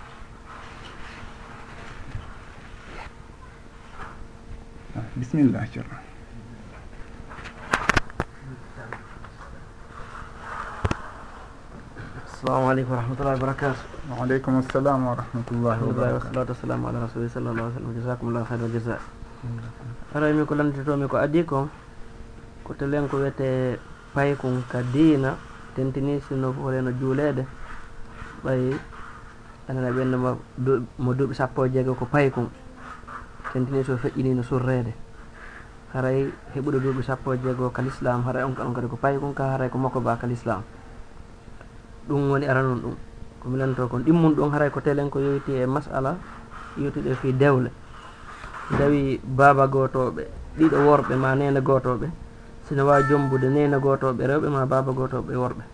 bisimillah 5.16 5.64
ceerno 5.72 5.96
assalamu 12.26 12.66
aleykum 12.70 12.92
wa 12.94 13.00
rahmatullahi 13.02 13.36
wa 13.40 13.42
barakatu 13.46 13.80
waaleykum 14.18 14.52
assalam 14.62 14.98
wa 15.06 15.14
rahmatullahi 15.18 15.80
wabarakatu 15.82 16.24
wassalatu 16.26 16.50
wassalamu 16.52 16.82
ala 16.88 16.98
rasuli 17.00 17.28
sallallah 17.28 17.66
sallam. 17.74 17.90
Jasakumllahu 17.96 18.44
wa 18.46 18.68
jasa 18.70 18.96
ara 20.14 20.32
mi 20.32 20.44
ko 20.46 20.54
landitomi 20.54 21.06
ko 21.08 21.16
adi 21.18 21.42
ko 21.44 21.68
ko 22.64 22.70
telen 22.74 23.08
ko 23.08 23.18
wiyete 23.18 23.78
paykon 24.14 24.62
ka 24.68 24.82
diina 24.94 25.36
tentini 25.76 26.20
sinno 26.28 26.52
fof 26.52 26.64
holeno 26.72 26.92
juuleede 26.92 27.44
ɓayi 28.44 28.76
anana 29.68 29.90
ɓennoma 29.90 30.30
mo 30.98 31.10
duuɓi 31.14 31.34
sappo 31.34 31.66
e 31.66 31.70
jeego 31.70 31.94
ko 31.94 32.06
paykon 32.06 32.48
fentini 33.56 33.80
so 33.84 33.96
feƴƴini 33.96 34.34
no 34.36 34.42
surrede. 34.42 34.92
Haray 35.94 36.28
heɓuɗo 36.54 36.78
duuɓi 36.80 37.02
sappo 37.02 37.32
e 37.32 37.38
jeegoo 37.38 37.70
kal 37.72 37.86
islam 37.86 38.22
haray 38.24 38.44
on 38.44 38.52
on 38.60 38.74
kadi 38.74 38.88
ko 38.88 38.96
payi 39.00 39.18
kon 39.18 39.32
ka 39.32 39.56
haray 39.56 39.70
ko 39.70 39.78
makko 39.78 40.00
ba 40.00 40.16
kal 40.20 40.30
islam. 40.30 40.62
Ɗum 42.08 42.28
woni 42.30 42.46
aranon 42.46 42.80
ɗum. 42.84 42.94
Ko 43.40 43.48
milanto 43.48 43.88
kon 43.88 44.04
ɗimmun 44.04 44.34
ɗon 44.36 44.52
haray 44.52 44.70
ko 44.70 44.80
telen 44.80 45.08
ko 45.08 45.20
yowiti 45.20 45.52
e 45.56 45.66
masala 45.66 46.16
yewtuɗe 46.76 47.14
fi 47.16 47.32
dewle. 47.32 47.70
Dawi 48.78 49.20
baba 49.24 49.66
gotoɓe 49.66 50.28
ɗiɗo 50.58 50.76
worɓe 50.84 51.16
ma 51.16 51.34
nene 51.34 51.60
gotoɓe 51.60 52.10
sina 52.68 52.84
wawi 52.84 53.04
jombude 53.08 53.48
nene 53.48 53.78
gotoɓe 53.80 54.20
rewɓe 54.26 54.48
ma 54.52 54.66
baba 54.66 54.92
gotoɓe 54.92 55.32
e 55.32 55.36
worɓe. 55.36 55.64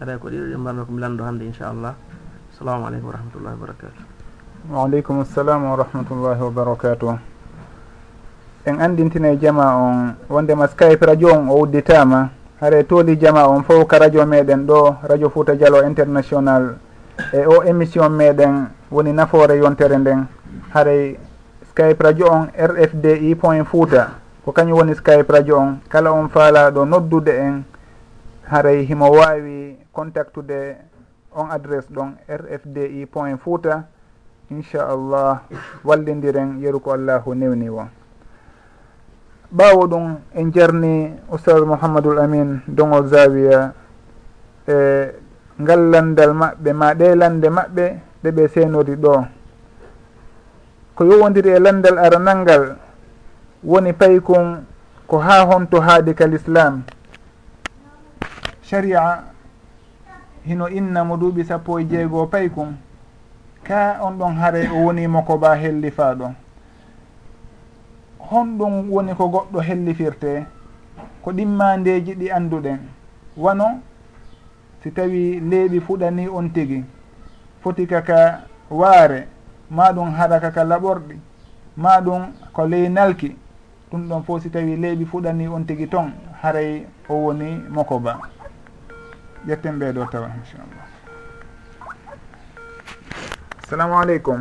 Haray 0.00 0.18
ko 0.18 0.28
ɗiɗo 0.28 0.46
ɗi 0.50 0.56
mbanno 0.58 0.84
ko 0.84 0.92
mi 0.92 1.02
hannde 1.02 1.44
inchallah. 1.46 1.94
Assalamu 2.50 2.86
aleykum 2.86 3.06
wa 3.06 3.14
rahmatullahi 3.14 3.54
wa 3.54 3.66
barakatu 3.66 4.11
waaleykum 4.70 5.20
assalam 5.26 5.64
wa 5.66 5.76
rahmatullahi 5.76 6.38
wa 6.42 6.50
barakatuh. 6.50 7.18
En 8.66 8.78
andintina 8.80 9.28
e 9.34 9.36
jama 9.36 9.74
on 9.76 10.14
wondema 10.30 10.68
skype 10.68 11.02
radio 11.06 11.34
on 11.34 11.48
o 11.50 11.58
udditama 11.66 12.30
haare 12.60 12.84
tooli 12.84 13.16
jama 13.18 13.46
on 13.48 13.64
fof 13.66 13.86
ka 13.86 13.98
radio 13.98 14.22
meɗen 14.26 14.66
ɗo 14.66 14.96
radio 15.02 15.30
fouta 15.30 15.54
dialo 15.56 15.82
international. 15.86 16.76
E 17.32 17.46
o 17.46 17.62
émission 17.64 18.08
meɗen 18.08 18.66
woni 18.90 19.12
nafoore 19.12 19.58
yontere 19.58 19.98
nden 19.98 20.26
haray 20.70 21.18
skype 21.70 22.02
radio 22.02 22.26
on 22.30 22.46
rfdi 22.54 23.34
point 23.34 23.64
fouta 23.66 24.10
ko 24.44 24.52
kañum 24.52 24.78
woni 24.78 24.94
skype 24.94 25.26
radio 25.32 25.58
on 25.58 25.80
kala 25.88 26.12
on 26.12 26.28
faalaɗo 26.28 26.84
noddude 26.86 27.34
en 27.34 27.64
haray 28.50 28.84
himo 28.86 29.10
wawi 29.10 29.76
contactude 29.92 30.76
on 31.34 31.50
adresse 31.50 31.90
ɗon 31.90 32.14
rfdi 32.30 33.06
point 33.06 33.36
fouta 33.42 33.84
inchallah 34.52 35.48
wallidiren 35.84 36.60
yeru 36.60 36.80
ko 36.80 36.92
allahu 36.92 37.34
newni 37.34 37.68
won. 37.72 37.88
Ɓaawo 39.52 39.86
ɗum 39.88 40.06
en 40.34 40.52
jarni 40.52 41.12
oustad 41.30 41.64
mouhamadoul 41.64 42.18
amin 42.18 42.60
dongo 42.68 43.02
zawia 43.08 43.72
e 44.68 44.76
ngallandal 45.60 46.32
maɓɓe 46.32 46.70
ma 46.72 46.94
ɗe 46.94 47.14
lande 47.14 47.48
maɓɓe 47.48 47.84
ɗe 48.22 48.28
ɓe 48.30 48.48
seenori 48.48 48.96
ɗo. 48.96 49.26
Ko 50.94 51.04
yowodiri 51.04 51.50
e 51.56 51.58
landal 51.58 51.98
aranal 51.98 52.38
ngal 52.44 52.64
woni 53.64 53.92
paykum 53.92 54.64
ko 55.06 55.18
ha 55.18 55.44
honto 55.44 55.80
haadi 55.80 56.14
kal 56.14 56.32
islam. 56.34 56.84
Sharia 58.62 59.24
hino 60.44 60.68
inna 60.68 61.04
mo 61.04 61.16
duuɓi 61.16 61.44
sappo 61.44 61.78
e 61.80 61.84
jeegoo 61.84 62.26
paykum. 62.26 62.76
ka 63.64 63.98
on 64.02 64.12
ɗon 64.18 64.36
haare 64.36 64.68
o 64.70 64.84
wonimo 64.84 65.22
ko 65.22 65.38
ba 65.38 65.56
hellifaɗo 65.56 66.34
honɗum 68.32 68.90
woni 68.90 69.14
ko 69.14 69.28
goɗɗo 69.28 69.60
hellifirte 69.60 70.46
ko 71.22 71.32
ɗimmandeji 71.32 72.14
ɗi 72.14 72.30
anduɗen. 72.30 72.78
Wano 73.36 73.80
si 74.82 74.90
tawi 74.90 75.40
leeɓi 75.40 75.80
fuɗani 75.80 76.28
on 76.28 76.48
tigi 76.52 76.84
foti 77.62 77.86
kaka 77.86 78.40
waare 78.70 79.28
ma 79.70 79.92
ɗum 79.92 80.10
haɗa 80.10 80.40
kaka 80.40 80.64
laɓorɗi 80.64 81.16
ma 81.76 82.00
ɗum 82.00 82.22
ko 82.52 82.66
ley 82.66 82.88
nalki 82.88 83.36
ɗum 83.90 84.08
ɗon 84.08 84.22
fof 84.22 84.42
si 84.42 84.50
tawi 84.50 84.76
leeɓi 84.76 85.04
fuɗani 85.04 85.46
on 85.48 85.64
tigi 85.66 85.88
toon 85.88 86.12
haray 86.42 86.86
o 87.08 87.14
woni 87.14 87.62
moko 87.70 87.98
ba. 87.98 88.18
Ƴetten 89.46 89.78
ɓeeɗo 89.78 90.10
tawa 90.10 90.28
inchallah. 90.36 90.81
assalamu 93.72 93.96
aleykum 93.96 94.40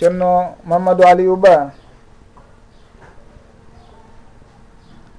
ceerno 0.00 0.56
mamadou 0.64 1.04
aliou 1.04 1.36
ba. 1.36 1.76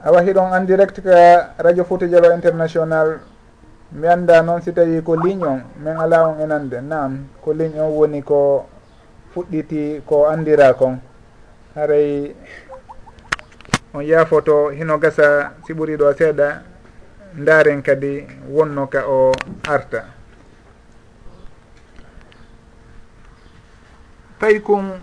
A 0.02 0.10
wahi 0.12 0.34
ɗon 0.34 0.54
en 0.58 0.66
direct 0.66 1.02
ka 1.06 1.54
radio 1.62 1.84
fouta 1.86 2.08
dialo 2.10 2.34
international. 2.34 3.20
Mi 3.94 4.08
annda 4.08 4.42
noon 4.42 4.62
si 4.66 4.74
tawi 4.74 5.04
ko 5.06 5.14
ligne 5.22 5.46
on 5.46 5.62
min 5.78 5.94
ala 6.02 6.30
on 6.34 6.42
enande. 6.42 6.82
Nam 6.82 7.30
ko 7.46 7.54
ligne 7.54 7.78
on 7.80 7.94
woni 7.94 8.24
ko 8.26 8.66
fuɗɗiti 9.36 10.02
ko 10.02 10.26
andira 10.26 10.74
kon. 10.74 10.98
Haray 11.76 12.34
on 13.94 14.02
yaafoto 14.02 14.70
hino 14.74 14.98
gasa 14.98 15.54
si 15.68 15.74
ɓuriɗo 15.78 16.10
seeɗa. 16.18 16.62
Ndaren 17.38 17.84
kadi 17.86 18.26
wonno 18.50 18.88
ka 18.90 19.06
o 19.06 19.32
arta. 19.70 20.15
faykum 24.46 25.02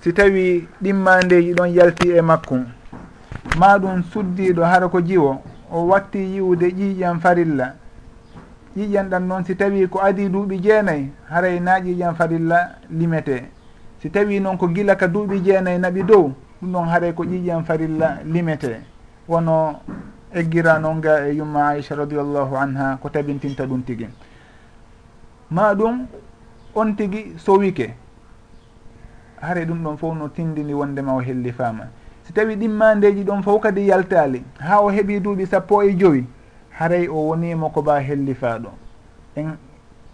si 0.00 0.12
tawi 0.12 0.66
ɗimmandeji 0.80 1.52
ɗon 1.54 1.68
yalti 1.68 2.08
e 2.16 2.20
makkum 2.22 2.64
ma 3.58 3.78
ɗum 3.78 4.02
suddiɗo 4.02 4.64
hara 4.64 4.88
ko 4.88 5.00
jiwo 5.00 5.42
o 5.70 5.86
watti 5.86 6.18
yiwde 6.18 6.66
ƴiiƴan 6.68 7.20
farilla. 7.20 7.74
Ƴiiƴan 8.76 9.08
ɗan 9.08 9.20
noon 9.28 9.44
si 9.44 9.54
tawi 9.56 9.86
ko 9.88 10.00
adi 10.00 10.28
duuɓi 10.28 10.60
jeenayyi 10.62 11.12
haray 11.28 11.56
e 11.56 11.60
na 11.60 11.80
ƴiiƴan 11.80 12.14
farilla 12.14 12.78
limete. 12.90 13.50
Si 14.00 14.10
tawi 14.10 14.40
noon 14.40 14.56
ko 14.56 14.68
gila 14.68 14.96
ka 14.96 15.06
duuɓi 15.08 15.44
jeenayyi 15.44 15.78
naɓi 15.78 16.02
dow 16.02 16.32
ɗum 16.62 16.72
ɗon 16.72 16.88
haray 16.88 17.12
ko 17.12 17.24
ƴiiƴan 17.24 17.64
farilla 17.64 18.18
limete. 18.24 18.80
Wono 19.28 19.80
eggira 20.32 20.78
noon 20.78 21.00
ga 21.00 21.28
e 21.28 21.34
yumma 21.36 21.68
aicha 21.68 21.94
radiallahu 21.94 22.56
anha 22.56 22.96
ko 22.96 23.08
tabintinta 23.08 23.66
ɗum 23.66 23.82
tigi. 23.84 24.08
Ma 25.50 25.74
ɗum 25.74 26.06
on 26.74 26.94
tigi 26.96 27.34
sowike 27.36 28.01
haare 29.42 29.64
ɗum 29.64 29.82
ɗon 29.84 29.96
fof 29.96 30.14
no 30.16 30.28
tindini 30.28 30.74
wondema 30.74 31.14
o 31.14 31.20
helli 31.20 31.52
faama 31.52 31.84
si 32.22 32.32
tawi 32.32 32.56
ɗimmandeji 32.56 33.24
ɗon 33.24 33.42
fof 33.42 33.60
kadi 33.62 33.88
yaltali 33.88 34.42
ha 34.58 34.80
o 34.80 34.88
heeɓi 34.90 35.20
duuɓi 35.20 35.46
sappo 35.46 35.82
e 35.82 35.92
joyi 35.94 36.24
haray 36.70 37.08
o 37.08 37.28
wonimo 37.28 37.68
ko 37.70 37.82
ba 37.82 38.00
hellifaɗo 38.00 38.70
en 39.36 39.56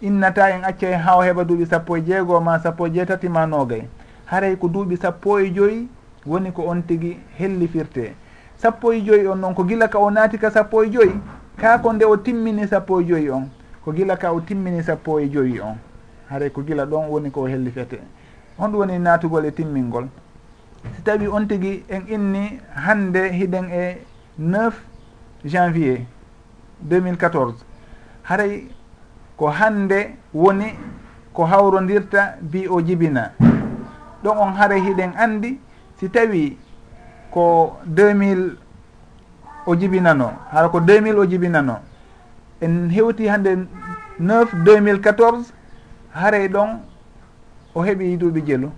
innata 0.01 0.49
en 0.49 0.63
accay 0.63 0.93
ha 0.93 1.17
o 1.17 1.21
heeɓa 1.21 1.45
duuɓi 1.45 1.65
sappo 1.65 1.97
e 1.97 2.01
jeegoo 2.01 2.39
ma 2.41 2.59
sappo 2.59 2.87
e 2.87 2.89
jeetati 2.89 3.29
ma 3.29 3.45
nogay 3.45 3.87
haray 4.25 4.55
ko 4.55 4.67
duuɓi 4.67 4.97
sappo 4.97 5.39
e 5.39 5.51
joyi 5.51 5.87
woni 6.25 6.51
ko 6.51 6.67
on 6.67 6.81
tigui 6.81 7.17
hellifirte. 7.37 8.13
Sappo 8.57 8.93
e 8.93 9.01
joyi 9.01 9.27
on 9.27 9.39
noon 9.39 9.55
ko 9.55 9.63
gila 9.63 9.87
ka 9.87 9.99
o 9.99 10.09
naati 10.11 10.37
ka 10.37 10.51
sappo 10.51 10.83
e 10.83 10.89
joyi 10.89 11.13
kako 11.57 11.93
nde 11.93 12.05
o 12.05 12.17
timmini 12.17 12.67
sappo 12.67 13.01
e 13.01 13.05
joyi 13.05 13.29
on 13.29 13.49
ko 13.83 13.91
gila 13.91 14.17
ka 14.17 14.31
o 14.33 14.41
timmini 14.41 14.83
sappo 14.83 15.19
e 15.19 15.29
joyi 15.29 15.59
on. 15.59 15.77
Haray 16.29 16.49
ko 16.49 16.61
gila 16.61 16.85
ɗon 16.85 17.09
woni 17.09 17.31
ko 17.31 17.47
hellifete. 17.47 17.99
honɗum 18.59 18.79
woni 18.79 18.99
naatugol 18.99 19.45
e 19.45 19.51
timmingol. 19.51 20.07
Si 20.95 21.01
tawi 21.03 21.27
on 21.27 21.45
tigui 21.47 21.83
en 21.89 22.01
inni 22.07 22.59
hande 22.75 23.31
hiɗen 23.31 23.65
e 23.71 23.97
9 24.37 24.71
janvier 25.45 26.05
2014 26.87 27.53
haray 28.23 28.63
ko 29.37 29.47
hande 29.47 30.15
woni 30.33 30.73
ko 31.33 31.43
hawrodirta 31.45 32.35
bi 32.41 32.67
o 32.67 32.81
jibina 32.81 33.31
ɗon 34.23 34.37
on 34.37 34.53
haray 34.55 34.81
hiɗen 34.81 35.11
andi 35.17 35.59
si 35.99 36.09
tawi 36.09 36.57
ko 37.31 37.77
2000 37.87 38.55
o 39.65 39.75
jibinano 39.75 40.31
hara 40.51 40.69
ko 40.69 40.79
2000 40.79 41.17
o 41.19 41.25
jibinano 41.25 41.79
en 42.61 42.89
hewti 42.89 43.27
hande 43.27 43.67
9 44.19 44.63
2014 44.63 45.53
haray 46.13 46.47
ɗon 46.47 46.79
o 47.79 47.83
heeɓi 47.83 48.17
duuɓi 48.17 48.41
jelu 48.45 48.69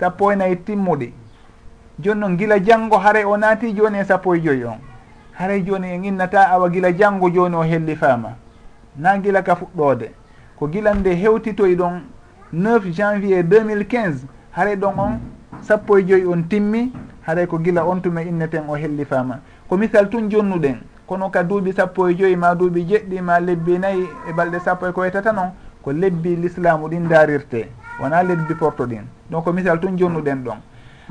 sappo 0.00 0.32
e 0.32 0.36
nayi 0.36 0.56
timmuɗi. 0.56 1.12
Joni 1.98 2.20
noon 2.20 2.36
gila 2.36 2.58
janngo 2.58 2.98
haray 2.98 3.24
o 3.24 3.36
naati 3.36 3.72
joni 3.72 3.98
e 3.98 4.04
sappo 4.04 4.34
e 4.34 4.40
joyi 4.40 4.64
on. 4.64 4.78
Haray 5.38 5.62
joni 5.62 5.88
en 5.94 6.04
innata 6.04 6.50
awa 6.50 6.68
gila 6.68 6.92
janngo 6.92 7.30
joni 7.30 7.56
o 7.56 7.62
helli 7.62 7.96
faama. 7.96 8.36
Na 8.96 9.18
gila 9.18 9.42
ka 9.42 9.54
fuɗɗode 9.54 10.10
ko 10.56 10.68
gilan 10.68 10.98
nde 10.98 11.14
hewtitoy 11.14 11.76
ɗon 11.76 12.00
9 12.52 12.92
janvier 12.92 13.42
2015 13.42 14.26
haray 14.50 14.76
ɗon 14.76 14.98
on 14.98 15.20
sappo 15.62 15.98
e 15.98 16.02
joyi 16.02 16.26
on 16.26 16.42
timmi 16.48 16.92
haray 17.22 17.46
ko 17.46 17.58
gila 17.58 17.84
on 17.84 18.00
tume 18.00 18.22
inneten 18.22 18.64
o 18.68 18.74
helli 18.74 19.04
faama. 19.04 19.38
Ko 19.68 19.76
misal 19.76 20.10
tun 20.10 20.28
jonnuɗen 20.28 20.76
kono 21.06 21.30
ka 21.30 21.42
duuɓi 21.42 21.72
sappo 21.72 22.08
e 22.08 22.14
joyi 22.14 22.36
ma 22.36 22.54
duuɓi 22.54 22.86
jeɗɗi 22.88 23.20
ma 23.22 23.38
lebbi 23.40 23.78
nayyi 23.78 24.08
e 24.28 24.32
balɗe 24.32 24.60
sappo 24.60 24.88
e 24.88 24.92
ko 24.92 25.00
wetata 25.00 25.32
noon 25.32 25.52
ko 25.82 25.92
lebbi 25.92 26.36
l'islamu 26.36 26.88
ɗin 26.88 27.08
darirte 27.08 27.68
wona 28.00 28.22
lebbi 28.22 28.54
porto 28.54 28.86
ɗin. 28.86 29.04
Donc 29.30 29.46
misal 29.48 29.80
tun 29.80 29.96
jonnuɗen 29.98 30.44
ɗon. 30.44 30.58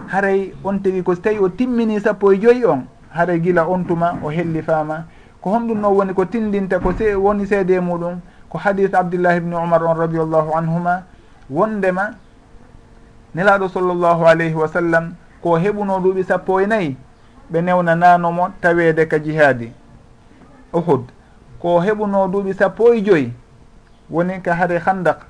Haray 0.07 0.53
on 0.63 0.79
tigui 0.79 1.03
ko 1.03 1.15
so 1.15 1.21
tawi 1.21 1.37
o 1.39 1.49
timmini 1.49 1.99
sappo 1.99 2.31
e 2.31 2.39
joyyi 2.39 2.65
on 2.65 2.85
haray 3.13 3.39
gila 3.39 3.67
on 3.67 3.83
tuma 3.83 4.17
o 4.23 4.29
helli 4.29 4.61
fama 4.61 5.05
ko 5.41 5.49
honɗum 5.51 5.79
noon 5.81 5.95
woni 5.95 6.13
ko 6.13 6.25
tindinta 6.25 6.79
ko 6.79 6.93
se 6.97 7.13
woni 7.15 7.45
seede 7.45 7.79
muɗum 7.79 8.19
ko 8.49 8.57
hadis 8.57 8.93
abdillah 8.93 9.37
ibni 9.37 9.55
omar 9.55 9.83
on 9.83 9.95
radiallahu 9.97 10.55
anhuma 10.55 11.03
wondema 11.49 12.11
nelaɗo 13.35 13.67
sallllahu 13.69 14.25
alayhi 14.25 14.55
wa 14.55 14.67
sallam 14.67 15.13
ko 15.41 15.57
heɓuno 15.57 15.99
duuɓi 15.99 16.23
sappo 16.23 16.59
e 16.61 16.67
nayyi 16.67 16.97
ɓe 17.51 17.61
newnananomo 17.61 18.49
tawede 18.61 19.05
ka 19.07 19.19
jihaadi. 19.19 19.71
Uhud. 20.73 21.11
Ko 21.59 21.79
heɓuno 21.79 22.27
duuɓi 22.31 22.53
sappo 22.53 22.93
e 22.93 23.01
joyyi 23.01 23.33
woni 24.11 24.41
ka 24.41 24.53
haare 24.55 24.77
handak 24.85 25.25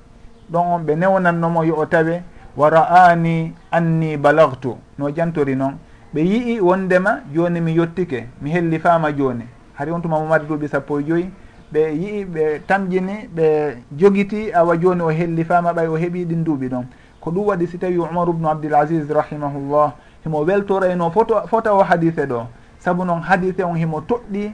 ɗon 0.52 0.74
on 0.74 0.80
ɓe 0.86 0.96
newnannomo 0.96 1.64
yo 1.64 1.76
o 1.78 1.86
tawe 1.86 2.24
wa 2.58 2.70
ra'ani 2.70 3.54
anni 3.72 4.18
balagtu. 4.18 4.76
No 4.98 5.10
jantori 5.10 5.56
noon 5.56 5.78
ɓe 6.14 6.20
yii 6.22 6.60
wondema 6.60 7.20
joni 7.34 7.62
mi 7.62 7.72
yettike 7.78 8.28
mi 8.42 8.52
helli 8.52 8.80
faama 8.80 9.12
joni 9.12 9.46
hari 9.74 9.92
on 9.92 10.02
tuma 10.02 10.20
mo 10.20 10.26
mari 10.28 10.46
duuɓi 10.46 10.68
sappo 10.68 11.00
e 11.00 11.04
joyyi 11.04 11.30
ɓe 11.74 11.80
yii 11.94 12.26
ɓe 12.26 12.62
tamƴini 12.68 13.30
ɓe 13.36 13.78
jogiti 13.98 14.52
awa 14.54 14.76
joni 14.78 15.02
o 15.02 15.10
helli 15.10 15.44
faama 15.44 15.72
ɓay 15.74 15.88
o 15.88 15.96
heeɓi 15.98 16.26
ɗin 16.26 16.44
duuɓi 16.44 16.68
ɗon. 16.70 16.86
Ko 17.22 17.32
ɗum 17.32 17.46
waɗi 17.48 17.68
si 17.68 17.78
tawi 17.78 17.98
umar 17.98 18.30
ubnu 18.30 18.50
abdoul 18.50 18.74
asis 18.76 19.08
rahimahullah 19.10 19.94
himo 20.26 20.44
weltorayno 20.44 21.08
e 21.08 21.12
foto 21.12 21.48
fota 21.48 21.74
o 21.74 21.84
hadise 21.84 22.26
ɗo. 22.26 22.48
Saabu 22.80 23.06
noon 23.06 23.22
hadise 23.22 23.64
on 23.64 23.76
himo 23.78 24.02
toɗɗi 24.02 24.52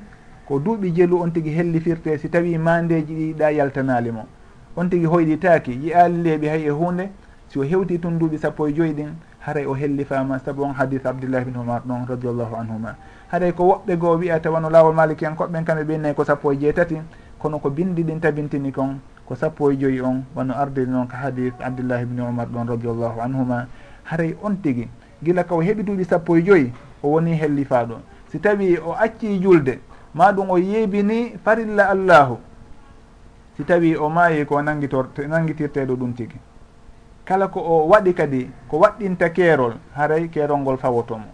ko 0.48 0.60
duuɓi 0.60 0.92
jelu 0.96 1.20
on 1.22 1.30
tigui 1.32 1.52
hellifirte 1.52 2.18
si 2.18 2.30
tawi 2.30 2.58
mandeji 2.58 3.14
ɗiɗa 3.14 3.52
yaltanali 3.52 4.12
mo. 4.12 4.26
On 4.78 4.88
tigui 4.90 5.06
hoyɗitaki 5.06 5.72
yi 5.72 5.94
ali 5.94 6.22
leeɓi 6.24 6.48
hay 6.48 6.64
e 6.68 6.70
hunde 6.70 7.10
si 7.50 7.60
o 7.60 7.64
hewti 7.64 8.00
tun 8.00 8.18
duuɓi 8.20 8.38
sappo 8.38 8.68
e 8.68 8.74
joyyi 8.74 8.94
ɗin 8.94 9.12
haray 9.40 9.66
o 9.66 9.74
hellifama 9.74 10.40
saabu 10.40 10.64
on 10.64 10.74
hadis 10.74 11.06
abdoullah 11.06 11.44
bin 11.44 11.58
omar 11.58 11.82
ɗon 11.86 12.06
radiallahu 12.08 12.56
anhuma. 12.56 12.96
Haray 13.32 13.52
ko 13.52 13.64
woɓɓe 13.64 13.98
goo 13.98 14.18
wiya 14.18 14.40
tawano 14.40 14.70
lawol 14.70 14.94
maliki 14.94 15.26
en 15.26 15.36
koɓɓen 15.36 15.64
kamɓe 15.66 15.84
ɓennayi 15.84 16.16
ko 16.16 16.24
sappo 16.24 16.52
e 16.54 16.58
jeetati 16.58 16.96
kono 17.40 17.60
ko 17.60 17.70
bindi 17.70 18.04
ɗin 18.04 18.20
tabintini 18.20 18.72
kon 18.72 19.00
ko 19.26 19.36
sappo 19.36 19.72
e 19.72 19.76
joyyi 19.78 20.02
on 20.02 20.24
wano 20.36 20.54
ardiri 20.54 20.88
noon 20.90 21.08
ko 21.08 21.16
hadis 21.16 21.54
abdoullahi 21.60 22.06
bine 22.06 22.22
omar 22.22 22.48
ɗon 22.48 22.68
radiallahu 22.68 23.20
anhuma. 23.22 23.68
Haray 24.06 24.36
on 24.42 24.56
tigui 24.56 24.88
gila 25.24 25.44
ka 25.44 25.56
o 25.56 25.62
heeɓi 25.62 25.84
duuɓi 25.84 26.06
sappo 26.06 26.38
e 26.38 26.42
joyyi 26.44 26.72
o 27.04 27.10
woni 27.10 27.36
hellifaɗo 27.36 28.00
si 28.32 28.40
tawi 28.40 28.78
o 28.78 28.94
acci 28.96 29.40
julde 29.42 29.80
ma 30.18 30.32
ɗum 30.32 30.50
o 30.50 30.58
yeebini 30.58 31.38
farilla 31.44 31.90
allahu. 31.90 32.38
Si 33.56 33.64
tawi 33.64 33.96
o 33.96 34.10
maayi 34.10 34.46
ko 34.46 34.62
nangitor 34.62 35.10
nangitirteɗo 35.28 35.96
ɗum 35.96 36.14
tigi. 36.14 36.38
Kala 37.26 37.48
ko 37.48 37.60
o 37.60 37.88
waɗi 37.88 38.14
kadi 38.14 38.50
ko 38.68 38.78
waɗɗinta 38.80 39.30
keerol 39.30 39.74
haray 39.94 40.28
keerol 40.30 40.58
ngol 40.60 40.78
fawotomo. 40.78 41.30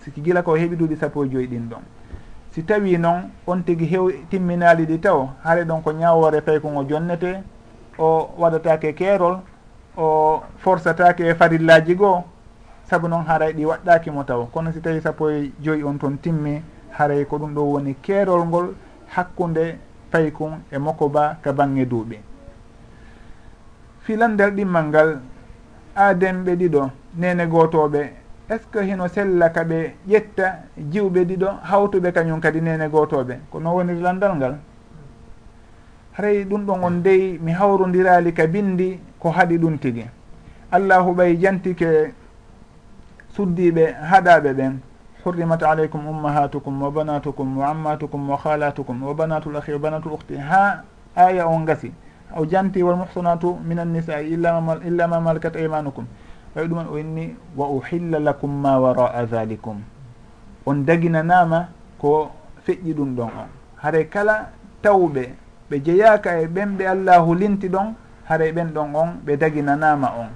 Siki 0.00 0.22
gila 0.22 0.42
ko 0.42 0.56
heeɓi 0.56 0.76
duuɗi 0.76 0.96
sappo 0.96 1.24
e 1.24 1.28
joyi 1.28 1.46
ɗin 1.46 1.68
ɗon. 1.68 1.82
Si 2.52 2.62
tawi 2.64 2.96
noon 2.98 3.30
on 3.46 3.62
tigi 3.62 3.84
hew 3.84 4.10
timminali 4.30 4.86
ɗi 4.86 5.00
taw 5.00 5.28
haare 5.44 5.64
ɗon 5.64 5.82
ko 5.82 5.92
ñawore 5.92 6.40
fay 6.40 6.60
ko 6.60 6.70
ngo 6.70 6.84
jonnete 6.88 7.42
o 7.98 8.30
waɗatake 8.38 8.94
keerol 8.94 9.40
o 9.96 10.42
forsatake 10.58 11.20
e 11.20 11.34
farillaji 11.34 11.94
goo 11.94 12.24
saabu 12.88 13.08
noon 13.08 13.24
haray 13.26 13.52
ɗi 13.52 13.64
waɗɗakimo 13.66 14.24
taw. 14.24 14.46
Kono 14.46 14.72
si 14.72 14.80
tawi 14.80 15.00
sappo 15.00 15.28
e 15.30 15.52
joyi 15.60 15.82
on 15.82 15.98
toon 15.98 16.16
timmi 16.18 16.62
haray 16.98 17.24
ko 17.26 17.38
ɗum 17.38 17.54
ɗo 17.54 17.62
woni 17.62 17.94
keerol 18.02 18.44
ngol 18.46 18.74
hakkunde 19.14 19.78
paykun 20.10 20.62
e 20.70 20.78
mokoba 20.78 21.38
ka 21.42 21.52
bange 21.52 21.84
duuɓi. 21.84 22.18
Filandel 24.00 24.50
ɗimmal 24.50 24.86
ngal 24.88 25.20
aadenɓe 25.96 26.52
ɗiɗo 26.56 26.90
nene 27.16 27.46
gotoɓe 27.46 28.02
est 28.48 28.58
ce 28.62 28.66
que 28.70 28.78
hino 28.84 29.08
sella 29.08 29.50
ka 29.50 29.64
ɓe 29.64 29.94
ƴetta 30.08 30.62
jiwɓe 30.78 31.24
ɗiɗo 31.24 31.48
hawtuɓe 31.62 32.12
kañum 32.12 32.40
kadi 32.40 32.60
nene 32.60 32.88
gotoɓe 32.88 33.38
ko 33.50 33.58
no 33.60 33.74
woniri 33.74 34.00
landal 34.00 34.36
ngal? 34.36 34.56
Haray 36.16 36.44
ɗum 36.44 36.64
ɗon 36.66 36.84
on 36.84 37.02
dey 37.02 37.38
mi 37.38 37.52
hawrodirali 37.52 38.32
ka 38.32 38.46
bindi 38.46 38.98
ko 39.18 39.30
haɗi 39.30 39.58
ɗum 39.58 39.78
tigi. 39.78 40.06
Allahu 40.70 41.12
ɓay 41.14 41.36
jantike 41.40 42.14
suddiɓe 43.34 43.84
haɗaɓe 44.10 44.52
ɓen. 44.54 44.80
hurrimat 45.26 45.58
aleykum 45.62 46.06
ummahatukum 46.06 46.82
wa 46.82 46.90
banatukum 46.90 47.58
wa 47.58 47.66
ammatukum 47.74 48.30
wa 48.30 48.38
أمهاتكم 48.38 49.02
wa 49.02 49.02
وعماتكم 49.02 49.02
وخالاتكم 49.02 49.02
wa 49.02 49.50
الأخ 49.50 49.66
وبنات 49.74 50.04
ha 50.48 50.82
aya 51.16 51.46
on 51.48 51.64
gasi 51.66 51.90
o 52.36 52.46
janti 52.46 52.82
wal 52.82 52.94
muhsanatu 52.96 53.58
min 53.64 53.78
annisai 53.78 54.30
illa 54.32 55.06
ma 55.08 55.20
malakat 55.20 55.56
aymanukum 55.56 56.06
ɓay 56.54 56.66
ɗuman 56.68 56.86
o 56.92 56.98
inni 56.98 57.34
wa 57.56 57.66
uhilla 57.68 58.18
lakum 58.20 58.50
ma 58.62 58.78
waraa 58.78 59.24
dhalikum 59.26 59.82
on 60.66 60.84
daginanama 60.86 61.68
ko 61.98 62.30
feƴƴi 62.66 62.94
ɗum 62.94 63.16
ɗon 63.16 63.26
on 63.42 63.48
haray 63.82 64.04
kala 64.08 64.50
tawɓe 64.82 65.34
ɓe 65.70 65.76
jeeyaka 65.84 66.40
e 66.40 66.46
ɓen 66.46 66.76
ɓe 66.78 66.86
allahu 66.86 67.34
linti 67.34 67.68
ɗon 67.68 67.94
haray 68.28 68.52
ɓen 68.52 68.70
ɗon 68.74 68.94
on 68.94 69.10
ɓe 69.26 69.36
daginanama 69.36 70.08
on 70.20 70.28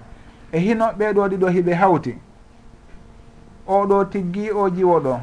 e 0.52 0.58
hino 0.58 0.86
ɓeɗo 0.98 1.28
ɗiɗo 1.30 1.48
hiɓe 1.48 1.72
hawti 1.74 2.14
oɗo 3.70 4.04
tiggi 4.10 4.50
o 4.50 4.68
jiwo 4.70 5.00
ɗo. 5.00 5.14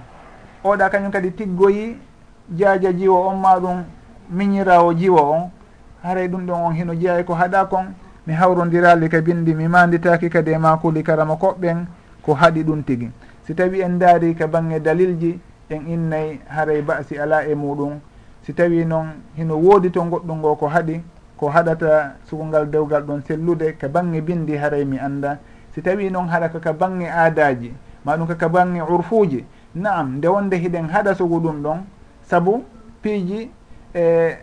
Oɗa 0.64 0.89
kañum 0.89 1.12
kadi 1.12 1.32
tiggoyi 1.32 1.98
jaaja 2.58 2.93
jiwo 2.93 3.28
on 3.28 3.36
ma 3.41 3.60
ɗum 3.60 3.84
miñirawo 4.30 4.93
jiwo 4.93 5.22
on. 5.32 5.52
Haray 6.04 6.28
ɗum 6.28 6.45
ɗon 6.48 6.62
on 6.66 6.74
hino 6.74 6.93
jeeya 6.95 7.24
ko 7.24 7.34
haɗa 7.34 7.66
kon 7.70 7.93
mi 8.26 8.34
hawrodirali 8.34 9.10
ka 9.10 9.22
bindi 9.22 9.54
mi 9.54 9.68
manditaki 9.68 10.30
kadi 10.30 10.52
e 10.52 10.58
makuli 10.58 11.04
karama 11.04 11.36
koɓɓen 11.36 11.86
ko 12.24 12.34
haɗi 12.34 12.64
ɗum 12.64 12.84
tigi. 12.84 13.12
Si 13.45 13.54
tawi 13.56 13.82
en 13.82 14.00
daari 14.00 14.36
ka 14.36 14.48
bange 14.48 14.80
dalilji 14.80 15.39
en 15.70 15.82
innayi 15.88 16.39
haray 16.48 16.82
basi 16.82 17.18
ala 17.20 17.43
e 17.45 17.56
muɗum. 17.56 18.00
Si 18.43 18.54
tawi 18.54 18.86
noon 18.86 19.08
hino 19.36 19.56
woodi 19.56 19.91
to 19.91 20.02
goɗɗum 20.02 20.38
ngo 20.39 20.56
ko 20.56 20.68
haɗi 20.68 21.02
ko 21.38 21.50
haɗata 21.50 22.18
sugungal 22.26 22.66
dewgal 22.70 23.04
ɗon 23.04 23.22
sellude 23.28 23.78
ka 23.78 23.88
bange 23.88 24.22
bindi 24.22 24.58
haray 24.58 24.86
mi 24.86 24.98
anda 24.98 25.38
si 25.74 25.82
tawi 25.82 26.10
noon 26.10 26.28
haɗa 26.28 26.50
ka 26.50 26.74
bange 26.74 27.06
aadaji 27.06 27.72
maɗum 28.08 28.28
kaka 28.28 28.47
bange 28.49 28.82
urfuji. 28.82 29.43
Naam 29.76 30.18
nde 30.18 30.28
wonde 30.28 30.55
hiɗen 30.55 30.88
haɗa 30.89 31.16
sugu 31.16 31.39
ɗum 31.39 31.62
ɗon 31.62 31.80
saabu 32.24 32.64
piiji 33.01 33.51
e 33.93 34.38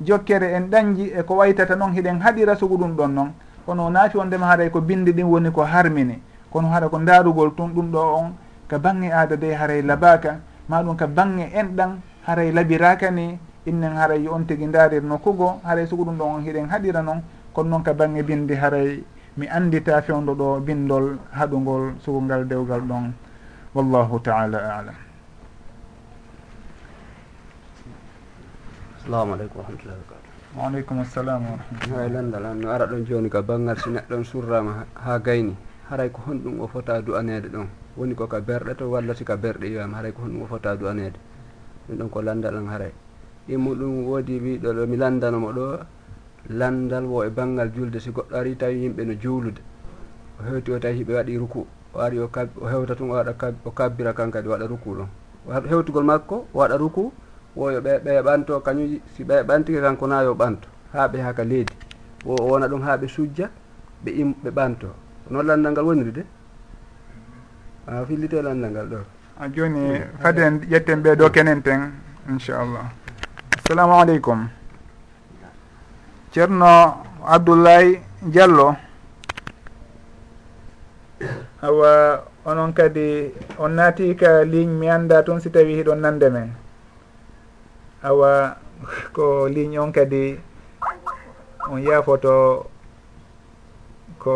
jokkere 0.00 0.52
en 0.54 0.70
ɗanji 0.70 1.10
e 1.18 1.22
ko 1.24 1.34
waytata 1.34 1.74
noon 1.76 1.92
hiɗen 1.92 2.20
haɗira 2.22 2.56
sugu 2.56 2.76
ɗum 2.78 2.94
ɗon 2.96 3.08
noon 3.14 3.32
kono 3.66 3.90
naafi 3.90 4.16
wondema 4.18 4.46
haaray 4.46 4.70
ko 4.70 4.80
bindi 4.80 5.12
ɗin 5.12 5.24
woni 5.26 5.50
ko 5.50 5.62
harmini. 5.64 6.22
Kono 6.52 6.68
haɗa 6.68 6.88
ko 6.88 6.98
ndaarugol 6.98 7.54
tun 7.56 7.74
ɗum 7.74 7.90
ɗo 7.90 7.98
on 7.98 8.32
ka 8.68 8.78
bange 8.78 9.10
aada 9.10 9.36
de 9.36 9.52
haray 9.54 9.82
labaka 9.82 10.38
maɗum 10.68 10.96
ka 10.96 11.06
bange 11.06 11.50
enɗan 11.52 11.98
haray 12.26 12.52
labiraka 12.52 13.10
ni. 13.10 13.38
Innen 13.66 13.96
haray 13.96 14.26
on 14.28 14.44
tigui 14.46 14.66
ndaarir 14.66 15.02
nokkugo 15.02 15.60
haray 15.64 15.86
sugu 15.86 16.04
ɗum 16.04 16.16
ɗon 16.18 16.34
on 16.36 16.42
hiɗen 16.42 16.68
haɗira 16.70 17.02
noon 17.02 17.22
kono 17.52 17.68
noon 17.70 17.82
ka 17.82 17.92
bange 17.94 18.22
bindi 18.22 18.54
haray 18.54 19.02
mi 19.36 19.48
andita 19.48 20.02
fewdo 20.04 20.34
ɗo 20.36 20.60
bindol 20.60 21.16
haɗugol 21.32 21.96
sugolngal 22.04 22.44
dewgal 22.44 22.80
ɗon. 22.84 23.12
Wallahu 23.74 24.20
taala 24.20 24.58
alam. 24.60 24.98
Assalamu 29.00 29.32
aleykum 29.34 29.56
warahmatullahi 29.64 29.98
wabarakatu 30.04 30.28
waaleykum 30.52 30.96
assalam 31.00 31.40
warahmatullah 31.48 32.04
e 32.04 32.08
landalan 32.12 32.56
no 32.60 32.66
ara 32.68 32.84
ɗon 32.86 33.02
joni 33.08 33.28
ka 33.32 33.40
banggal 33.40 33.76
si 33.80 33.88
neɗɗon 33.88 34.22
surrama 34.24 34.84
ha 35.00 35.18
gayni. 35.18 35.56
Haray 35.88 36.10
ko 36.12 36.20
honɗum 36.28 36.60
o 36.60 36.66
fota 36.68 37.00
du'anede 37.00 37.48
ɗon. 37.48 37.68
Woni 37.96 38.14
koka 38.14 38.40
berɗe 38.40 38.76
to 38.76 38.84
walla 38.92 39.14
sika 39.16 39.36
berɗe 39.40 39.64
yiwama 39.72 39.96
haray 39.96 40.12
ko 40.12 40.22
honɗum 40.28 40.42
o 40.44 40.46
fota 40.46 40.76
du'anede 40.76 41.16
ɗum 41.88 41.96
ɗon 41.98 42.08
ko 42.12 42.20
landalan 42.20 42.68
haray. 42.68 42.92
E 43.48 43.56
Ɗin 43.56 44.04
woodi 44.04 44.36
wiɗo 44.38 44.76
ɗo 44.76 44.82
mi 44.86 44.96
landanomo 45.00 45.52
ɗo 45.56 45.66
landal 46.48 47.04
wo 47.06 47.24
e 47.24 47.30
banggal 47.30 47.70
julde 47.74 48.00
si 48.00 48.10
goɗɗo 48.10 48.34
ari 48.36 48.56
tawi 48.56 48.82
yimɓe 48.82 49.04
no 49.04 49.14
juulude. 49.14 49.60
O 50.40 50.44
hewti 50.44 50.72
o 50.72 50.78
tawi 50.78 50.94
hiɓe 50.98 51.14
waɗi 51.14 51.38
ruku 51.38 51.66
o 51.94 52.00
ari 52.00 52.18
o 52.18 52.28
kab 52.28 52.48
o 52.60 52.66
hewta 52.66 52.94
tun 52.94 53.10
o 53.10 53.14
waɗa 53.14 53.34
o 53.64 53.70
kabbira 53.70 54.12
kan 54.12 54.30
kadi 54.30 54.48
waɗa 54.48 54.66
ruku 54.66 54.94
ɗon. 54.96 55.08
Hewtugol 55.68 56.04
makko 56.04 56.46
o 56.54 56.58
waɗa 56.58 56.76
ruku 56.78 57.12
wo 57.54 57.70
yo 57.70 57.80
ɓe 57.80 57.98
ɓe 58.04 58.22
ɓanto 58.22 58.60
kañum 58.60 59.00
si 59.14 59.24
ɓe 59.24 59.42
ɓantiki 59.44 59.80
tan 59.80 59.96
na 60.08 60.22
yo 60.22 60.34
ɓanto 60.34 60.68
ha 60.92 61.08
ɓe 61.08 61.20
haka 61.20 61.44
leydi 61.44 61.74
wo 62.24 62.34
o 62.40 62.44
wona 62.48 62.66
ɗum 62.68 62.82
ha 62.82 62.96
ɓe 62.96 63.08
sujja 63.08 63.50
ɓe 64.04 64.10
im 64.10 64.34
ɓe 64.42 64.50
ɓanto. 64.50 64.88
Noon 65.30 65.46
landal 65.46 65.72
ngal 65.72 65.84
woniri 65.84 66.12
de? 66.12 66.24
A 67.86 68.04
fillite 68.06 68.42
landal 68.42 68.70
ngal 68.70 68.86
ɗo. 68.88 68.98
A 69.38 69.48
joni 69.48 70.00
faden 70.20 70.60
ƴetten 70.70 71.02
ɓe 71.02 71.16
ɗo 71.16 71.30
kenen 71.30 71.62
ten 71.62 71.92
inchallah. 72.28 72.90
Assalamu 73.58 73.92
aleykum. 74.00 74.48
ceerno 76.32 77.04
abdoulaye 77.28 78.00
diallo 78.24 78.72
awa 81.62 82.24
onon 82.44 82.72
kadi 82.74 83.30
on 83.58 83.76
naati 83.78 84.16
ka 84.18 84.42
ligne 84.42 84.74
mi 84.74 84.88
annda 84.90 85.22
toon 85.22 85.38
si 85.40 85.50
tawi 85.50 85.78
hiɗon 85.78 86.00
nande 86.02 86.28
men. 86.32 86.50
Awa 88.02 88.56
ko 89.12 89.46
ligne 89.46 89.78
on 89.78 89.92
kadi 89.92 90.34
on 91.70 91.78
yaafoto 91.78 92.66
ko 94.18 94.34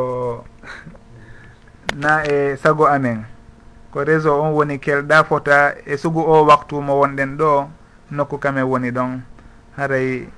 na 1.97 2.23
e 2.23 2.55
sago 2.61 2.87
amen. 2.87 3.27
Ko 3.91 4.05
réseau 4.05 4.39
on 4.39 4.55
woni 4.55 4.79
kelɗa 4.79 5.25
fota 5.25 5.75
e 5.87 5.97
sugu 5.97 6.21
o 6.21 6.47
waktu 6.47 6.79
mo 6.81 7.01
wonɗen 7.01 7.35
ɗo 7.41 7.67
nokku 8.11 8.39
kamen 8.39 8.69
woni 8.71 8.91
ɗon. 8.95 9.21
Haray 9.77 10.29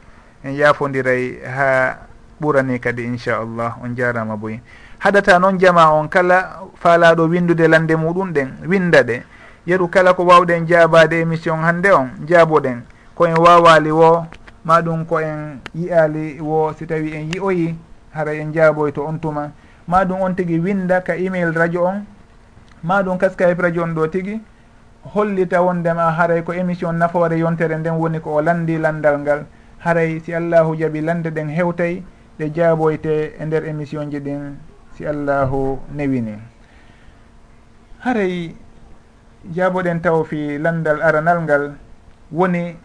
en 0.45 0.53
yaafodiray 0.55 1.41
ha 1.45 1.99
ɓurani 2.41 2.79
kadi 2.81 3.05
inchallah 3.05 3.77
on 3.83 3.95
jarama 3.97 4.37
boyi 4.37 4.61
haɗata 4.99 5.39
noon 5.39 5.59
jama 5.59 5.93
on 5.93 6.09
kala 6.09 6.61
faalaɗo 6.75 7.29
windude 7.29 7.69
lande 7.69 7.95
muɗum 7.97 8.33
ɗen 8.33 8.49
winda 8.67 9.03
ɗe. 9.03 9.23
Yeru 9.67 9.89
kala 9.89 10.15
ko 10.15 10.25
wawɗen 10.25 10.67
jabade 10.67 11.21
émission 11.21 11.57
hande 11.63 11.91
on 11.93 12.09
jaaboɗen 12.27 12.83
ko 13.15 13.27
en 13.27 13.37
wawali 13.37 13.91
wo 13.91 14.27
maɗum 14.65 15.05
ko 15.07 15.21
en 15.21 15.61
yiyali 15.75 16.41
wo 16.41 16.73
si 16.73 16.87
tawi 16.87 17.13
en 17.15 17.31
yiyoyi 17.31 17.77
haray 18.15 18.41
en 18.41 18.53
jaaboy 18.53 18.93
to 18.93 19.05
on 19.07 19.19
tuma. 19.19 19.51
Maɗum 19.89 20.21
on 20.23 20.35
tigui 20.35 20.59
winda 20.59 21.01
ka 21.01 21.15
email 21.17 21.53
radio 21.53 21.85
on. 21.87 22.05
Maɗum 22.85 23.19
ɗum 23.19 23.59
radio 23.59 23.83
on 23.83 23.95
ɗo 23.95 24.09
tigui 24.09 24.41
hollita 25.15 25.63
wondema 25.63 26.11
haray 26.17 26.43
ko 26.43 26.53
émission 26.53 26.93
nafoore 26.93 27.39
yontere 27.39 27.77
nden 27.79 27.95
woni 27.99 28.21
ko 28.21 28.37
o 28.37 28.41
landi 28.43 28.79
landal 28.79 29.19
ngal. 29.21 29.45
haray 29.85 30.21
si 30.21 30.35
allahu 30.35 30.77
jaaɓi 30.77 31.01
lande 31.01 31.31
ɗen 31.31 31.49
hewtay 31.49 32.03
ɗe 32.39 32.51
jaaboyte 32.55 33.35
e 33.39 33.45
nder 33.45 33.65
émission 33.65 34.11
ji 34.11 34.21
ɗin 34.21 34.57
si 34.95 35.07
allahu 35.07 35.79
newini. 35.95 36.35
Haray 38.01 38.55
jaaboɗen 39.55 40.01
taw 40.03 40.25
fi 40.25 40.59
landal 40.59 41.03
aranal 41.03 41.43
ngal 41.43 41.75
woni 42.33 42.77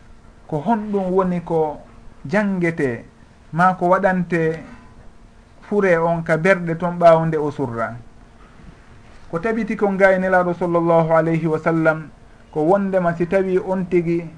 ko 0.47 0.57
honɗum 0.57 1.11
woni 1.11 1.41
ko 1.41 1.81
jangete 2.25 3.05
ma 3.51 3.73
ko 3.73 3.87
waɗante 3.89 4.59
fure 5.61 5.97
on 5.97 6.21
ka 6.23 6.37
berɗe 6.37 6.77
toon 6.77 6.97
ɓawde 6.99 7.37
o 7.37 7.51
surra 7.51 7.95
ko 9.31 9.39
tabiti 9.39 9.75
kon 9.75 9.97
ga 9.97 10.11
e 10.13 10.19
nelaaɗo 10.19 10.53
sallllahu 10.53 11.11
alayhi 11.13 11.47
wa 11.47 11.57
sallam 11.59 12.09
ko 12.53 12.61
wondema 12.61 13.15
si 13.17 13.25
tawi 13.27 13.57
on 13.59 13.85
tigi 13.89 14.29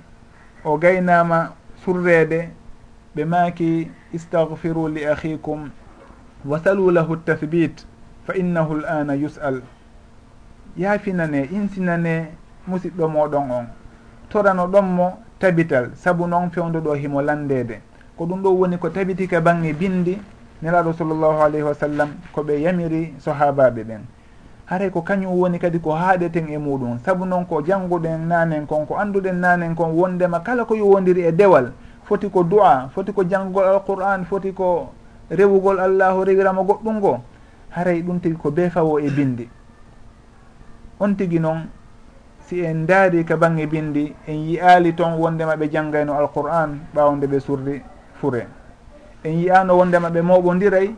o 0.64 0.78
gaynama 0.78 1.54
surreede 1.86 2.50
ɓe 3.16 3.26
maaki 3.26 3.92
istahfiru 4.14 4.88
li 4.88 5.06
ahikum 5.06 5.70
wasalu 6.46 6.92
lahu 6.92 7.18
tathbit 7.18 7.86
fa 8.26 8.34
innahu 8.34 8.82
l 8.82 8.86
ana 8.86 9.14
yus'al. 9.16 9.62
Yaafinane 10.78 11.46
insinane 11.54 12.34
musidɗo 12.68 13.08
moɗon 13.08 13.52
on. 13.52 13.66
Torano 14.30 14.68
ɗon 14.68 14.82
mo 14.86 15.14
tabital 15.40 15.92
saabu 15.96 16.28
noon 16.28 16.50
fewdoɗo 16.50 16.94
himo 16.96 17.22
landede 17.22 17.82
ko 18.18 18.26
ɗum 18.26 18.42
ɗo 18.42 18.50
woni 18.50 18.78
ko 18.78 18.90
tabiti 18.90 19.28
ka 19.28 19.42
bange 19.42 19.74
bindi 19.74 20.18
nelaɗo 20.62 20.94
sallllahu 20.94 21.42
alayhi 21.44 21.64
wa 21.64 21.74
sallam 21.74 22.10
koɓe 22.34 22.62
yamiri 22.62 23.14
sahabaɓe 23.20 23.84
ɓen. 23.84 24.02
haray 24.66 24.90
ko 24.90 25.02
kañum 25.02 25.32
woni 25.38 25.60
kadi 25.60 25.80
ko 25.80 25.92
haaɗeten 25.94 26.50
e 26.50 26.58
muɗum. 26.58 27.00
Saabu 27.06 27.26
noon 27.26 27.46
ko 27.46 27.62
jannguɗen 27.62 28.28
nanen 28.28 28.66
kon 28.66 28.86
ko 28.86 28.96
annduɗen 28.98 29.40
nanen 29.40 29.76
kon 29.76 29.94
wondema 29.94 30.40
kala 30.40 30.66
ko 30.66 30.76
yowodiri 30.76 31.22
e 31.28 31.32
dewal. 31.32 31.72
Foti 32.04 32.30
ko 32.30 32.44
du'a 32.44 32.90
foti 32.94 33.14
ko 33.14 33.24
janngugol 33.24 33.66
alqur'an 33.66 34.26
foti 34.26 34.54
ko 34.54 34.90
rewugol 35.30 35.80
allahu 35.80 36.24
rewirama 36.26 36.62
goɗɗum 36.64 36.98
ngo. 36.98 37.22
Haray 37.70 38.02
ɗum 38.02 38.20
tigi 38.20 38.36
ko 38.36 38.52
beefawo 38.52 39.00
e 39.00 39.10
bindi. 39.10 39.50
On 41.00 41.14
tigi 41.16 41.40
noon 41.40 41.68
si 42.46 42.62
en 42.66 42.86
daari 42.86 43.24
ka 43.26 43.38
bange 43.38 43.68
bindi 43.68 44.14
en 44.28 44.34
yiyaali 44.34 44.96
toon 44.96 45.18
wondema 45.18 45.56
ɓe 45.56 45.70
janngayno 45.72 46.14
alqur'an 46.14 46.80
ɓawde 46.94 47.28
ɓe 47.28 47.40
surdi 47.40 47.82
fure. 48.16 48.48
En 49.24 49.32
yiyano 49.32 49.78
wondema 49.78 50.10
ɓe 50.10 50.22
moɓodiray 50.22 50.96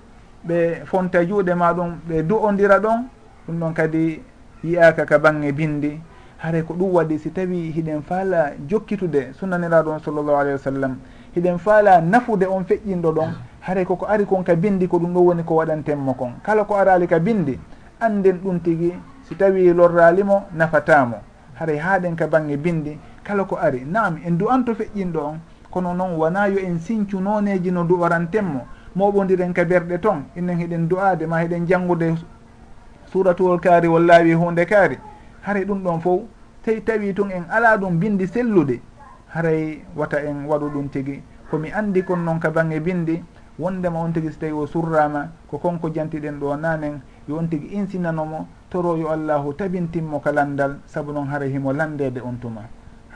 ɓe 0.48 0.86
fonta 0.86 1.24
juuɗe 1.26 1.54
ma 1.56 1.74
ɗum 1.74 2.00
ɓe 2.08 2.24
du'odira 2.24 2.80
ɗon 2.80 3.08
ɗum 3.48 3.58
noon 3.60 3.74
kadi 3.74 4.22
yiyaka 4.64 5.06
ka 5.06 5.20
bange 5.20 5.52
bindi. 5.52 6.00
Haray 6.38 6.64
ko 6.64 6.74
ɗum 6.74 6.92
waɗi 6.94 7.18
si 7.20 7.32
tawi 7.32 7.72
hiɗen 7.72 8.02
faala 8.04 8.52
jokkitude 8.68 9.34
sunnaniraɗo 9.40 9.90
on 9.92 10.00
sallllahu 10.00 10.38
alayhi 10.38 10.54
wa 10.54 10.64
sallam. 10.72 10.98
Hiɗen 11.36 11.58
faala 11.58 12.02
nafude 12.02 12.46
on 12.46 12.64
feƴƴinɗo 12.64 13.12
ɗon. 13.14 13.32
Haray 13.62 13.86
koko 13.86 14.06
ari 14.06 14.26
kon 14.26 14.44
ka 14.44 14.56
bindi 14.56 14.88
ko 14.88 14.98
ɗum 15.00 15.14
ɗo 15.14 15.20
woni 15.20 15.44
ko 15.44 15.56
waɗantenmo 15.56 16.14
kon. 16.14 16.34
Kala 16.44 16.64
ko 16.66 16.76
arali 16.76 17.08
ka 17.08 17.20
bindi 17.20 17.58
anden 18.00 18.38
ɗum 18.44 18.60
tigui 18.60 18.94
si 19.24 19.36
tawi 19.36 19.74
lorralimo 19.74 20.44
nafatamo 20.54 21.18
haray 21.56 21.78
haɗen 21.78 22.16
ka 22.16 22.28
bange 22.28 22.58
bindi 22.58 22.98
kala 23.24 23.44
ko 23.46 23.58
ari. 23.58 23.84
Nam 23.86 24.20
en 24.26 24.38
du'anto 24.38 24.74
feƴƴinɗo 24.76 25.18
on. 25.20 25.40
Kono 25.72 25.94
noon 25.94 26.16
wona 26.18 26.48
yo 26.48 26.60
en 26.60 26.80
sincu 26.80 27.20
noneji 27.20 27.72
no 27.72 27.84
du'orantenmo 27.84 28.62
moɓodiren 28.96 29.54
ka 29.54 29.66
berɗe 29.66 30.00
toon 30.00 30.24
innen 30.36 30.58
hiɗen 30.58 30.88
du'ade 30.88 31.26
ma 31.28 31.42
hiɗen 31.44 31.68
janggude 31.68 32.16
suratuwol 33.18 33.60
kaari 33.60 33.88
walla 33.88 34.22
wi 34.22 34.34
hunde 34.34 34.66
kaari. 34.66 34.98
Haray 35.42 35.66
ɗum 35.66 35.84
ɗon 35.84 36.00
fof 36.02 36.22
tawi 36.64 36.82
tawi 36.82 37.14
tun 37.14 37.32
en 37.32 37.46
ala 37.50 37.78
ɗum 37.78 37.98
bindi 38.00 38.28
sellude 38.28 38.80
haray 39.34 39.82
wata 39.96 40.22
en 40.22 40.46
waɗu 40.46 40.70
ɗum 40.70 40.90
tigi. 40.90 41.22
Komi 41.50 41.72
andi 41.72 42.04
kon 42.04 42.18
noon 42.26 42.40
ka 42.40 42.52
bange 42.52 42.80
bindi 42.80 43.24
wondema 43.60 44.00
on 44.00 44.12
tigi 44.14 44.32
so 44.32 44.40
tawi 44.40 44.52
o 44.52 44.68
surrama 44.68 45.30
ko 45.50 45.58
konko 45.58 45.90
jantiɗen 45.90 46.40
ɗo 46.40 46.56
nanen 46.58 47.02
yo 47.28 47.38
on 47.38 47.48
tigi 47.50 47.74
insinanomo 47.74 48.48
toro 48.70 48.98
yo 48.98 49.10
allahu 49.10 49.54
tabintinmo 49.54 50.20
ka 50.20 50.32
landal 50.32 50.78
saabu 50.86 51.12
noon 51.12 51.28
haray 51.28 51.50
himo 51.50 51.74
landede 51.74 52.22
on 52.22 52.38
tuma. 52.40 52.62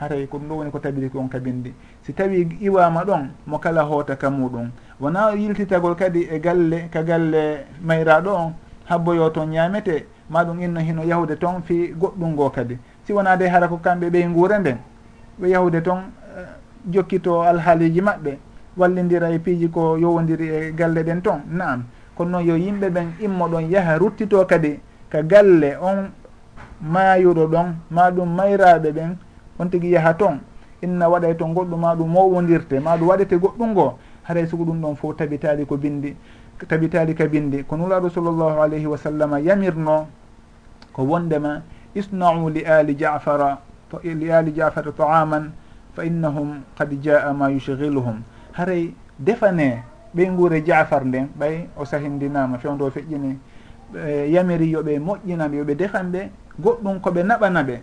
Haray 0.00 0.26
ko 0.26 0.38
ɗum 0.38 0.48
ɗo 0.48 0.54
woni 0.56 0.70
ko 0.70 0.78
tabiti 0.78 1.10
kon 1.10 1.28
ka 1.28 1.38
bindi 1.38 1.72
si 2.02 2.12
tawi 2.12 2.58
iwama 2.60 3.04
ɗon 3.04 3.30
mo 3.46 3.58
kala 3.58 3.82
hoota 3.82 4.16
ka 4.16 4.30
muɗum 4.30 4.70
wona 5.00 5.34
yiltitagol 5.36 5.94
kadi 5.94 6.26
e 6.30 6.40
galle 6.40 6.88
ka 6.90 7.02
galle 7.02 7.66
mayraɗo 7.84 8.30
on 8.34 8.52
habboyo 8.88 9.30
toon 9.30 9.46
ñamete 9.50 10.06
ma 10.30 10.44
ɗum 10.44 10.60
inno 10.60 10.80
hino 10.80 11.02
yahude 11.04 11.36
toon 11.38 11.62
fi 11.62 11.92
goɗɗum 11.98 12.32
ngo 12.32 12.50
kadi. 12.50 12.78
Si 13.04 13.12
wona 13.12 13.36
de 13.36 13.46
hara 13.48 13.68
ko 13.68 13.76
kamɓe 13.82 14.10
ɓey 14.10 14.24
guure 14.32 14.58
nden 14.58 14.78
ɓe 15.40 15.48
yahude 15.48 15.82
toon 15.82 15.98
eh, 16.38 16.46
jokkito 16.90 17.42
alhaaliji 17.42 18.00
maɓɓe 18.00 18.38
wallidira 18.76 19.30
e 19.30 19.38
piiji 19.38 19.68
ko 19.70 19.96
yowodiri 19.98 20.48
e 20.48 20.72
galle 20.72 21.02
ɗen 21.02 21.20
toon 21.22 21.40
naam 21.50 21.84
kono 22.16 22.30
noon 22.30 22.46
yo 22.46 22.56
yimɓe 22.56 22.88
ɓen 22.90 23.06
immo 23.20 23.48
ɗon 23.48 23.70
yaaha 23.70 23.98
ruttito 23.98 24.44
kadi 24.46 24.80
ka 25.10 25.22
galle 25.22 25.76
on 25.80 26.10
maayuɗo 26.80 27.46
ɗon 27.46 27.74
ma 27.90 28.10
ɗum 28.10 28.28
mayraaɓe 28.34 28.92
ɓen 28.92 29.16
on 29.58 29.66
tigui 29.68 29.90
yaaha 29.90 30.14
toon 30.14 30.40
inna 30.82 31.08
waɗay 31.08 31.36
to 31.36 31.44
goɗɗum 31.46 31.80
ma 31.80 31.94
ɗum 31.94 32.08
mowodirte 32.10 32.80
ma 32.80 32.96
ɗum 32.96 33.08
waɗete 33.08 33.36
goɗɗum 33.38 33.70
ngo 33.72 33.98
haray 34.24 34.46
sugo 34.46 34.64
ɗum 34.64 34.80
ɗon 34.80 34.96
fof 34.96 35.16
tabitali 35.16 35.66
ko 35.66 35.76
bindi 35.76 36.16
tabitali 36.68 37.14
kabinde 37.14 37.64
ko 37.66 37.76
nulaɗo 37.76 38.10
sallllahu 38.10 38.60
alayhi 38.62 38.86
wa 38.86 38.96
sallam 38.98 39.38
yamirno 39.44 40.06
ko 40.92 41.02
wondema 41.02 41.62
isnau 41.94 42.48
li 42.50 42.64
ali 42.64 42.94
jafara 42.96 43.58
li 44.02 44.30
ali 44.32 44.52
jafara 44.52 44.92
taaman 44.92 45.52
fa 45.94 46.04
innahum 46.04 46.62
qad 46.78 46.90
jaa 47.02 47.32
ma 47.32 47.48
yushgiluhum 47.50 48.22
haray 48.52 48.94
defane 49.18 49.82
ɓey 50.14 50.28
nguure 50.30 50.62
jafar 50.64 51.04
nden 51.04 51.28
ɓay 51.38 51.68
o 51.76 51.84
sahindinama 51.84 52.58
fewndo 52.58 52.90
feƴƴini 52.90 53.36
yamiri 54.32 54.70
yoɓe 54.72 54.98
moƴƴinaɓe 54.98 55.56
yoɓe 55.56 55.74
defanɓe 55.74 56.30
goɗɗum 56.60 57.00
koɓe 57.00 57.22
naɓana 57.22 57.62
ɓe 57.62 57.80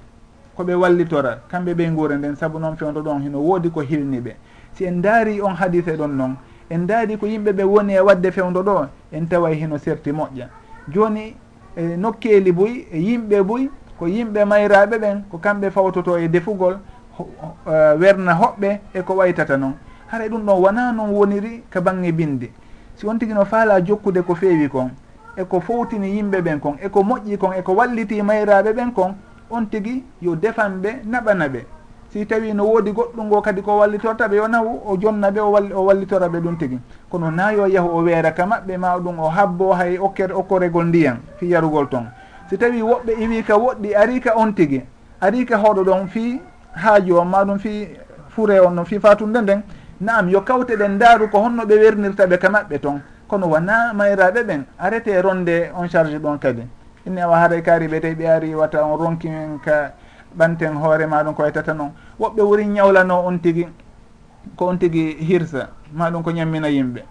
koɓe 0.57 0.73
wallitora 0.75 1.39
kamɓe 1.49 1.73
ɓey 1.73 1.89
nguure 1.91 2.17
nden 2.17 2.35
saabu 2.35 2.59
noon 2.59 2.75
fewndo 2.77 3.01
ɗon 3.01 3.21
hino 3.21 3.39
woodi 3.39 3.69
ko 3.71 3.81
hilni 3.81 4.19
ɓe 4.21 4.35
si 4.73 4.85
en 4.85 5.01
daari 5.01 5.41
on 5.41 5.53
hadise 5.55 5.95
ɗon 5.97 6.07
noon 6.15 6.35
en 6.69 6.85
daari 6.87 7.17
ko 7.17 7.25
yimɓe 7.25 7.51
ɓe 7.53 7.63
woni 7.63 7.93
e 7.93 7.99
wadde 7.99 8.31
fewdo 8.31 8.61
ɗo 8.63 8.87
en 9.11 9.25
taway 9.27 9.55
hino 9.55 9.77
serti 9.77 10.11
moƴƴa. 10.11 10.47
Joni 10.87 11.35
e 11.75 11.97
nokkeeli 11.97 12.51
boy 12.51 12.85
e 12.91 12.99
yimɓe 12.99 13.43
boy 13.43 13.69
ko 13.97 14.05
yimɓe 14.07 14.45
mayraɓe 14.45 14.97
ɓen 14.97 15.23
ko 15.29 15.37
kamɓe 15.37 15.69
fawtoto 15.71 16.17
e 16.17 16.27
defugol 16.27 16.77
e, 17.19 17.95
werna 17.99 18.33
hoɓɓe 18.33 18.79
eko 18.93 19.13
waytata 19.15 19.57
noon 19.57 19.73
haray 20.07 20.27
e 20.27 20.29
ɗum 20.29 20.45
ɗon 20.45 20.59
wona 20.61 20.91
noon 20.91 21.09
woniri 21.11 21.63
ka 21.69 21.81
bange 21.81 22.11
binde. 22.11 22.51
Si 22.95 23.05
on 23.07 23.17
tigi 23.17 23.33
no 23.33 23.45
faala 23.45 23.81
jokkude 23.81 24.21
ko 24.21 24.35
feewi 24.35 24.69
kon 24.69 24.91
eko 25.37 25.59
fowtini 25.59 26.15
yimɓe 26.15 26.41
ɓen 26.41 26.59
kon 26.59 26.75
eko 26.81 27.01
moƴƴi 27.01 27.37
kon 27.37 27.53
eko 27.53 27.73
walliti 27.73 28.21
mayraɓe 28.21 28.73
ɓen 28.73 28.91
kon 28.93 29.15
on 29.49 29.65
tigi 29.65 30.03
yo 30.21 30.35
defanɓe 30.35 31.01
naɓana 31.05 31.47
ɓe 31.47 31.65
si 32.11 32.25
tawi 32.25 32.53
no 32.53 32.65
woodi 32.65 32.91
goɗɗum 32.91 33.25
ngo 33.27 33.41
kadi 33.41 33.61
ko 33.61 33.77
wallitorta 33.77 34.27
ɓe 34.27 34.35
yo 34.35 34.47
nawu 34.47 34.81
o 34.85 34.97
jonna 34.97 35.29
ɓe 35.31 35.39
o 35.73 35.83
wallitora 35.85 36.27
ɓe 36.27 36.39
ɗum 36.41 36.57
tigi. 36.57 36.79
Kono 37.09 37.29
na 37.31 37.51
yo 37.51 37.65
yahu 37.67 37.89
o 37.89 38.01
weeraka 38.03 38.45
maɓɓe 38.45 38.77
ma 38.77 38.97
ɗum 38.97 39.19
o 39.19 39.29
habbo 39.29 39.73
hay 39.73 39.97
okkere 39.97 40.33
okkoregol 40.33 40.85
ndiyan 40.85 41.17
fi 41.37 41.47
yarugol 41.49 41.87
ton. 41.89 42.05
Si 42.49 42.57
tawi 42.57 42.81
woɓɓe 42.81 43.13
iwi 43.19 43.43
ka 43.43 43.55
woɗɗi 43.57 43.95
ari 43.95 44.19
ka 44.19 44.33
on 44.35 44.53
tigi. 44.53 44.81
Ari 45.21 45.45
ka 45.45 45.57
hoɗo 45.57 45.83
ɗon 45.83 46.07
fi 46.07 46.41
haaju 46.73 47.17
on 47.19 47.25
ma 47.27 47.43
ɗum 47.45 47.59
fi 47.59 47.87
fure 48.29 48.59
on 48.59 48.75
ɗon 48.75 48.85
fi 48.85 48.99
fatunde 48.99 49.41
nden 49.41 49.61
naam 50.01 50.29
yo 50.29 50.41
kawte 50.41 50.75
ɗen 50.77 50.95
ndaaru 50.95 51.29
ko 51.29 51.39
honno 51.39 51.63
ɓe 51.65 51.75
wernirta 51.77 52.25
ɓe 52.25 52.37
ka 52.39 52.49
maɓɓe 52.49 52.79
toon 52.79 53.01
kono 53.27 53.47
wona 53.47 53.93
mayraɓe 53.93 54.43
ɓen 54.43 54.63
arrete 54.79 55.21
ronde 55.21 55.69
on 55.75 55.87
charge 55.87 56.17
ɗon 56.17 56.39
kadi. 56.39 56.63
Inni 57.05 57.21
awa 57.21 57.37
haaray 57.37 57.61
kaari 57.61 57.87
ɓe 57.87 58.01
tawi 58.01 58.15
ɓe 58.15 58.27
ari 58.27 58.55
wata 58.55 58.83
on 58.83 58.97
ronki 58.97 59.29
men 59.29 59.59
ka 59.59 59.91
ɓanten 60.37 60.73
hoore 60.77 61.05
maɗum 61.07 61.33
ko 61.35 61.43
waytata 61.43 61.73
noon 61.73 61.91
woɓɓe 62.19 62.41
wuri 62.41 62.65
ñawlano 62.65 63.25
on 63.25 63.37
tigui 63.39 63.67
ko 64.55 64.65
on 64.67 64.77
tigui 64.77 65.15
hirsa 65.19 65.69
maɗum 65.93 66.23
ko 66.23 66.31
ñammina 66.31 66.67
yimɓe. 66.69 67.01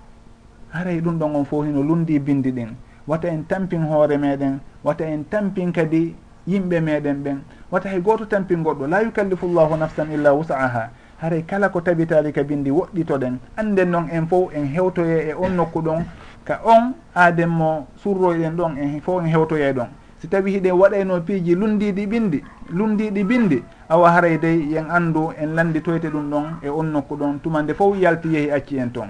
Haray 0.72 1.00
ɗum 1.00 1.18
ɗon 1.18 1.34
on 1.36 1.44
fof 1.44 1.64
hino 1.66 1.82
lundi 1.82 2.18
bindi 2.18 2.52
ɗin 2.52 2.68
wata 3.06 3.28
en 3.28 3.42
tampin 3.48 3.82
hoore 3.88 4.18
meɗen 4.18 4.58
wata 4.84 5.04
en 5.04 5.24
tampin 5.30 5.72
kadi 5.72 6.14
yimɓe 6.46 6.80
meɗen 6.80 7.22
ɓen 7.24 7.38
wata 7.70 7.88
hay 7.88 8.00
goto 8.00 8.24
tampin 8.26 8.62
goɗɗo 8.62 8.86
la 8.86 9.02
yukallifu 9.02 9.46
llahu 9.48 9.76
nafsan 9.76 10.12
illa 10.12 10.32
wusaha. 10.34 10.90
Haray 11.20 11.42
kala 11.42 11.68
ko 11.68 11.80
tabitali 11.80 12.32
ka 12.32 12.42
bindi 12.44 12.70
woɗɗitoɗen. 12.70 13.38
Anden 13.56 13.90
noon 13.90 14.08
en 14.12 14.26
fof 14.26 14.54
en 14.54 14.66
hewtoye 14.66 15.30
e 15.30 15.34
on 15.34 15.50
nokku 15.56 15.80
ɗon 15.82 16.04
ka 16.44 16.60
on 16.64 16.94
aaden 17.14 17.48
mo 17.50 17.86
surroyɗen 17.96 18.56
ɗon 18.56 18.76
en 18.78 19.00
fof 19.00 19.22
en 19.22 19.26
hewtoye 19.28 19.72
ɗon. 19.72 19.88
si 20.20 20.28
tawi 20.28 20.50
hiɗe 20.52 20.70
waɗayno 20.72 21.20
piiji 21.20 21.54
lundiɗi 21.54 22.06
ɓindi 22.06 22.42
lundiɗi 22.70 23.24
bindi 23.24 23.62
awa 23.88 24.10
haray 24.10 24.38
dey 24.38 24.58
yen 24.70 24.90
anndu 24.90 25.30
en 25.38 25.54
landitoyte 25.54 26.10
ɗum 26.10 26.30
ɗon 26.30 26.44
e 26.62 26.68
on 26.68 26.84
nokku 26.92 27.16
ɗon. 27.16 27.38
Tumande 27.42 27.74
fof 27.74 27.96
yalti 27.96 28.28
yeehi 28.28 28.50
acci 28.50 28.78
en 28.78 28.90
toon 28.90 29.08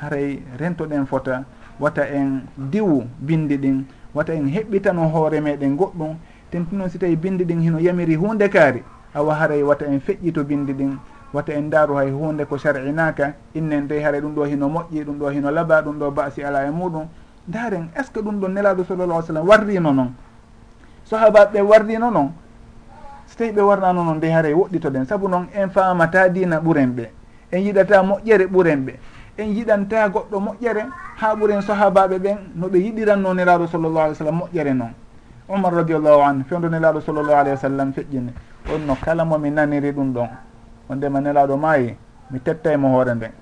haray 0.00 0.42
rentoɗen 0.58 1.06
fota 1.06 1.44
wata 1.80 2.02
en 2.12 2.42
diwu 2.56 3.04
bindi 3.18 3.56
ɗin 3.56 3.84
wata 4.14 4.34
en 4.34 4.46
heɓɓitano 4.48 5.08
hoore 5.10 5.40
meɗen 5.40 5.76
goɗɗum. 5.76 6.16
Tenti 6.50 6.76
noon 6.76 6.90
si 6.90 6.98
tawi 6.98 7.16
bindi 7.16 7.44
ɗin 7.44 7.60
hino 7.60 7.78
yamiri 7.78 8.14
hunde 8.16 8.48
kaari 8.50 8.82
awa 9.14 9.34
haray 9.34 9.62
wata 9.62 9.86
en 9.86 9.98
feƴƴi 10.00 10.32
to 10.32 10.44
bindi 10.44 10.72
ɗin 10.74 10.98
wata 11.32 11.52
en 11.54 11.70
daaru 11.70 11.94
hay 11.96 12.10
hunde 12.10 12.44
ko 12.44 12.58
sar'inaka 12.58 13.34
innen 13.54 13.86
dey 13.88 14.02
haray 14.02 14.20
ɗum 14.20 14.34
ɗo 14.34 14.44
hino 14.44 14.68
moƴƴi 14.68 15.04
ɗum 15.04 15.18
ɗo 15.18 15.30
hino 15.32 15.50
laba 15.50 15.80
ɗum 15.82 15.98
ɗo 15.98 16.10
basi 16.10 16.42
ala 16.44 16.66
e 16.66 16.70
muɗum. 16.70 17.06
Daren 17.48 17.88
est 17.96 18.04
ce 18.04 18.10
que 18.12 18.20
ɗum 18.20 18.38
ɗon 18.40 18.52
nelaɗo 18.52 18.84
sallallah 18.84 19.16
alih 19.16 19.26
sallam 19.26 19.48
warrino 19.48 19.92
noon 19.92 20.12
sahabaɓe 21.10 21.52
ɓe 21.52 21.60
wardino 21.60 22.10
noon 22.10 22.30
so 23.26 23.36
tawi 23.38 23.52
ɓe 23.52 23.60
warnano 23.62 24.04
noon 24.04 24.16
nde 24.16 24.30
haray 24.30 24.54
woɗɗitoɗen 24.54 25.06
saabu 25.06 25.28
noon 25.28 25.46
en 25.54 25.68
famata 25.70 26.28
dina 26.28 26.60
ɓuren 26.60 26.90
ɓe 26.94 27.10
en 27.52 27.60
yiɗata 27.60 28.02
moƴƴere 28.02 28.46
ɓuren 28.46 28.84
ɓe 28.86 28.94
en 29.38 29.48
yiɗanta 29.56 30.08
goɗɗo 30.08 30.38
moƴƴere 30.40 30.86
ha 31.16 31.34
ɓuren 31.34 31.62
sahabaɓe 31.62 32.18
ɓen 32.18 32.38
no 32.54 32.68
ɓe 32.68 32.78
yiɗiranno 32.78 33.34
nelaɗo 33.34 33.66
sallllahu 33.66 33.98
alih 33.98 34.12
w 34.12 34.14
sallam 34.14 34.38
moƴƴere 34.40 34.74
noon. 34.74 34.92
Umar 35.48 35.72
radiallahu 35.74 36.20
anu 36.22 36.44
fewdo 36.44 36.68
nelaɗo 36.68 37.00
sallllahu 37.00 37.38
alayhi 37.38 37.50
wa 37.50 37.56
sallam 37.60 37.92
feƴƴini 37.92 38.30
on 38.74 38.86
no 38.86 38.94
kala 38.94 39.24
momi 39.24 39.50
naniri 39.50 39.90
ɗum 39.92 40.12
ɗon 40.14 40.28
on 40.88 40.96
ndema 40.96 41.20
nelaɗo 41.20 41.56
maayi 41.56 41.96
mi 42.30 42.38
tetta 42.40 42.72
emo 42.72 42.88
hoore 42.88 43.14
nden 43.14 43.32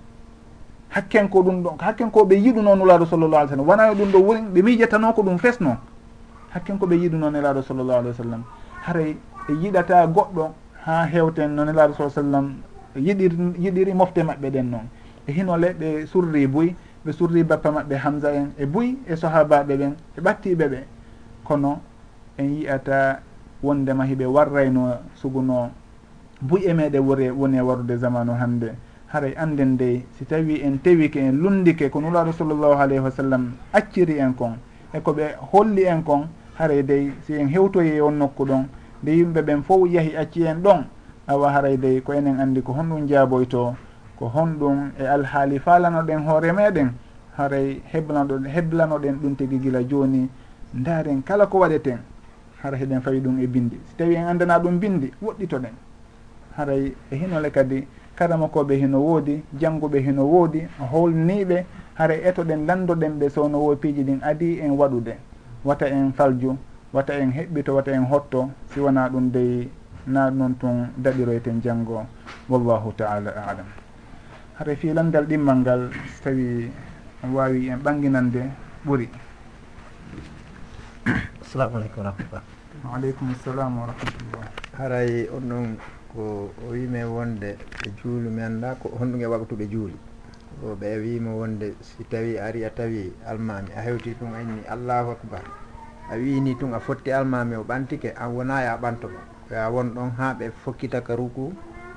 hakken 0.88 1.28
ko 1.28 1.42
ɗum 1.42 1.62
ɗon 1.62 1.76
hakken 1.80 2.10
ko 2.10 2.24
ɓe 2.24 2.34
yiɗuno 2.36 2.76
nulaɗo 2.76 3.04
sallllahu 3.06 3.36
alih 3.36 3.50
w 3.50 3.50
sallam 3.50 3.68
wona 3.68 3.92
ɗum 3.94 4.10
ɗo 4.12 4.18
woni 4.24 4.40
ɓe 4.54 4.62
miijatano 4.62 5.12
ko 5.12 5.22
ɗum 5.22 5.38
fesno. 5.38 5.76
hakken 6.51 6.78
ko 6.78 6.86
ɓe 6.86 6.96
yiɗuno 6.96 7.30
nelaɗo 7.30 7.62
sallllahu 7.62 7.99
alih 7.99 8.11
wa 8.11 8.14
sallam. 8.14 8.42
Haray 8.82 9.16
e 9.49 9.53
yiɗata 9.53 10.07
goɗɗo 10.07 10.53
ha 10.84 11.07
hewten 11.07 11.55
no 11.55 11.64
nelaɗo 11.64 11.94
sa 11.94 12.09
sallam 12.11 12.57
yiɗir 12.96 13.32
yiɗiri 13.59 13.94
mofte 13.94 14.22
maɓɓe 14.22 14.51
ɗen 14.51 14.70
noon. 14.70 14.86
E 15.26 15.32
hino 15.32 15.57
leɗɓe 15.57 16.07
surri 16.07 16.46
buy 16.46 16.74
ɓe 17.05 17.12
surri 17.12 17.44
bappa 17.44 17.70
maɓɓe 17.70 17.96
hamsa 17.96 18.32
en 18.32 18.53
e 18.59 18.66
buy 18.66 18.96
e 19.07 19.16
sahabaɓe 19.16 19.76
ɓen 19.76 19.94
e 20.16 20.20
ɓattiɓe 20.20 20.68
ɓe 20.68 20.80
kono 21.44 21.80
en 22.38 22.44
yiyata 22.55 23.20
wondema 23.62 24.05
hiɓe 24.05 24.26
warrayno 24.26 24.99
suguno 25.14 25.70
buy 26.40 26.62
e 26.64 26.72
meɗe 26.72 26.99
wori 26.99 27.30
woni 27.30 27.59
e 27.59 27.61
warude 27.61 27.96
zamanu 27.96 28.32
hannde. 28.32 28.74
Haray 29.09 29.34
anden 29.36 29.76
dey 29.76 30.05
si 30.18 30.24
tawi 30.24 30.61
en 30.62 30.78
tewike 30.78 31.16
en 31.16 31.32
lundike 31.40 31.90
ko 31.90 32.01
nulaɗo 32.01 32.32
sallllahu 32.32 32.76
alayhi 32.80 33.01
wa 33.01 33.11
sallam 33.11 33.53
acciri 33.72 34.18
en 34.18 34.32
kon 34.34 34.57
eko 34.92 35.12
ɓe 35.12 35.34
holli 35.53 35.84
en 35.84 36.03
kon 36.03 36.28
haray 36.59 36.82
dey 36.82 37.12
si 37.26 37.34
en 37.34 37.48
hewtoyi 37.48 38.00
on 38.00 38.12
nokku 38.18 38.44
ɗon. 38.44 38.64
Nde 39.02 39.11
yimɓe 39.12 39.42
ɓen 39.42 39.62
fof 39.62 39.88
yahi 39.90 40.16
acci 40.16 40.42
en 40.44 40.61
ɗon 40.62 40.84
awa 41.26 41.52
haray 41.52 41.76
dey 41.76 42.00
ko 42.00 42.12
enen 42.12 42.40
andi 42.40 42.61
ko 42.62 42.72
honɗum 42.72 43.06
jaaboyto 43.06 43.74
ko 44.18 44.26
honɗum 44.34 44.90
e 44.98 45.06
alhaali 45.06 45.59
falanoɗen 45.59 46.26
hoore 46.26 46.52
meɗen. 46.52 46.90
Haray 47.36 47.80
heblanoɗen 47.92 48.44
heblanoɗen 48.50 49.14
ɗum 49.22 49.36
tigui 49.36 49.59
gila 49.61 49.82
joni 49.88 50.28
daaren 50.74 51.22
kala 51.22 51.46
ko 51.46 51.59
waɗeten 51.59 51.98
hara 52.62 52.76
heɗen 52.76 53.00
fawi 53.00 53.20
ɗum 53.20 53.38
e 53.40 53.46
bindi 53.46 53.78
si 53.86 53.94
tawi 53.96 54.14
en 54.16 54.26
andana 54.26 54.59
ɗum 54.59 54.78
bindi 54.80 55.12
woɗɗitoɗen. 55.22 55.72
Haray 56.56 56.92
e 57.12 57.16
hinole 57.16 57.50
kadi 57.52 57.86
karamakoɓe 58.16 58.74
hino 58.74 58.98
woodi 58.98 59.42
jangguɓe 59.61 59.98
hino 60.02 60.24
woodi 60.26 60.66
holniɓe 60.90 61.64
hara 61.94 62.14
etoɗen 62.14 62.66
landoɗen 62.66 63.18
ɓe 63.20 63.28
sowno 63.30 63.59
wo 63.59 63.76
piiji 63.76 64.02
ɗin 64.04 64.18
adi 64.22 64.59
en 64.59 64.72
waɗude. 64.76 65.14
wata 65.64 65.86
en 65.88 66.12
falju 66.12 66.56
wata 66.92 67.14
en 67.18 67.30
heɓɓito 67.32 67.74
wata 67.74 67.92
en 67.92 68.04
hotto 68.06 68.50
si 68.72 68.80
wona 68.80 69.09
ɗum 69.09 69.30
dey 69.32 69.68
na 70.06 70.30
noon 70.30 70.54
tun 70.59 70.88
daɗiroyten 70.96 71.61
janngo. 71.62 72.06
Wallahu 72.48 72.92
taala 72.96 73.30
alam. 73.30 73.66
Hare 74.59 74.76
filangal 74.76 75.26
ɗimmal 75.26 75.56
ngal 75.61 75.90
so 76.16 76.24
tawi 76.24 76.70
wawi 77.32 77.68
en 77.68 77.78
ɓanginande 77.82 78.42
ɓuuri 78.86 79.09
assalamu 81.42 81.76
aleykum 81.76 81.98
wa 82.04 82.11
rahmatullah 82.11 82.42
waaleykum 82.84 83.34
salam 83.44 83.78
wa 83.80 83.86
rahmatullah 83.90 84.46
haray 84.78 85.28
on 85.34 85.40
ɗon 85.48 85.66
ko 86.14 86.50
o 86.62 86.70
wimi 86.72 87.02
wonde 87.04 87.56
e 87.84 87.88
juulu 88.02 88.30
mi 88.30 88.42
annda 88.42 88.74
ko 88.80 88.88
honɗum 88.98 89.20
e 89.20 89.26
waktuɓe 89.26 89.66
juuli. 89.70 89.96
o 90.62 90.74
ɓe 90.74 90.98
wiima 90.98 91.30
wonde 91.30 91.74
si 91.80 92.04
tawi 92.04 92.38
ari 92.38 92.64
a 92.64 92.70
tawi 92.70 93.12
almami 93.26 93.70
a 93.76 93.80
hewti 93.82 94.14
tun 94.18 94.34
anni 94.34 94.62
allahu 94.66 95.11
akbar. 95.11 95.42
A 96.11 96.16
wini 96.16 96.56
tun 96.59 96.74
a 96.74 96.80
fotti 96.80 97.12
almami 97.12 97.54
o 97.56 97.62
ɓantike 97.64 98.14
an 98.16 98.34
wona 98.34 98.62
ya 98.62 98.76
ɓantomo 98.76 99.18
ya 99.50 99.70
won 99.70 99.94
ɗon 99.94 100.11
ha 100.16 100.34
ɓe 100.34 100.50
fokkita 100.64 101.00
ka 101.04 101.14
ruku 101.16 101.52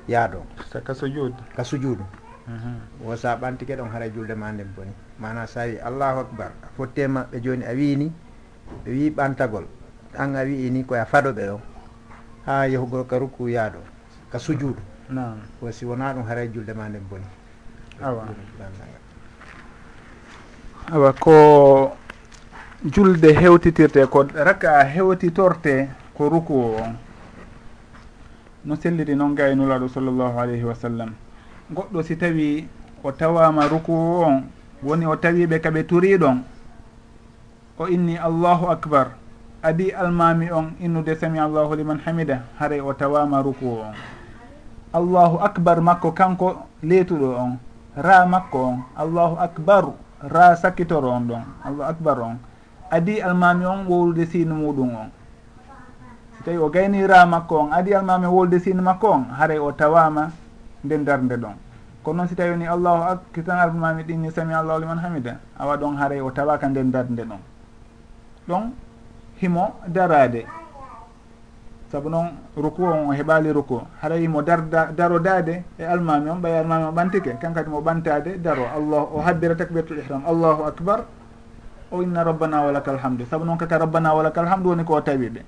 yaadon 0.08 0.46
ka 0.84 0.94
sujud 0.94 1.32
ka 1.56 1.64
sujudu 1.64 2.04
mhm. 2.46 3.06
o 3.06 3.16
sa 3.16 3.36
ɓantike 3.36 3.76
ɗon 3.76 3.90
haara 3.90 4.08
julde 4.08 4.34
ma 4.34 4.52
nden 4.52 4.68
boni. 4.76 4.92
Mana 5.18 5.46
sa 5.46 5.64
wi 5.66 5.78
allahu 5.78 6.20
akbar. 6.20 6.52
A 6.62 6.66
fottema 6.76 7.26
ɓe 7.32 7.40
joni 7.42 7.64
a 7.64 7.72
wini 7.74 8.12
ɓe 8.84 8.90
wi 8.90 9.10
ɓantagol. 9.10 9.66
An 10.16 10.36
a 10.36 10.44
wiini 10.44 10.84
koye 10.84 11.04
faɗoɓe 11.04 11.46
ɗon 11.46 11.60
ha 12.46 12.66
yahugol 12.68 13.06
ka 13.06 13.18
ruku 13.18 13.48
yaado 13.48 13.78
ka 14.30 14.38
sujudu 14.38 14.76
o 15.60 15.70
si 15.70 15.84
wona 15.84 16.14
ɗum 16.14 16.24
haara 16.26 16.46
julde 16.46 16.72
ma 16.74 16.88
nden 16.88 17.02
boni. 17.10 17.24
awa. 18.00 18.24
Awa 20.92 21.12
ko 21.12 21.34
julde 22.84 23.32
hewtitirte 23.34 24.06
ko 24.10 24.24
rakka 24.34 24.84
hewtitorte 24.84 25.88
ko 26.16 26.28
ruku 26.28 26.54
o 26.54 26.76
on 26.82 26.92
no 28.64 28.74
selliri 28.76 29.14
noon 29.14 29.34
gaynulaɗo 29.34 29.88
sallllahu 29.88 30.38
alayhi 30.38 30.64
wa 30.64 30.74
sallam. 30.74 31.10
Goɗɗo 31.72 32.02
si 32.02 32.16
tawi 32.16 32.68
o 33.02 33.12
tawama 33.12 33.68
ruku 33.68 33.92
o 33.92 34.22
on 34.26 34.42
woni 34.82 35.06
o 35.06 35.16
tawiɓe 35.16 35.58
kaɓe 35.60 35.82
turiɗon 35.86 36.42
o 37.78 37.86
inni 37.88 38.18
allahu 38.18 38.66
akbar 38.70 39.14
adi 39.62 39.90
almami 39.92 40.50
on 40.50 40.74
innude 40.80 41.14
sami 41.18 41.38
allahu 41.38 41.74
liman 41.74 41.98
hamida 42.06 42.42
haray 42.58 42.80
o 42.80 42.92
tawama 42.94 43.42
ruku 43.42 43.66
on. 43.66 43.94
Allahu 44.92 45.38
akbar 45.40 45.80
makko 45.80 46.12
kanko 46.12 46.66
leetuɗo 46.82 47.28
on. 47.38 47.58
ra 47.96 48.24
makko 48.26 48.58
on 48.58 48.76
allahu 48.96 49.36
akbaru 49.36 49.92
ra 50.22 50.56
sakkitoro 50.56 51.10
on 51.10 51.28
ɗon 51.28 51.42
allahu 51.64 51.90
akbar 51.90 52.20
on. 52.20 52.38
Adi 52.90 53.20
almami 53.22 53.64
on 53.64 53.86
wowlude 53.88 54.26
sino 54.26 54.54
muɗum 54.54 54.94
on. 54.94 55.10
So 56.38 56.44
tawi 56.44 56.58
o 56.58 56.68
gayni 56.68 57.06
ra 57.06 57.26
makko 57.26 57.56
on 57.58 57.72
adi 57.72 57.92
almami 57.94 58.26
wowlude 58.26 58.60
sino 58.60 58.82
makko 58.82 59.08
on 59.12 59.24
haray 59.38 59.58
o 59.58 59.72
tawama 59.72 60.30
nden 60.84 61.04
darde 61.04 61.36
ɗon. 61.36 61.54
Kono 62.04 62.16
noon 62.16 62.28
si 62.28 62.34
tawi 62.34 62.56
ni 62.56 62.66
allahu 62.66 63.02
ak 63.02 63.44
tan 63.44 63.58
almami 63.58 64.02
ɗinni 64.04 64.30
sami 64.32 64.54
allahu 64.54 64.80
liman 64.80 64.98
hamida 64.98 65.38
awa 65.58 65.76
ɗon 65.76 65.96
haray 65.96 66.20
o 66.20 66.30
tawaka 66.30 66.68
nden 66.68 66.90
darde 66.90 67.22
ɗon. 67.24 67.40
Ɗon 68.48 68.72
himo 69.40 69.74
darade. 69.86 70.46
saabu 71.92 72.08
noon 72.08 72.32
ruku 72.56 72.88
on 72.88 73.08
o 73.08 73.12
heɓali 73.12 73.52
ruku. 73.52 73.76
Haɗa 74.00 74.16
wimo 74.16 74.40
darda 74.42 74.88
darodade 74.96 75.62
e 75.78 75.84
almami 75.84 76.30
on 76.30 76.40
ɓay 76.40 76.58
almami 76.64 76.84
o 76.88 76.92
ɓantike. 76.92 77.36
Kankadi 77.38 77.68
mo 77.68 77.80
ɓantade 77.84 78.40
daro. 78.40 78.64
Allah 78.64 79.02
o 79.12 79.20
habbira 79.20 79.54
takbiratul 79.54 79.98
ihram. 80.00 80.24
Allahu 80.26 80.64
acbar 80.64 81.04
o 81.92 82.02
inna 82.02 82.24
rabbana 82.24 82.64
walaka 82.64 82.90
alhamdu 82.96 83.26
saabu 83.28 83.44
noon 83.44 83.58
kaka 83.58 83.78
rabbana 83.84 84.14
walaka 84.16 84.40
alhamdu 84.40 84.70
woni 84.72 84.84
ko 84.84 85.00
tawiɗe 85.00 85.42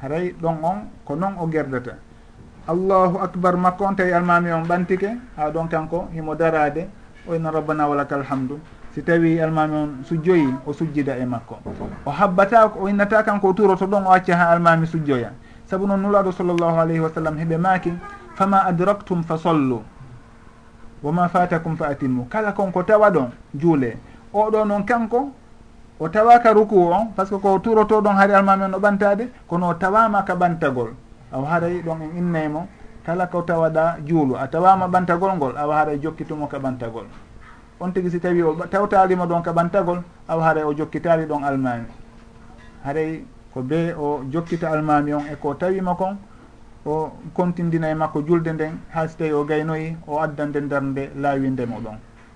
haray 0.00 0.30
ɗon 0.40 0.56
on 0.62 0.78
ko 1.04 1.14
noon 1.16 1.34
o 1.42 1.46
gerdata. 1.50 1.98
Allahu 2.68 3.18
acbar 3.18 3.56
makko 3.58 3.84
on 3.90 3.94
tawi 3.96 4.12
almami 4.14 4.52
on 4.52 4.62
ɓantike 4.62 5.10
ha 5.36 5.50
ɗon 5.50 5.66
kanko 5.68 6.06
himo 6.14 6.36
darade 6.38 6.86
o 7.26 7.34
inna 7.34 7.50
rabbana 7.50 7.88
walaka 7.90 8.14
alhamdu 8.14 8.60
si 8.94 9.02
tawi 9.02 9.40
almami 9.40 9.74
on 9.76 9.90
sujjoyi 10.04 10.54
o 10.66 10.72
sujjida 10.72 11.16
e 11.16 11.24
makko. 11.24 11.58
O 12.06 12.10
habbata 12.10 12.66
o 12.66 12.88
innata 12.88 13.22
kanko 13.22 13.48
o 13.48 13.52
turoto 13.52 13.86
ɗon 13.86 14.06
o 14.06 14.10
acca 14.12 14.36
ha 14.36 14.50
almami 14.50 14.86
sujjoya. 14.86 15.30
Saabu 15.66 15.86
noon 15.86 16.00
nulaɗo 16.02 16.32
sallllahu 16.32 16.78
alayhi 16.80 17.00
wa 17.00 17.10
sallam 17.10 17.38
heɓe 17.38 17.56
maaki 17.58 17.92
fama 18.34 18.64
adraktum 18.66 19.22
fa 19.22 19.38
sollu 19.38 19.82
woma 21.02 21.28
fatakum 21.28 21.76
fa 21.76 21.86
atimmu. 21.88 22.26
Kala 22.28 22.52
konko 22.52 22.82
tawa 22.82 23.10
ɗon 23.10 23.30
juule. 23.54 23.96
Oɗo 24.34 24.64
noon 24.66 24.84
kanko 24.84 25.30
o 26.00 26.08
tawaka 26.08 26.52
ruku 26.52 26.76
on 26.90 27.06
par 27.14 27.26
ce 27.26 27.30
que 27.30 27.40
ko 27.40 27.58
turoto 27.58 28.00
ɗon 28.00 28.16
haari 28.16 28.32
almami 28.34 28.64
on 28.64 28.74
o 28.74 28.78
ɓantade 28.80 29.28
kono 29.46 29.68
o 29.68 29.74
tawama 29.74 30.22
ka 30.24 30.34
ɓantagol. 30.34 30.90
Awa 31.32 31.46
haray 31.48 31.80
ɗon 31.82 32.02
en 32.02 32.16
innaymo 32.18 32.66
kala 33.06 33.26
ko 33.28 33.42
tawaɗa 33.42 33.98
juulu. 34.04 34.34
A 34.34 34.48
tawama 34.48 34.88
ɓantagol 34.88 35.36
ngol 35.36 35.56
awa 35.56 35.76
haray 35.76 35.98
jokkitumo 36.02 36.48
ka 36.48 36.58
ɓantagol. 36.58 37.06
on 37.80 37.92
tigui 37.92 38.10
si 38.10 38.20
tawi 38.20 38.42
o 38.42 38.54
tewtarima 38.70 39.26
ɗon 39.26 39.42
ka 39.42 39.52
ɓantagol 39.52 40.02
aw 40.28 40.40
haray 40.40 40.64
o 40.64 40.72
jokkitari 40.74 41.24
ɗon 41.26 41.44
almami 41.44 41.86
haray 42.84 43.24
ko 43.54 43.62
be 43.62 43.94
o 43.96 44.22
jokkita 44.30 44.70
almami 44.70 45.14
on 45.14 45.24
eko 45.32 45.54
tawima 45.54 45.94
kon 45.94 46.16
o 46.84 47.12
contindina 47.34 47.90
e 47.90 47.94
makko 47.94 48.22
julde 48.26 48.52
nden 48.52 48.78
ha 48.92 49.08
si 49.08 49.16
tawi 49.16 49.32
o 49.32 49.44
gaynoyi 49.44 49.96
o 50.06 50.20
adda 50.20 50.46
nde 50.46 50.60
nder 50.60 50.82
nde 50.82 51.10
laawinde 51.16 51.66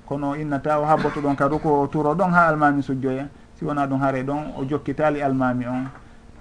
kono 0.06 0.34
innata 0.36 0.80
o 0.80 0.84
habboto 0.84 1.20
ɗon 1.20 1.36
ka 1.36 1.48
ruku 1.48 1.68
o 1.68 1.86
turo 1.88 2.14
ɗon 2.14 2.30
ha 2.32 2.48
almami 2.48 2.82
sujjoya 2.82 3.28
si 3.54 3.64
wona 3.64 3.86
ɗum 3.86 4.00
haray 4.00 4.22
ɗon 4.22 4.52
o 4.56 4.64
jokkitali 4.64 5.22
almami 5.22 5.66
on 5.66 5.84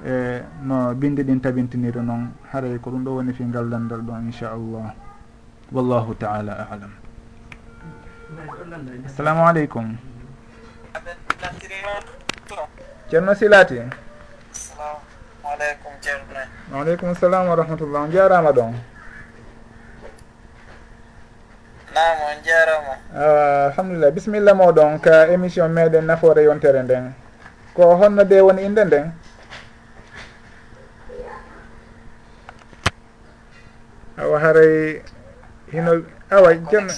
e 0.05 0.41
no 0.63 0.93
binde 0.95 1.23
ɗin 1.23 1.39
tabintiniri 1.41 2.01
noon 2.01 2.31
haray 2.51 2.79
ko 2.79 2.89
ɗum 2.91 3.03
ɗo 3.03 3.11
woni 3.15 3.33
fi 3.33 3.43
ngallandal 3.43 4.01
ɗon 4.01 4.25
inchallah 4.27 4.93
wallahu 5.71 6.13
taala 6.15 6.67
alam. 6.71 6.91
assalamu 9.05 9.41
aleykum 9.47 9.97
ceerno 13.09 13.35
silati. 13.35 13.77
Aleykum 15.43 15.93
ceerno 16.01 16.41
waaleykum 16.73 17.15
salam 17.15 17.47
wa 17.47 17.55
rahmatullah. 17.55 18.01
On 18.01 18.11
jarama 18.11 18.51
ɗon? 18.51 18.73
Nam 21.93 22.17
on 22.25 22.37
jarama 22.43 22.93
ah, 23.13 23.65
alhamdulillah. 23.69 24.11
Bisimilla 24.11 24.53
moɗon 24.57 24.97
ka 25.01 25.27
émission 25.29 25.69
meɗen 25.69 26.05
nafoore 26.09 26.43
yontere 26.43 26.81
nden. 26.83 27.13
Ko 27.75 27.95
honno 27.95 28.23
de 28.25 28.41
woni 28.41 28.63
inde 28.65 28.81
nden? 28.85 29.11
Awa 34.17 34.39
haray 34.39 35.01
hino 35.71 36.01
awa 36.31 36.49
ceerno 36.69 36.93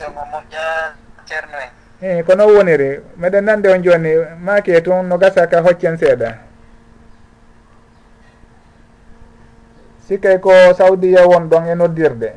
ceerno 1.25 1.57
en. 1.57 1.71
Eyi 2.01 2.23
ko 2.23 2.35
non 2.35 2.51
woniri? 2.55 2.99
Meɗen 3.17 3.45
nande 3.45 3.67
on 3.71 3.83
joni 3.83 4.11
maake 4.39 4.75
e 4.77 4.81
toon 4.81 5.07
no 5.07 5.17
gasa 5.17 5.47
ka 5.47 5.61
hoccen 5.61 5.97
seeɗa. 5.97 6.37
Sikkay 10.07 10.39
ko 10.39 10.51
sawdiya 10.73 11.27
won 11.27 11.49
ɗon 11.49 11.67
e 11.67 11.75
noddirde. 11.75 12.31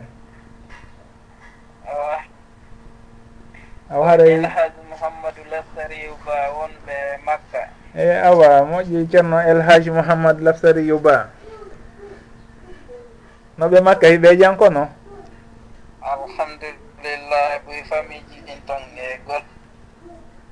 Awa. 3.91 4.07
Haray 4.09 4.41
mouhammadou 4.89 5.45
lafsariyu 5.51 6.15
ba 6.25 6.37
wonɓe 6.57 6.97
makka. 7.25 7.69
Eyi 7.95 8.15
awa 8.25 8.63
moƴƴi 8.65 9.09
ceerno 9.11 9.41
elhaji 9.41 9.91
mouhammad 9.91 10.41
lafsariyu 10.41 10.99
ba. 10.99 11.31
Noɓe 13.59 13.81
makka 13.81 14.07
hiɓe 14.07 14.37
jankono? 14.39 14.89
Alhamdulillah 16.03 17.61
ɓoy 17.67 17.83
famille 17.91 18.38
bangegol 18.69 19.43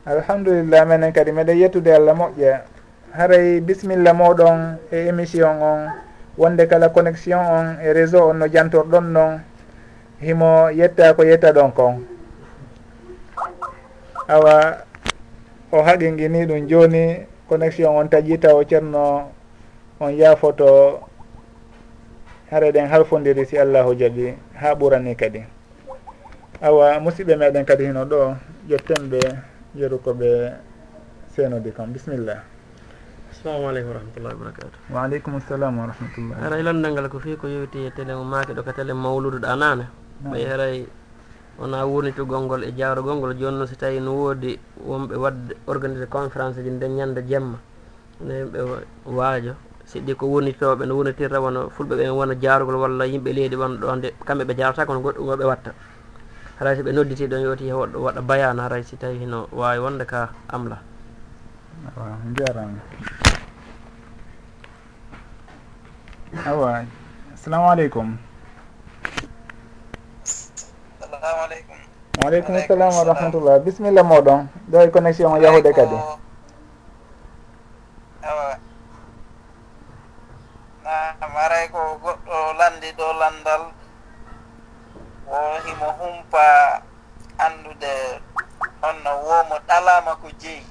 alhamdulillah 0.08 0.82
minen 0.88 1.12
kadi 1.12 1.32
meɗen 1.32 1.58
yettude 1.60 1.92
allah 1.94 2.14
moƴƴa 2.16 2.64
haray 3.12 3.60
bisimilla 3.60 4.12
moɗon 4.16 4.78
e 4.90 5.08
émission 5.12 5.60
on 5.60 5.90
wonde 6.38 6.66
kala 6.66 6.88
connexion 6.88 7.40
on 7.40 7.66
e 7.84 7.92
réseau 7.92 8.30
on 8.30 8.34
no 8.40 8.46
jantorɗon 8.48 9.12
noon 9.12 9.40
himo 10.20 10.70
yetta 10.72 11.14
ko 11.14 11.22
yetta 11.24 11.52
ɗon 11.52 11.72
kon. 11.72 12.04
Awa 14.28 14.84
o 15.72 15.82
haqinguini 15.82 16.46
ɗum 16.46 16.68
joni 16.68 17.26
connexion 17.48 17.96
on 17.96 18.08
taƴi 18.08 18.38
taw 18.40 18.62
ceerno 18.64 19.30
on 20.00 20.10
yaafoto 20.12 21.00
hare 22.50 22.72
ɗen 22.72 22.88
halfodiri 22.88 23.44
si 23.46 23.58
allahu 23.58 23.94
jaaɓi 23.94 24.34
ha 24.60 24.74
ɓurani 24.74 25.16
kadi. 25.16 25.55
awa 26.62 27.00
musidɓe 27.00 27.36
meɗen 27.36 27.64
kadi 27.66 27.84
hino 27.84 28.04
ɗo 28.04 28.36
ƴettenɓe 28.68 29.20
yeru 29.74 29.98
koɓe 30.04 30.52
seenode 31.34 31.70
kam. 31.72 31.92
Bisimillah 31.92 32.40
assalamu 33.30 33.68
aleykum 33.68 33.90
wa 33.92 33.96
rahmatullahi 34.00 34.34
wabarakatu 34.34 34.76
wa 34.90 35.02
aleykum 35.04 35.40
salam 35.48 35.76
wa 35.78 35.86
rahmatullah 35.92 36.36
haray 36.40 36.62
landal 36.62 36.92
ngal 36.92 37.08
ko 37.08 37.18
fii 37.20 37.36
ko 37.36 37.46
yewti 37.48 37.84
e 37.86 37.90
télé 37.92 38.14
maake 38.16 38.54
ɗo 38.56 38.62
ko 38.64 38.72
télé 38.72 38.92
mawluduɗo 38.94 39.56
nane 39.56 39.84
ɓay 40.24 40.44
haray 40.48 40.86
wona 41.60 41.84
wurnitugol 41.84 42.40
e 42.40 42.44
ngol 42.44 42.62
e 42.64 42.72
jawrogol 42.72 43.16
ngol 43.20 43.34
joni 43.36 43.56
noon 43.58 43.66
so 43.68 43.76
tawi 43.76 44.00
no 44.00 44.12
woodi 44.16 44.58
wonɓe 44.80 45.14
wadde 45.16 45.52
organisé 45.66 46.06
conférence 46.08 46.56
ji 46.62 46.70
nden 46.70 46.96
ñande 46.96 47.20
jemma. 47.28 47.58
No 48.20 48.32
yimɓe 48.32 48.58
waajo 49.04 49.52
siɗɗi 49.84 50.14
ko 50.16 50.24
wurnitoɓe 50.26 50.86
no 50.88 50.94
wurnitirta 50.96 51.36
wona 51.40 51.68
fulɓe 51.68 51.96
ɓen 52.00 52.10
wona 52.16 52.34
jarugol 52.40 52.76
walla 52.80 53.04
yimɓe 53.04 53.28
leydi 53.32 53.56
wonɗo 53.56 53.96
nde 53.96 54.08
kamɓe 54.24 54.44
ɓe 54.48 54.54
jarata 54.56 54.86
kono 54.86 55.00
goɗɗum 55.04 55.28
oɓe 55.36 55.44
watta. 55.44 55.70
haray 56.58 56.76
so 56.76 56.82
ɓe 56.82 56.92
nodditi 56.92 57.26
ɗon 57.28 57.40
yewti 57.44 57.72
waɗa 57.72 58.20
bayan 58.22 58.58
haray 58.58 58.82
si 58.82 58.96
tawi 58.96 59.18
hino 59.18 59.48
wawi 59.52 59.78
wonde 59.78 60.04
ka 60.06 60.32
amla. 60.48 60.78
Awa 61.96 62.16
jarama 62.32 62.80
awa 66.46 66.84
assalamu 67.34 67.68
aleykum. 67.70 68.18
Salamu 71.00 71.40
aleykum. 71.44 71.76
Waaleykum 72.24 72.54
salam 72.66 72.90
wa 72.94 73.04
rahmatullah. 73.04 73.60
Bisimilla 73.60 74.02
moɗon 74.02 74.48
ɗo 74.70 74.76
e 74.80 74.90
connexion 74.90 75.32
o 75.32 75.36
yahude 75.36 75.72
kadi. 75.72 75.96
Awa. 78.24 78.58
Nam 81.20 81.32
aray 81.36 81.68
ko 81.68 82.00
goɗɗo 82.02 82.36
landi 82.58 82.88
ɗo 82.96 83.06
landal. 83.20 83.62
o 85.36 85.40
himo 85.64 85.88
humpa 85.98 86.46
andude 87.44 87.92
honno 88.82 89.10
womo 89.26 89.56
ɗalama 89.68 90.12
ko 90.22 90.28
jeeyi 90.40 90.66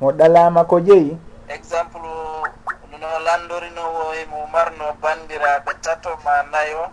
mo 0.00 0.08
ɗalama 0.18 0.60
ko 0.70 0.76
jeeyi 0.86 1.12
exemple 1.54 2.10
no 3.00 3.08
landorinowo 3.26 4.02
himo 4.18 4.38
e 4.46 4.50
marno 4.54 4.86
bandiraɓe 5.02 5.72
tato 5.84 6.10
ma 6.24 6.34
nayo 6.52 6.84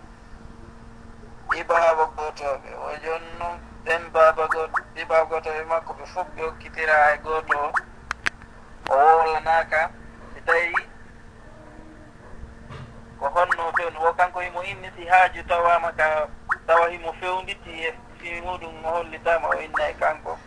ɓiɓaaba 1.49 2.03
gotoɓe. 2.15 2.69
O 2.85 2.89
joni 3.03 3.29
noon 3.39 3.57
ɓen 3.85 4.03
baba 4.13 4.43
goto 4.53 4.81
ɓiɓaa 4.95 5.23
gotoɓe 5.29 5.61
makko 5.71 5.91
ɓe 5.97 6.05
fof 6.13 6.27
ɓe 6.35 6.41
hokkitira 6.47 6.95
e 7.13 7.17
goto 7.25 7.59
o 8.89 8.93
wowlanaka 9.05 9.79
si 10.33 10.39
tawi 10.47 10.73
ko 13.19 13.27
holno 13.29 13.71
fewni 13.75 13.97
wo 13.99 14.13
kanko 14.13 14.39
himo 14.39 14.63
inniti 14.63 15.05
haaju 15.05 15.43
tawama 15.43 15.91
ka 15.91 16.27
tawa 16.67 16.89
himo 16.89 17.13
fewnditi 17.19 17.69
e 17.69 17.93
fi 18.17 18.41
muɗum 18.41 18.85
o 18.85 18.89
hollitama 18.89 19.47
o 19.47 19.61
inna 19.61 19.89
e 19.89 19.93
kanko 19.93 20.37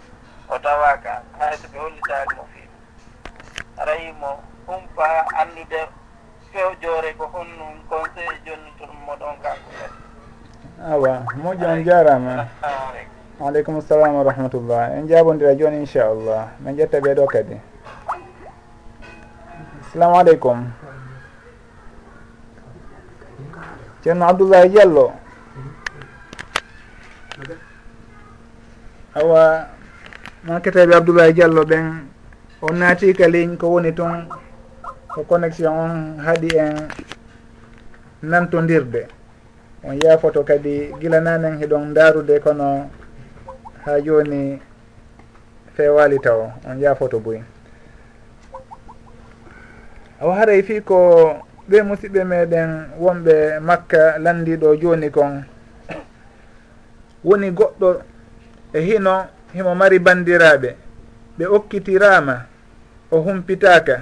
o 0.49 0.59
tawaka. 0.59 1.23
Hay 1.39 1.57
soɓe 1.57 1.79
hollitalimo 1.79 2.45
fi 2.55 2.63
ara 3.77 3.95
himo 3.95 4.41
humpa 4.67 5.27
anndude 5.37 5.89
fewjore 6.53 7.13
ko 7.19 7.27
honnum 7.33 7.77
conseil 7.89 8.35
jonnitormo 8.45 9.13
ɗon 9.21 9.37
kanko 9.43 9.71
kadi. 9.81 9.99
Awa 10.93 11.23
moƴƴo 11.43 11.67
on 11.73 11.85
jarama. 11.85 12.49
aleykum 13.41 13.81
salam 13.83 14.15
wa 14.15 14.23
rahmatullah. 14.25 14.97
En 14.97 15.09
jabodira 15.09 15.55
joni 15.55 15.77
inchallah. 15.77 16.49
Min 16.61 16.77
ƴetta 16.77 17.01
ɓeeɗo 17.01 17.27
kadi. 17.27 17.61
Assalamu 19.83 20.17
aleykum 20.19 20.73
ceerno 24.03 24.27
abdoullahi 24.27 24.69
diallo. 24.69 25.13
Awa 29.15 29.69
maketeɓe 30.47 30.95
abdoullahi 30.97 31.33
diallo 31.33 31.63
ɓen 31.65 31.87
o 32.63 32.73
naati 32.73 33.15
ka 33.15 33.27
ligne 33.29 33.57
ko 33.57 33.67
woni 33.73 33.93
toon 33.95 34.29
ko 35.15 35.23
connexion 35.25 35.73
on 35.85 36.19
haaɗi 36.25 36.51
en 36.59 36.75
nantodirde. 38.23 39.07
On 39.85 39.95
yaafoto 39.99 40.45
kadi 40.45 40.91
gila 41.01 41.21
nanen 41.21 41.59
heɗon 41.59 41.95
darude 41.95 42.41
kono 42.41 42.91
ha 43.85 44.01
joni 44.01 44.61
fewali 45.75 46.19
taw 46.19 46.51
on 46.69 46.79
yaafoto 46.81 47.19
boyi. 47.21 47.43
Awa 50.21 50.35
haray 50.37 50.63
fi 50.63 50.81
ko 50.81 50.99
ɓe 51.73 51.83
musidɓe 51.89 52.25
meɗen 52.25 52.71
wonɓe 53.03 53.35
makka 53.69 54.19
landiɗo 54.25 54.69
joni 54.83 55.09
kon. 55.11 55.45
Woni 57.25 57.49
goɗɗo 57.59 57.89
e 58.73 58.81
hino 58.87 59.15
himo 59.55 59.75
mari 59.81 59.99
bandiraɓe. 59.99 60.71
Ɓe 61.39 61.45
okkitirama 61.57 62.35
o 63.11 63.17
humpitaka. 63.25 63.97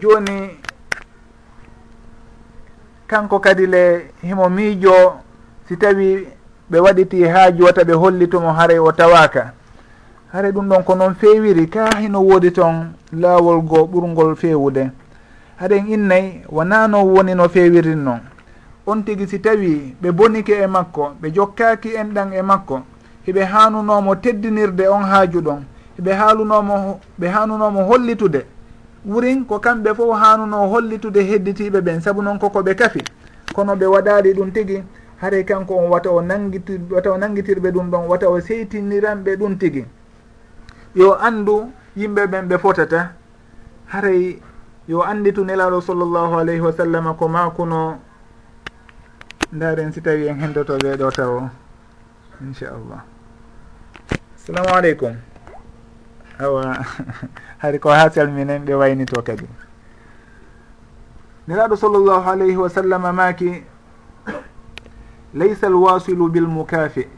Joni 0.00 0.36
kanko 3.06 3.38
kadi 3.40 3.66
le 3.66 3.82
himo 4.22 4.48
miijo 4.48 4.96
si 5.68 5.76
tawi 5.76 6.28
ɓe 6.70 6.78
waɗiti 6.84 7.24
ha 7.24 7.50
jota 7.52 7.82
ɓe 7.84 7.92
hollitumo 7.94 8.52
haray 8.52 8.78
o 8.78 8.92
tawaka. 8.92 9.52
Haray 10.32 10.52
ɗum 10.52 10.68
ɗon 10.68 10.84
ko 10.84 10.94
noon 10.94 11.14
fewiri 11.14 11.66
ka 11.70 11.96
hino 12.00 12.20
woodi 12.20 12.50
toon 12.52 12.92
laawol 13.12 13.60
goo 13.62 13.86
ɓurgol 13.86 14.36
fewude. 14.36 14.90
haɗen 15.60 15.88
innayi 15.88 16.42
wona 16.48 16.88
no 16.88 17.04
woni 17.06 17.34
no 17.34 17.48
fewirin 17.48 18.02
noon 18.04 18.20
on 18.86 19.02
tigi 19.04 19.26
si 19.26 19.38
tawi 19.40 19.94
ɓe 20.02 20.12
bonike 20.12 20.52
e 20.62 20.66
makko 20.66 21.12
ɓe 21.20 21.30
jokkaki 21.34 21.94
en 21.96 22.12
ɗan 22.14 22.32
e 22.32 22.42
makko 22.42 22.82
hiɓe 23.26 23.44
hanunomo 23.44 24.14
teddinirde 24.16 24.88
on 24.88 25.02
haaju 25.02 25.40
ɗon 25.40 25.62
hiɓe 25.98 26.12
haalunomo 26.12 27.00
ɓe 27.20 27.26
hanunomo 27.28 27.84
hollitude. 27.84 28.46
Wurin 29.06 29.44
ko 29.44 29.58
kamɓe 29.58 29.94
fof 29.94 30.18
hanuno 30.18 30.66
hollitude 30.68 31.20
hedditiɓe 31.22 31.80
ɓen 31.80 32.00
saabu 32.00 32.22
noon 32.22 32.38
koko 32.38 32.60
ɓe 32.62 32.74
kafi. 32.74 33.02
Kono 33.54 33.74
ɓe 33.76 33.86
waɗali 33.86 34.32
ɗum 34.34 34.50
tigi 34.52 34.82
haray 35.20 35.44
kanko 35.44 35.74
on 35.76 35.90
wata 35.90 36.10
o 36.10 36.20
nangitir 36.22 36.80
wata 36.90 37.12
o 37.12 37.16
nangitirɓe 37.18 37.70
ɗum 37.70 37.90
ɗon 37.90 38.08
wata 38.08 38.28
o 38.30 38.40
seytiniranɓe 38.40 39.36
ɗum 39.36 39.56
tigi. 39.58 39.84
Yo 40.94 41.14
andu 41.20 41.70
yimɓe 41.96 42.26
ɓen 42.26 42.48
ɓe 42.48 42.58
fotata 42.58 43.12
haray 43.86 44.38
yo 44.88 45.02
anditu 45.02 45.44
nelaɗo 45.44 45.80
sallllahu 45.80 46.34
alayhi 46.38 46.60
wa 46.60 46.72
sallam 46.72 47.14
ko 47.16 47.28
makuno 47.28 47.98
ndaren 49.52 49.92
si 49.92 50.00
tawi 50.00 50.28
en 50.28 50.40
hendoto 50.40 50.76
ɓeɗo 50.78 51.10
tawo 51.12 51.48
inchallah. 52.40 53.00
Assalamu 54.36 54.68
aleykum. 54.76 55.16
Awa 56.38 56.84
hari 57.62 57.78
ko 57.78 57.88
ha 57.90 58.10
salminen 58.10 58.64
ɓe 58.66 58.74
waynito 58.74 59.22
kadi. 59.22 59.48
Nelaɗo 61.48 61.76
sallllahu 61.76 62.28
alayhi 62.28 62.56
wa 62.56 62.68
sallam 62.68 63.02
maki 63.16 63.64
laysa 65.38 65.66
alwasilu 65.66 66.28
bilmukafi 66.28 67.08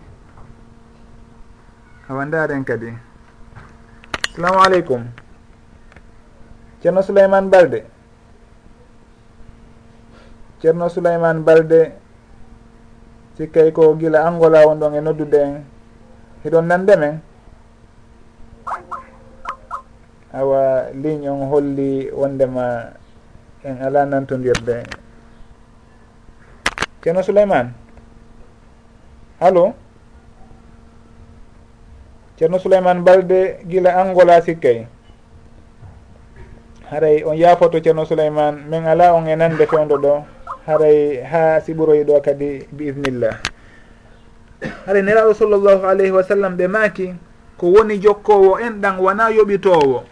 awa 2.09 2.25
ndaren 2.27 2.65
kadi. 2.65 2.95
Assalamu 4.31 4.63
aleykum. 4.63 5.26
ceerno 6.87 7.03
souleyman 7.03 7.51
balde. 7.51 7.83
Ceerno 10.63 10.87
souleyman 10.87 11.43
balde 11.43 11.99
sikkay 13.35 13.75
ko 13.75 13.99
gila 13.99 14.23
angola 14.23 14.63
on 14.71 14.79
ɗon 14.79 14.95
e 14.95 15.01
noddude 15.03 15.41
en 15.43 15.55
hiɗon 16.47 16.63
nande 16.71 16.95
men? 16.97 17.15
Awa 20.31 20.95
ligne 20.95 21.27
on 21.29 21.51
holli 21.51 22.07
wondema 22.15 22.95
en 23.67 23.83
ala 23.83 24.07
nantodirde 24.07 24.87
ceerno 27.03 27.23
souleyman 27.27 27.75
allo 29.43 29.75
ceerno 32.39 32.59
souleyman 32.63 33.03
balde 33.03 33.59
gila 33.67 33.91
angola 33.99 34.39
sikkay? 34.41 34.87
haray 36.91 37.25
on 37.25 37.37
yaafoto 37.37 37.81
ceerno 37.81 38.05
souleyman 38.07 38.65
min 38.71 38.87
ala 38.87 39.13
on 39.15 39.27
e 39.29 39.37
nande 39.37 39.67
fewdo 39.67 39.97
ɗo 39.99 40.23
haray 40.67 41.23
ha 41.23 41.61
siɓoroyi 41.61 42.05
ɗo 42.05 42.21
kadi 42.25 42.67
bi 42.73 42.89
idnillah 42.89 43.35
haray 44.87 45.03
neraɗo 45.03 45.35
sallllahu 45.35 45.87
alayhi 45.87 46.13
wa 46.13 46.23
sallam 46.23 46.57
ɓe 46.57 46.69
maaki 46.69 47.15
ko 47.59 47.67
woni 47.73 47.99
jokkowo 47.99 48.59
en 48.61 48.81
ɗan 48.81 48.99
wona 49.01 49.31
yoɓitowo. 49.31 50.05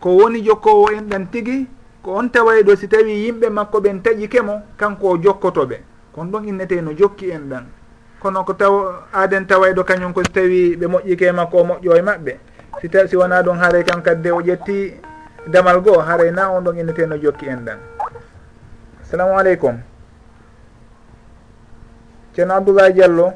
Ko 0.00 0.08
woni 0.16 0.40
jokkowo 0.42 0.90
en 0.90 1.08
ɗan 1.08 1.26
tigi 1.30 1.66
ko 2.02 2.14
on 2.16 2.28
tawayɗo 2.30 2.76
si 2.76 2.88
tawi 2.88 3.12
yimɓe 3.26 3.50
makko 3.50 3.80
ɓen 3.80 4.00
taƴi 4.02 4.28
kemo 4.28 4.62
kanko 4.76 5.08
o 5.10 5.16
jokkotoɓe 5.18 5.76
kon 6.14 6.24
ɗon 6.30 6.48
innete 6.48 6.80
no 6.82 6.92
jokki 6.92 7.30
en 7.30 7.48
ɗan 7.50 7.64
kono 8.20 8.44
ko 8.44 8.52
taw 8.54 8.74
aaden 9.12 9.46
tawayɗo 9.46 9.84
kañum 9.84 10.12
ko 10.12 10.22
si 10.24 10.32
tawi 10.32 10.76
ɓe 10.76 10.86
moƴƴike 10.86 11.32
makko 11.32 11.58
o 11.58 11.64
moƴƴo 11.64 11.96
e 11.98 12.02
maɓɓe. 12.02 12.32
Si 12.80 12.88
taw 12.88 13.06
si 13.06 13.16
wona 13.16 13.42
ɗon 13.42 13.58
haaray 13.58 13.84
kan 13.84 14.00
kadde 14.02 14.30
o 14.32 14.40
ƴetti 14.40 14.92
damal 15.50 15.80
goo 15.80 15.98
haray 16.00 16.30
na 16.30 16.50
on 16.50 16.62
ɗon 16.64 16.78
inneteno 16.78 17.16
jokki 17.16 17.46
en 17.48 17.64
ɗan. 17.64 17.78
Assalamu 19.02 19.38
aleykum. 19.38 19.78
Ceerno 22.34 22.54
abdoulaye 22.54 22.92
diallo. 22.92 23.32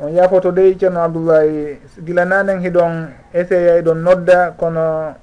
On 0.00 0.08
yafoto 0.14 0.52
dey 0.52 0.76
ceerno 0.78 1.02
abdoullahi 1.02 1.78
gila 2.04 2.24
nanen 2.24 2.60
hiɗon 2.60 3.08
essayé 3.34 3.82
ɗon 3.82 3.94
nodda 4.02 4.50
kono 4.56 5.14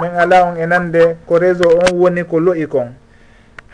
min 0.00 0.10
ala 0.18 0.44
on 0.46 0.56
e 0.56 0.66
nande 0.66 1.16
ko 1.26 1.38
réseau 1.38 1.78
on 1.78 1.94
woni 1.96 2.24
ko 2.24 2.40
lo'i 2.40 2.66
kon. 2.66 2.92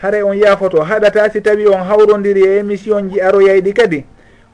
Haray 0.01 0.21
on 0.21 0.33
yafoto 0.37 0.83
haɗata 0.83 1.31
si 1.31 1.41
tawi 1.41 1.67
on 1.67 1.81
hawrodiri 1.83 2.43
e 2.45 2.57
émission 2.59 3.09
ji 3.09 3.19
aroyayɗi 3.21 3.73
kadi? 3.73 4.05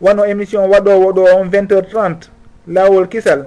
Wano 0.02 0.24
émission 0.26 0.70
waɗowo 0.70 1.12
ɗo 1.14 1.26
on 1.36 1.50
20 1.50 1.72
heures 1.74 1.90
30 1.92 2.32
lawol 2.68 3.08
kisal. 3.10 3.46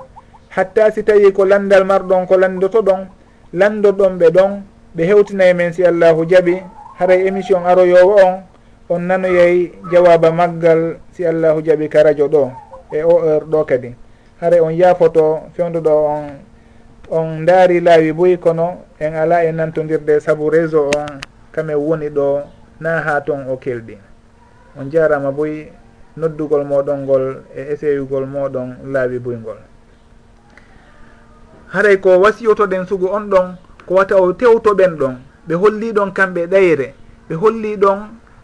hatta 0.57 0.91
si 0.91 1.03
tawi 1.05 1.33
ko 1.33 1.45
landal 1.45 1.85
marɗon 1.85 2.27
ko 2.27 2.37
landoto 2.37 2.81
ɗon 2.83 3.07
landoɗon 3.53 4.19
ɓe 4.19 4.31
ɗon 4.31 4.51
ɓe 4.97 5.03
hewtinayi 5.05 5.55
men 5.55 5.73
si 5.73 5.85
allahu 5.85 6.25
jaaɓi 6.25 6.63
haray 6.99 7.27
émission 7.29 7.61
aroyowo 7.67 8.17
on 8.25 8.35
on 8.89 9.03
nanoyey 9.05 9.73
jawaba 9.93 10.33
maggal 10.33 10.97
si 11.13 11.27
allahu 11.27 11.61
jaaɓi 11.61 11.89
ka 11.89 12.03
radio 12.03 12.29
ɗo 12.29 12.51
e 12.93 13.03
o 13.03 13.21
heure 13.21 13.45
ɗo 13.45 13.65
kadi. 13.67 13.95
Haray 14.41 14.61
on 14.61 14.71
yaafoto 14.73 15.49
fewdoɗo 15.57 15.93
on 16.07 16.25
on 17.11 17.45
daari 17.47 17.81
laawi 17.81 18.13
boyi 18.13 18.37
kono 18.39 18.85
en 18.99 19.15
ala 19.15 19.45
e 19.45 19.53
nantodirde 19.53 20.21
saabu 20.21 20.51
réseau 20.51 20.89
on 20.97 21.21
kamen 21.53 21.77
woni 21.77 22.09
ɗo 22.09 22.43
na 22.81 23.01
ha 23.01 23.21
toon 23.21 23.45
o 23.53 23.57
kelɗi 23.57 23.99
on 24.81 24.91
jarama 24.91 25.33
boyi 25.33 25.69
noddugol 26.17 26.65
moɗon 26.65 26.99
ngol 27.05 27.25
e 27.55 27.73
essayugol 27.73 28.25
moɗon 28.27 28.77
laawi 28.93 29.19
boygol 29.19 29.59
haray 31.77 31.97
ko 32.01 32.21
wasiyotoɗen 32.21 32.87
sugu 32.89 33.07
on 33.13 33.29
ɗon 33.29 33.55
ko 33.87 33.95
wata 33.95 34.17
o 34.17 34.33
tewtoɓen 34.33 34.97
ɗon 34.97 35.15
ɓe 35.49 35.55
holli 35.55 35.93
ɗon 35.93 36.11
kamɓe 36.13 36.47
ɗayre 36.47 36.95
ɓe 37.29 37.35
holli 37.35 37.77
ɗon 37.77 37.99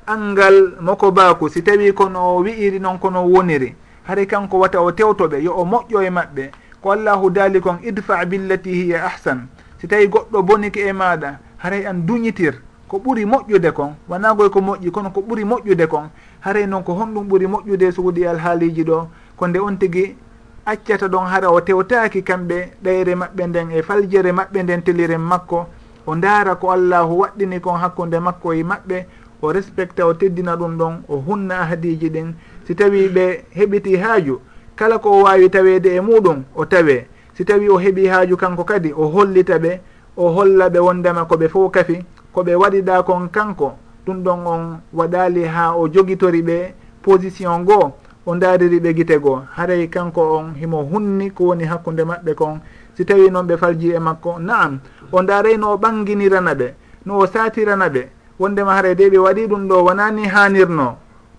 angal 0.06 0.76
moko 0.80 1.10
baku 1.10 1.48
si 1.48 1.62
tawi 1.62 1.92
kono 1.94 2.18
o 2.36 2.42
wi'iri 2.42 2.78
noon 2.80 2.98
kono 2.98 3.24
woniri. 3.24 3.74
Haray 4.04 4.26
kanko 4.26 4.59
wata 4.59 4.80
o 4.82 4.90
tewtoɓe 4.92 5.42
yo 5.42 5.52
o 5.56 5.64
moƴƴo 5.64 6.02
e 6.04 6.10
maɓɓe. 6.10 6.50
Ko 6.82 6.90
allahu 6.90 7.30
daali 7.30 7.60
kon 7.60 7.78
idfa 7.82 8.24
billati 8.26 8.70
hiya 8.70 9.04
ahsan. 9.06 9.46
Si 9.80 9.88
tawi 9.88 10.09
goɗɗo 10.09 10.42
bonike 10.42 10.80
e 10.88 10.92
maɗa 10.92 11.38
haray 11.59 11.86
an 11.86 12.04
duñitir. 12.06 12.54
Ko 12.88 12.98
ɓuuri 12.98 13.24
moƴƴude 13.24 13.72
kon 13.72 13.94
wonagoy 14.09 14.50
ko 14.50 14.60
moƴƴi 14.60 14.90
kono 14.90 15.10
ko 15.10 15.20
ɓuuri 15.20 15.44
moƴƴude 15.44 15.86
kon. 15.88 16.10
Haray 16.40 16.66
noon 16.66 16.82
ko 16.82 16.92
honɗum 16.92 17.28
ɓuuri 17.28 17.46
moƴƴude 17.46 17.92
suguɗi 17.92 18.26
alhaaliji 18.26 18.84
ɗo 18.84 19.06
ko 19.36 19.46
nde 19.46 19.59
on 19.59 19.76
tigui 19.78 20.16
accata 20.64 21.09
ɗon 21.09 21.26
hara 21.26 21.51
o 21.51 21.60
tewtaki 21.60 22.22
kamɓe 22.22 22.70
ɗayre 22.82 23.14
maɓɓe 23.14 23.47
nden 23.47 23.70
e 23.70 23.82
faljere 23.82 24.32
maɓɓe 24.32 24.62
nden 24.62 24.82
teliren 24.82 25.20
makko. 25.20 25.66
O 26.06 26.14
ndaara 26.14 26.55
ko 26.55 26.70
allahu 26.70 27.20
waɗɗini 27.22 27.60
kon 27.60 27.78
hakkude 27.78 28.20
makko 28.20 28.52
e 28.55 28.62
maɓɓe. 28.62 29.05
O 29.43 29.52
respecta 29.52 30.06
o 30.06 30.14
teddina 30.14 30.56
ɗum 30.56 30.76
ɗon 30.78 30.94
o 31.09 31.16
hunna 31.16 31.60
ahadiji 31.60 32.10
ɗin. 32.10 32.34
Si 32.66 32.74
tawi 32.74 33.09
ɓe 33.09 33.44
heɓiti 33.56 33.97
haaju 33.97 34.40
kala 34.76 34.98
ko 34.98 35.10
o 35.10 35.22
wawi 35.24 35.51
tawede 35.51 35.94
e 35.97 36.01
muɗum 36.01 36.44
o 36.55 36.64
tawe. 36.64 37.06
Si 37.34 37.44
tawi 37.44 37.68
o 37.68 37.78
heeɓi 37.78 38.06
haaju 38.09 38.36
kanko 38.36 38.64
kadi 38.64 38.93
o 38.93 39.09
hollita 39.09 39.59
ɓe 39.59 39.80
o 40.16 40.28
holla 40.28 40.68
ɓe 40.68 40.78
wondema 40.78 41.24
koɓe 41.24 41.48
fof 41.48 41.72
kafi 41.72 42.05
koɓe 42.34 42.55
waɗiɗa 42.55 43.02
kon 43.02 43.28
kanko. 43.28 43.72
Ɗum 44.06 44.22
ɗon 44.22 44.47
on 44.47 44.80
waɗali 44.94 45.44
ha 45.44 45.74
o 45.76 45.89
jogitori 45.89 46.43
ɓe 46.43 46.72
position 47.02 47.64
goo 47.64 47.93
o 48.27 48.35
daaririɓe 48.36 48.94
gite 48.94 49.19
goo. 49.19 49.43
Haray 49.57 49.89
kanko 49.89 50.39
on 50.39 50.55
himo 50.55 50.82
hunni 50.82 51.31
ko 51.31 51.44
woni 51.44 51.65
hakkude 51.65 52.03
maɓɓe 52.05 52.35
kon 52.35 52.61
si 52.94 53.05
tawi 53.05 53.31
noon 53.31 53.47
ɓe 53.47 53.57
falji 53.57 53.90
e 53.94 53.99
makko 53.99 54.39
naam 54.39 54.78
o 55.12 55.23
daaray 55.23 55.57
no 55.57 55.73
o 55.73 55.77
ɓanginirana 55.77 56.55
ɓe 56.55 56.74
no 57.07 57.19
o 57.19 57.27
satirana 57.27 57.89
ɓe. 57.89 58.09
Wondema 58.39 58.74
haray 58.74 58.94
de 58.94 59.11
ɓe 59.11 59.19
waɗi 59.19 59.47
ɗum 59.47 59.69
ɗo 59.69 59.85
wonani 59.85 60.27
hanirno 60.27 60.97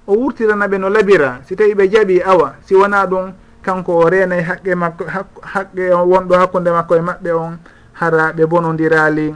o 0.08 0.14
wurtirana 0.14 0.68
ɓe 0.68 0.78
no 0.80 0.90
labira. 0.90 1.40
Si 1.46 1.56
tawi 1.56 1.74
ɓe 1.74 1.88
jaɓi 1.90 2.22
awa 2.24 2.56
si 2.66 2.76
wona 2.76 3.06
ɗum 3.06 3.32
kanko 3.62 3.98
o 3.98 4.10
renay 4.10 4.42
haqqe 4.44 4.76
makko 4.76 5.06
haqqe 5.42 5.94
wonɗo 5.94 6.36
hakkude 6.36 6.72
makko 6.72 6.96
e 6.96 7.02
maɓɓe 7.02 7.32
on 7.32 7.58
hara 7.94 8.34
ɓe 8.34 8.46
bonodirali 8.46 9.34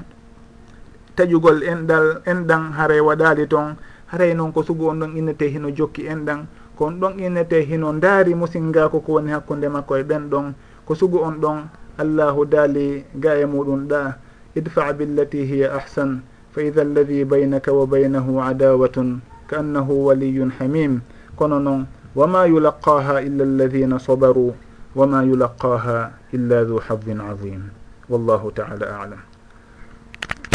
taƴugol 1.15 1.64
enɗal 1.64 2.22
enɗan 2.26 2.74
haray 2.78 2.99
waɗali 2.99 3.48
toon 3.48 3.76
haray 4.07 4.34
noon 4.34 4.52
ko 4.52 4.64
sugu 4.64 4.90
on 4.90 4.99
ɗon 4.99 5.15
innete 5.18 5.48
hino 5.48 5.69
jokki 5.72 6.03
enɗan. 6.07 6.45
kon 6.78 6.99
ɗon 7.02 7.20
innete 7.20 7.62
hino 7.66 7.94
ndaari 7.94 8.36
musingako 8.36 8.99
ko 9.02 9.12
woni 9.18 9.32
hakkunde 9.32 9.68
makko 9.70 9.98
e 9.98 10.04
ɓen 10.04 10.30
ɗon. 10.30 10.54
Ko 10.86 10.95
sugu 10.95 11.18
on 11.20 11.41
ɗon 11.41 11.66
allahu 11.98 12.45
daali 12.45 13.04
ga 13.16 13.36
e 13.36 13.45
muɗum 13.45 13.88
ɗa. 13.88 14.16
Idfa 14.56 14.94
billati 14.94 15.45
hiya 15.45 15.74
ahsan 15.74 16.22
fa 16.54 16.62
ida 16.62 16.82
alladi 16.82 17.26
baynaka 17.26 17.74
wa 17.74 17.86
baynahu 17.86 18.41
adawatun 18.41 19.22
ka 19.48 19.60
annahu 19.60 20.06
waliyun 20.08 20.54
hamim. 20.60 21.02
Kono 21.36 21.60
noon 21.60 21.88
wama 22.16 22.45
yulaqaha 22.48 23.22
illa 23.22 23.44
alladina 23.44 23.99
sabaru 23.99 24.54
wama 24.95 25.24
yulaqaha 25.26 26.12
illa 26.34 26.66
du 26.66 26.78
hadin 26.80 27.22
adim 27.22 27.70
wallahu 28.10 28.52
taala 28.54 28.86
alam. 29.02 29.22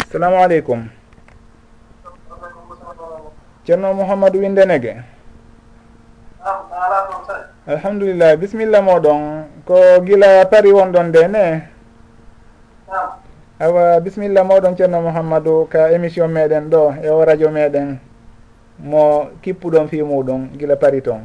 Assalamu 0.03 0.37
aleykum 0.43 0.79
ceerno 3.63 3.93
mouhamadou 3.93 4.43
windenege 4.43 5.12
alhamdulillah 7.67 8.35
bisimilla 8.37 8.81
moɗon. 8.81 9.21
Ko 9.65 9.75
gila 10.05 10.45
pari 10.45 10.71
wonɗon 10.71 11.07
nde 11.09 11.27
ne? 11.27 11.45
Awa 13.59 13.99
bisimilla 13.99 14.43
moɗon 14.43 14.75
ceerno 14.77 15.01
mouhammadou 15.01 15.65
ka 15.71 15.91
émission 15.91 16.27
meɗen 16.27 16.69
ɗo 16.69 16.95
e 17.03 17.09
o 17.09 17.23
radio 17.25 17.49
meɗen. 17.49 17.99
Mo 18.79 19.29
kippuɗon 19.41 19.87
fi 19.87 20.01
muɗum 20.03 20.49
gila 20.57 20.75
pari 20.75 21.01
toon 21.01 21.23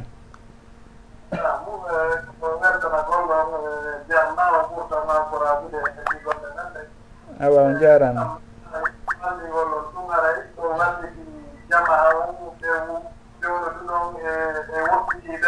awa 7.39 7.61
on 7.63 7.79
jarama 7.79 8.37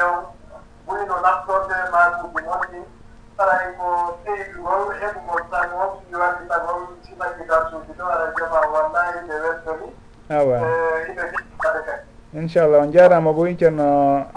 tew 0.02 0.14
ɓurino 0.86 1.16
naftorde 1.22 1.78
maaɗum 1.94 2.34
woni 2.34 2.82
aray 3.42 3.68
ko 3.78 3.88
teygol 4.26 4.84
heɓugol 5.00 5.42
tagol 5.52 5.90
ɗi 5.98 6.06
tagol 6.12 6.46
tagol 6.50 6.80
sinagidasuji 7.06 7.92
ɗo 7.98 8.06
aray 8.14 8.30
jama 8.38 8.60
wallahi 8.74 9.20
ɓe 9.28 9.36
weltori 9.44 9.88
awa. 10.38 10.56
E, 10.58 11.14
ɓe 11.16 11.24
ɓaɗe 11.62 11.80
kadi 11.86 12.04
inchallah 12.34 12.82
on 12.82 12.92
jarama 12.92 13.34
boyi 13.34 13.58
ceerno 13.58 13.88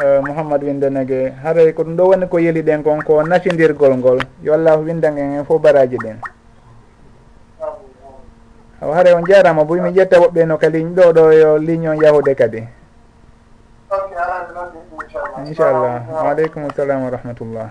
e, 0.04 0.20
mouhammad 0.26 0.62
windenege 0.62 1.32
haray 1.42 1.72
ko 1.72 1.82
ɗum 1.84 1.96
ɗo 1.96 2.04
woni 2.08 2.26
ko 2.28 2.38
yeli 2.38 2.62
ɗen 2.62 2.82
kon 2.84 3.00
ko 3.02 3.22
nafidirgol 3.22 3.96
ngol. 3.96 4.18
Yo 4.42 4.52
allahu 4.54 4.84
windangen 4.84 5.32
hen 5.32 5.44
fof 5.44 5.62
baraji 5.62 5.96
ɗen. 5.96 6.18
Aw 8.82 8.90
haray 8.92 9.12
on 9.14 9.24
jarama 9.24 9.64
boyi 9.64 9.80
mi 9.80 9.90
ƴetta 9.96 10.20
woɓɓe 10.20 10.46
no 10.46 10.58
ka 10.58 10.68
ligne 10.68 10.92
ɗo 10.94 11.12
ɗo 11.12 11.32
yo 11.32 11.58
ligne 11.58 11.88
on 11.88 12.00
yahude 12.00 12.34
kadi. 12.36 12.83
inchallah 15.48 16.08
waaleykum 16.08 16.68
salam 16.76 17.04
wa 17.04 17.10
rahmatullah. 17.10 17.68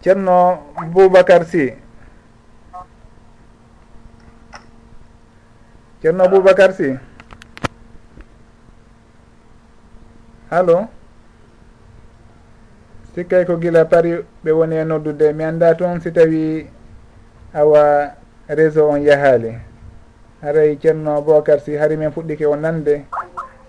Ceerno 0.00 0.72
boubacar 0.92 1.44
sy. 1.44 1.76
Ceerno 6.00 6.24
boubacar 6.28 6.72
sy. 6.72 6.96
Allo? 10.50 10.88
Sikkay 13.14 13.44
ko 13.44 13.56
gila 13.60 13.84
pari 13.84 14.24
ɓe 14.44 14.50
woni 14.52 14.76
e 14.80 14.84
noddude. 14.84 15.32
Mi 15.32 15.44
annda 15.44 15.74
toon 15.74 16.00
si 16.00 16.10
tawi 16.12 16.66
awa 17.52 18.14
réseau 18.48 18.88
on 18.92 19.02
yahaali. 19.04 19.52
Haray 20.42 20.76
ceerno 20.80 21.20
boubacar 21.20 21.60
sy 21.60 21.76
hari 21.76 21.96
min 21.96 22.10
fuɗɗike 22.10 22.46
o 22.46 22.56
nande 22.56 23.04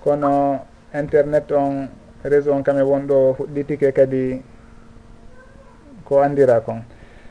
kono 0.03 0.63
internet 0.93 1.51
on 1.51 1.87
raison 2.23 2.63
kam 2.63 2.77
e 2.77 2.81
wonɗo 2.81 3.35
fuɗɗitike 3.37 3.91
kadi 3.93 4.41
ko 6.05 6.21
andira 6.21 6.59
kon. 6.61 6.83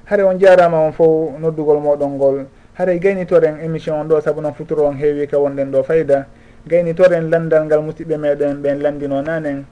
Haare 0.05 0.23
on 0.25 0.39
jarama 0.39 0.79
on 0.79 0.93
fo 0.93 1.33
noddugol 1.39 1.79
moɗon 1.81 2.09
ngol. 2.17 2.47
Haara 2.75 2.97
gaynitoren 2.99 3.61
émission 3.63 4.01
on 4.01 4.05
ɗo 4.09 4.21
saabu 4.21 4.41
noon 4.41 4.55
futuro 4.55 4.87
on 4.87 4.95
heewi 4.97 5.27
ka 5.29 5.39
wonɗen 5.39 5.71
ɗo 5.71 5.83
fayida 5.85 6.27
gaynitoren 6.67 7.31
landal 7.31 7.65
ngal 7.67 7.83
musidɓe 7.83 8.17
meɗen 8.17 8.63
ɓen 8.63 8.83
landino 8.83 9.23
nanen. 9.23 9.65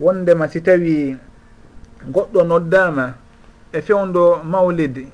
Wondema 0.00 0.48
si 0.48 0.62
tawi 0.62 1.16
goɗɗo 2.10 2.42
noddama 2.44 3.14
e 3.72 3.80
fewndo 3.80 4.40
mawlid 4.44 5.06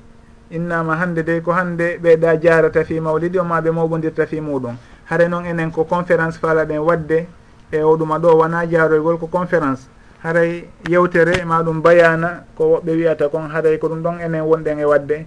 innama 0.51 0.95
hande 0.95 1.23
de 1.23 1.41
ko 1.41 1.51
hande 1.51 1.97
ɓeeɗa 2.01 2.39
jarata 2.41 2.83
fi 2.85 2.99
mawlidi 2.99 3.37
o 3.39 3.43
ma 3.43 3.61
ɓe 3.61 3.71
mawɓodirta 3.71 4.25
fi 4.27 4.39
muɗum. 4.41 4.75
Haare 5.09 5.27
noon 5.27 5.45
enen 5.45 5.71
ko 5.71 5.83
conférence 5.83 6.37
faala 6.39 6.65
ɗen 6.65 6.79
wadde 6.79 7.27
e 7.71 7.83
oɗuma 7.83 8.19
ɗo 8.19 8.37
wona 8.37 8.65
jaaroygol 8.65 9.17
ko 9.17 9.27
conférence. 9.27 9.87
Haray 10.23 10.65
yewtere 10.89 11.39
e 11.41 11.45
maɗum 11.45 11.81
bayana 11.81 12.43
ko 12.57 12.63
woɓɓe 12.75 12.91
wiyata 12.91 13.29
kon 13.29 13.49
haray 13.49 13.77
ko 13.77 13.87
ɗum 13.87 14.01
ɗon 14.03 14.19
enen 14.21 14.41
wonɗen 14.41 14.79
e 14.79 14.85
wadde. 14.85 15.25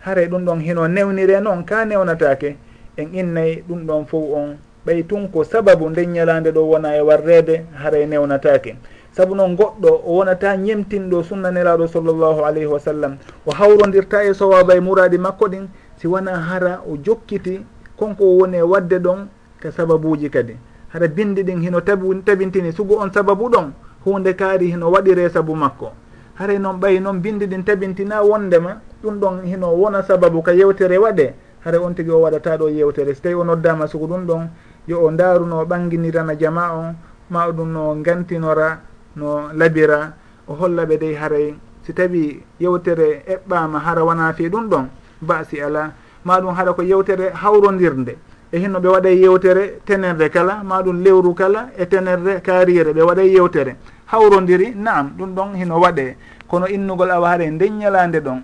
Haray 0.00 0.28
ɗum 0.28 0.44
ɗon 0.44 0.60
hino 0.60 0.88
newnire 0.88 1.40
noon 1.40 1.64
ka 1.64 1.84
newnatake. 1.84 2.56
En 2.96 3.08
innayi 3.14 3.64
ɗum 3.68 3.86
ɗon 3.86 4.06
fof 4.06 4.24
on 4.32 4.56
ɓay 4.86 5.02
tun 5.06 5.28
ko 5.28 5.44
sababu 5.44 5.90
nden 5.90 6.12
ñalande 6.12 6.52
ɗo 6.52 6.60
wona 6.62 6.96
e 6.96 7.00
warrede 7.00 7.64
haray 7.74 8.06
newnatake. 8.06 8.76
Saabu 9.12 9.34
noon 9.34 9.56
goɗɗo 9.56 10.02
o 10.06 10.16
wonata 10.18 10.56
ñemtinɗo 10.56 11.22
sunnanelaɗo 11.24 11.86
sallllahu 11.88 12.44
alayhi 12.44 12.66
wa 12.66 12.78
sallam. 12.78 13.16
O 13.46 13.50
hawrodirta 13.50 14.24
e 14.24 14.32
sowaba 14.34 14.76
e 14.76 14.80
muradi 14.80 15.18
makko 15.18 15.48
ɗin 15.48 15.66
si 15.96 16.06
wona 16.06 16.38
hara 16.38 16.80
o 16.86 16.96
jokkiti 16.96 17.60
konko 17.98 18.24
o 18.24 18.38
woni 18.38 18.56
e 18.58 18.62
wadde 18.62 18.98
ɗon 18.98 19.26
ka 19.60 19.70
sababuji 19.72 20.30
kadi. 20.30 20.56
haɗa 20.92 21.08
bindi 21.08 21.42
ɗin 21.42 21.60
hino 21.62 21.80
tabi 21.80 22.22
tabintini 22.24 22.72
sugu 22.72 22.94
on 22.98 23.10
sababu 23.12 23.48
ɗon 23.48 23.72
hunde 24.04 24.34
kaari 24.36 24.70
hino 24.70 24.90
waɗire 24.90 25.28
sabu 25.30 25.54
makko. 25.54 25.92
Haray 26.34 26.58
noon 26.58 26.80
ɓayi 26.80 27.00
noon 27.00 27.20
bindi 27.20 27.46
ɗin 27.46 27.64
tabintina 27.64 28.22
wondema 28.22 28.80
ɗum 29.02 29.18
ɗon 29.20 29.44
hino 29.44 29.68
wona 29.76 30.02
sababu 30.02 30.42
ka 30.42 30.52
yewtere 30.52 30.98
waɗe. 30.98 31.34
Hara 31.64 31.78
on 31.80 31.92
tigi 31.94 32.10
o 32.10 32.20
waɗata 32.20 32.56
ɗo 32.56 32.68
yewtere 32.70 33.14
so 33.14 33.20
tawi 33.22 33.34
o 33.34 33.44
noddama 33.44 33.86
sugu 33.86 34.06
ɗum 34.06 34.26
ɗon 34.26 34.48
yo 34.88 35.04
o 35.04 35.10
daruno 35.10 35.64
ɓanginirana 35.64 36.34
jama 36.38 36.72
on 36.72 36.94
ma 37.28 37.46
ɗum 37.52 37.68
no 37.72 37.94
gantinora 38.02 38.80
no 39.16 39.50
labira 39.52 40.14
o 40.48 40.54
holla 40.54 40.86
ɓe 40.86 40.98
dey 40.98 41.14
haray 41.14 41.54
si 41.82 41.92
tawi 41.92 42.42
yewtere 42.58 43.22
eɓɓama 43.28 43.78
hara 43.78 44.02
wona 44.04 44.32
fi 44.32 44.48
ɗum 44.48 44.68
ɗon 44.68 44.88
basi 45.20 45.60
ala 45.60 45.92
ma 46.24 46.40
ɗum 46.40 46.54
haɗa 46.54 46.72
ko 46.74 46.82
yewtere 46.82 47.30
hawrodirde 47.34 48.16
e 48.52 48.58
hinno 48.58 48.80
ɓe 48.80 48.88
waɗay 48.88 49.16
yewtere 49.20 49.80
tenere 49.84 50.28
kala 50.28 50.62
ma 50.64 50.82
ɗum 50.82 51.02
lewru 51.04 51.34
kala 51.34 51.70
e 51.78 51.86
tenere 51.86 52.40
kaarire 52.40 52.92
ɓe 52.92 53.02
waɗay 53.02 53.28
yewtere. 53.30 53.76
Hawrodiri 54.06 54.74
naam 54.74 55.12
ɗum 55.16 55.34
ɗon 55.34 55.54
hino 55.54 55.78
waɗe. 55.80 56.16
Kono 56.48 56.66
innugol 56.66 57.10
awa 57.10 57.28
haare 57.28 57.46
nden 57.50 57.78
ñalande 57.78 58.20
ɗon. 58.20 58.42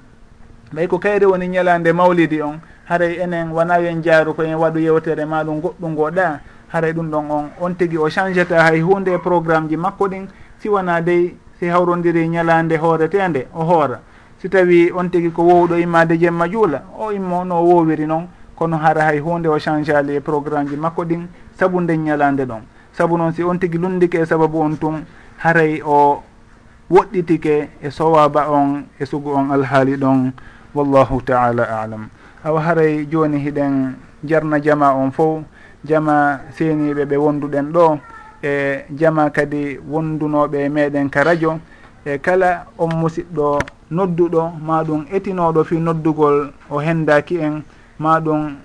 Ɓay 0.72 0.86
ko 0.86 0.98
kayri 0.98 1.26
woni 1.26 1.48
ñalande 1.48 1.92
mawlidi 1.92 2.40
on 2.40 2.60
haray 2.88 3.18
enen 3.20 3.50
wona 3.50 3.78
yen 3.80 4.00
jaaru 4.02 4.32
ko 4.34 4.42
en 4.42 4.54
waɗu 4.54 4.78
yewtere 4.78 5.24
ma 5.26 5.42
ɗum 5.42 5.60
goɗɗum 5.60 5.94
goɗa 5.96 6.40
haray 6.68 6.92
ɗum 6.92 7.10
ɗon 7.10 7.30
on. 7.30 7.50
On 7.60 7.74
tigui 7.74 7.98
o 7.98 8.08
change 8.08 8.46
ta 8.46 8.62
hay 8.62 8.80
hunde 8.80 9.08
e 9.08 9.18
programme 9.18 9.68
ji 9.68 9.76
makko 9.76 10.06
ɗin 10.08 10.28
si 10.60 10.68
wona 10.68 11.00
dey 11.00 11.34
si 11.58 11.66
hawrodiri 11.66 12.28
ñalande 12.28 12.78
hooretende 12.78 13.48
o 13.52 13.64
hoora. 13.64 14.00
Si 14.38 14.48
tawi 14.48 14.92
on 14.94 15.08
tigui 15.10 15.32
ko 15.32 15.42
wowɗo 15.42 15.76
immade 15.80 16.16
jemma 16.16 16.46
juula 16.48 16.84
o 16.96 17.10
immo 17.10 17.42
no 17.44 17.60
wowiri 17.64 18.06
noon 18.06 18.28
kono 18.56 18.76
hara 18.78 19.04
hay 19.04 19.18
hunde 19.20 19.46
o 19.48 19.58
change 19.58 19.90
ali 19.92 20.16
e 20.16 20.20
programme 20.20 20.68
ji 20.68 20.76
makko 20.76 21.04
ɗin 21.04 21.26
saabu 21.58 21.80
nden 21.80 22.04
ñalande 22.04 22.44
ɗon. 22.44 22.62
Saabu 22.92 23.16
noon 23.18 23.32
si 23.32 23.42
on 23.44 23.58
tigui 23.58 23.78
lundike 23.78 24.14
e 24.20 24.26
sababu 24.26 24.60
on 24.60 24.76
tun 24.76 25.04
haray 25.38 25.82
o 25.84 26.22
woɗɗitike 26.90 27.68
e 27.82 27.90
sowaba 27.90 28.48
on 28.50 28.84
e 28.98 29.04
sugu 29.04 29.30
on 29.34 29.50
alhaali 29.52 29.96
ɗon 29.96 30.32
wallahu 30.74 31.20
taala 31.22 31.64
alam. 31.82 32.08
Awa 32.44 32.60
haray 32.60 33.06
joni 33.06 33.38
hiɗen 33.38 33.94
jarna 34.24 34.60
jama 34.60 34.94
on 34.94 35.10
fo 35.10 35.42
jama 35.84 36.40
seniɓe 36.56 37.04
ɓe 37.04 37.16
wonduɗen 37.16 37.72
ɗo 37.72 37.98
e 38.42 38.84
jama 38.96 39.30
kadi 39.30 39.78
wondunoɓe 39.78 40.68
meɗen 40.68 41.10
ka 41.10 41.24
radio 41.24 41.58
e 42.04 42.18
kala 42.18 42.66
on 42.78 42.88
musidɗo 42.96 43.58
nodduɗo 43.90 44.52
ma 44.62 44.82
ɗum 44.84 45.04
etinoɗo 45.12 45.64
fi 45.64 45.76
noddugol 45.78 46.52
o 46.70 46.78
hendaki 46.80 47.38
en 47.40 47.62
ma 47.98 48.20
ɗum 48.20 48.56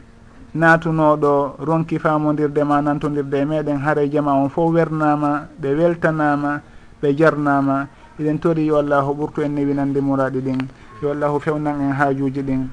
natunoɗo 0.53 1.55
ronki 1.59 1.99
famodirde 1.99 2.63
ma 2.63 2.81
nantodirde 2.81 3.33
e 3.41 3.45
meɗen 3.45 3.77
haara 3.79 4.07
jama 4.09 4.33
on 4.33 4.49
fof 4.49 4.73
wernama 4.73 5.47
ɓe 5.61 5.69
weltanama 5.75 6.61
ɓe 7.01 7.15
jarnama. 7.17 7.87
Eɗen 8.19 8.39
tori 8.39 8.65
yo 8.65 8.77
allahu 8.77 9.13
ɓurtu 9.13 9.41
en 9.41 9.49
newinande 9.55 9.99
muraɗi 10.01 10.39
ɗin. 10.41 10.59
Yo 11.01 11.11
allahu 11.11 11.39
fewnan 11.39 11.81
en 11.81 11.93
haajuji 11.93 12.41
ɗin. 12.43 12.67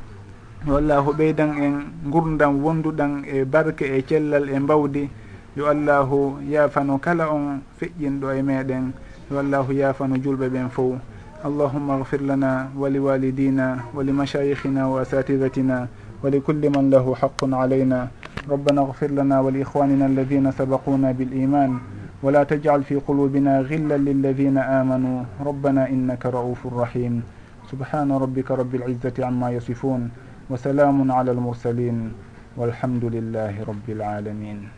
Yo 0.66 0.76
allahu 0.76 1.12
ɓeydan 1.12 1.50
en 1.62 1.74
gurdam 2.10 2.60
wonduɗan 2.62 3.24
e 3.24 3.44
barke 3.44 3.82
e 3.86 4.02
cellal 4.06 4.48
e 4.50 4.58
mbawdi. 4.58 5.08
Yo 5.56 5.66
allahu 5.66 6.38
yaafano 6.42 6.98
kala 6.98 7.30
on 7.32 7.60
feƴƴinɗo 7.80 8.36
e 8.36 8.42
meɗen. 8.42 8.92
Yo 9.30 9.38
allahu 9.38 9.72
yaafano 9.72 10.16
julɓe 10.16 10.48
ɓen 10.50 10.68
fo 10.68 10.98
allahumma 11.44 11.98
gfir 12.02 12.20
lana 12.26 12.68
wa 12.74 12.88
liwalidina 12.90 13.84
wa 13.94 14.02
limashayihina 14.02 14.88
wa 14.90 15.00
asatidatina 15.02 15.86
ولكل 16.22 16.70
من 16.70 16.90
له 16.90 17.14
حق 17.14 17.54
علينا. 17.54 18.08
ربنا 18.48 18.80
اغفر 18.80 19.10
لنا 19.10 19.40
ولإخواننا 19.40 20.06
الذين 20.06 20.50
سبقونا 20.50 21.12
بالإيمان. 21.12 21.78
ولا 22.22 22.42
تجعل 22.44 22.82
في 22.82 22.94
قلوبنا 22.94 23.60
غلا 23.60 23.96
للذين 23.96 24.58
آمنوا. 24.58 25.24
ربنا 25.40 25.88
إنك 25.88 26.26
رؤوف 26.26 26.66
رحيم. 26.66 27.22
سبحان 27.70 28.12
ربك 28.12 28.50
رب 28.50 28.74
العزة 28.74 29.26
عما 29.26 29.50
يصفون. 29.50 30.10
وسلام 30.50 31.12
على 31.12 31.30
المرسلين. 31.30 32.12
والحمد 32.56 33.04
لله 33.04 33.64
رب 33.68 33.86
العالمين. 33.88 34.77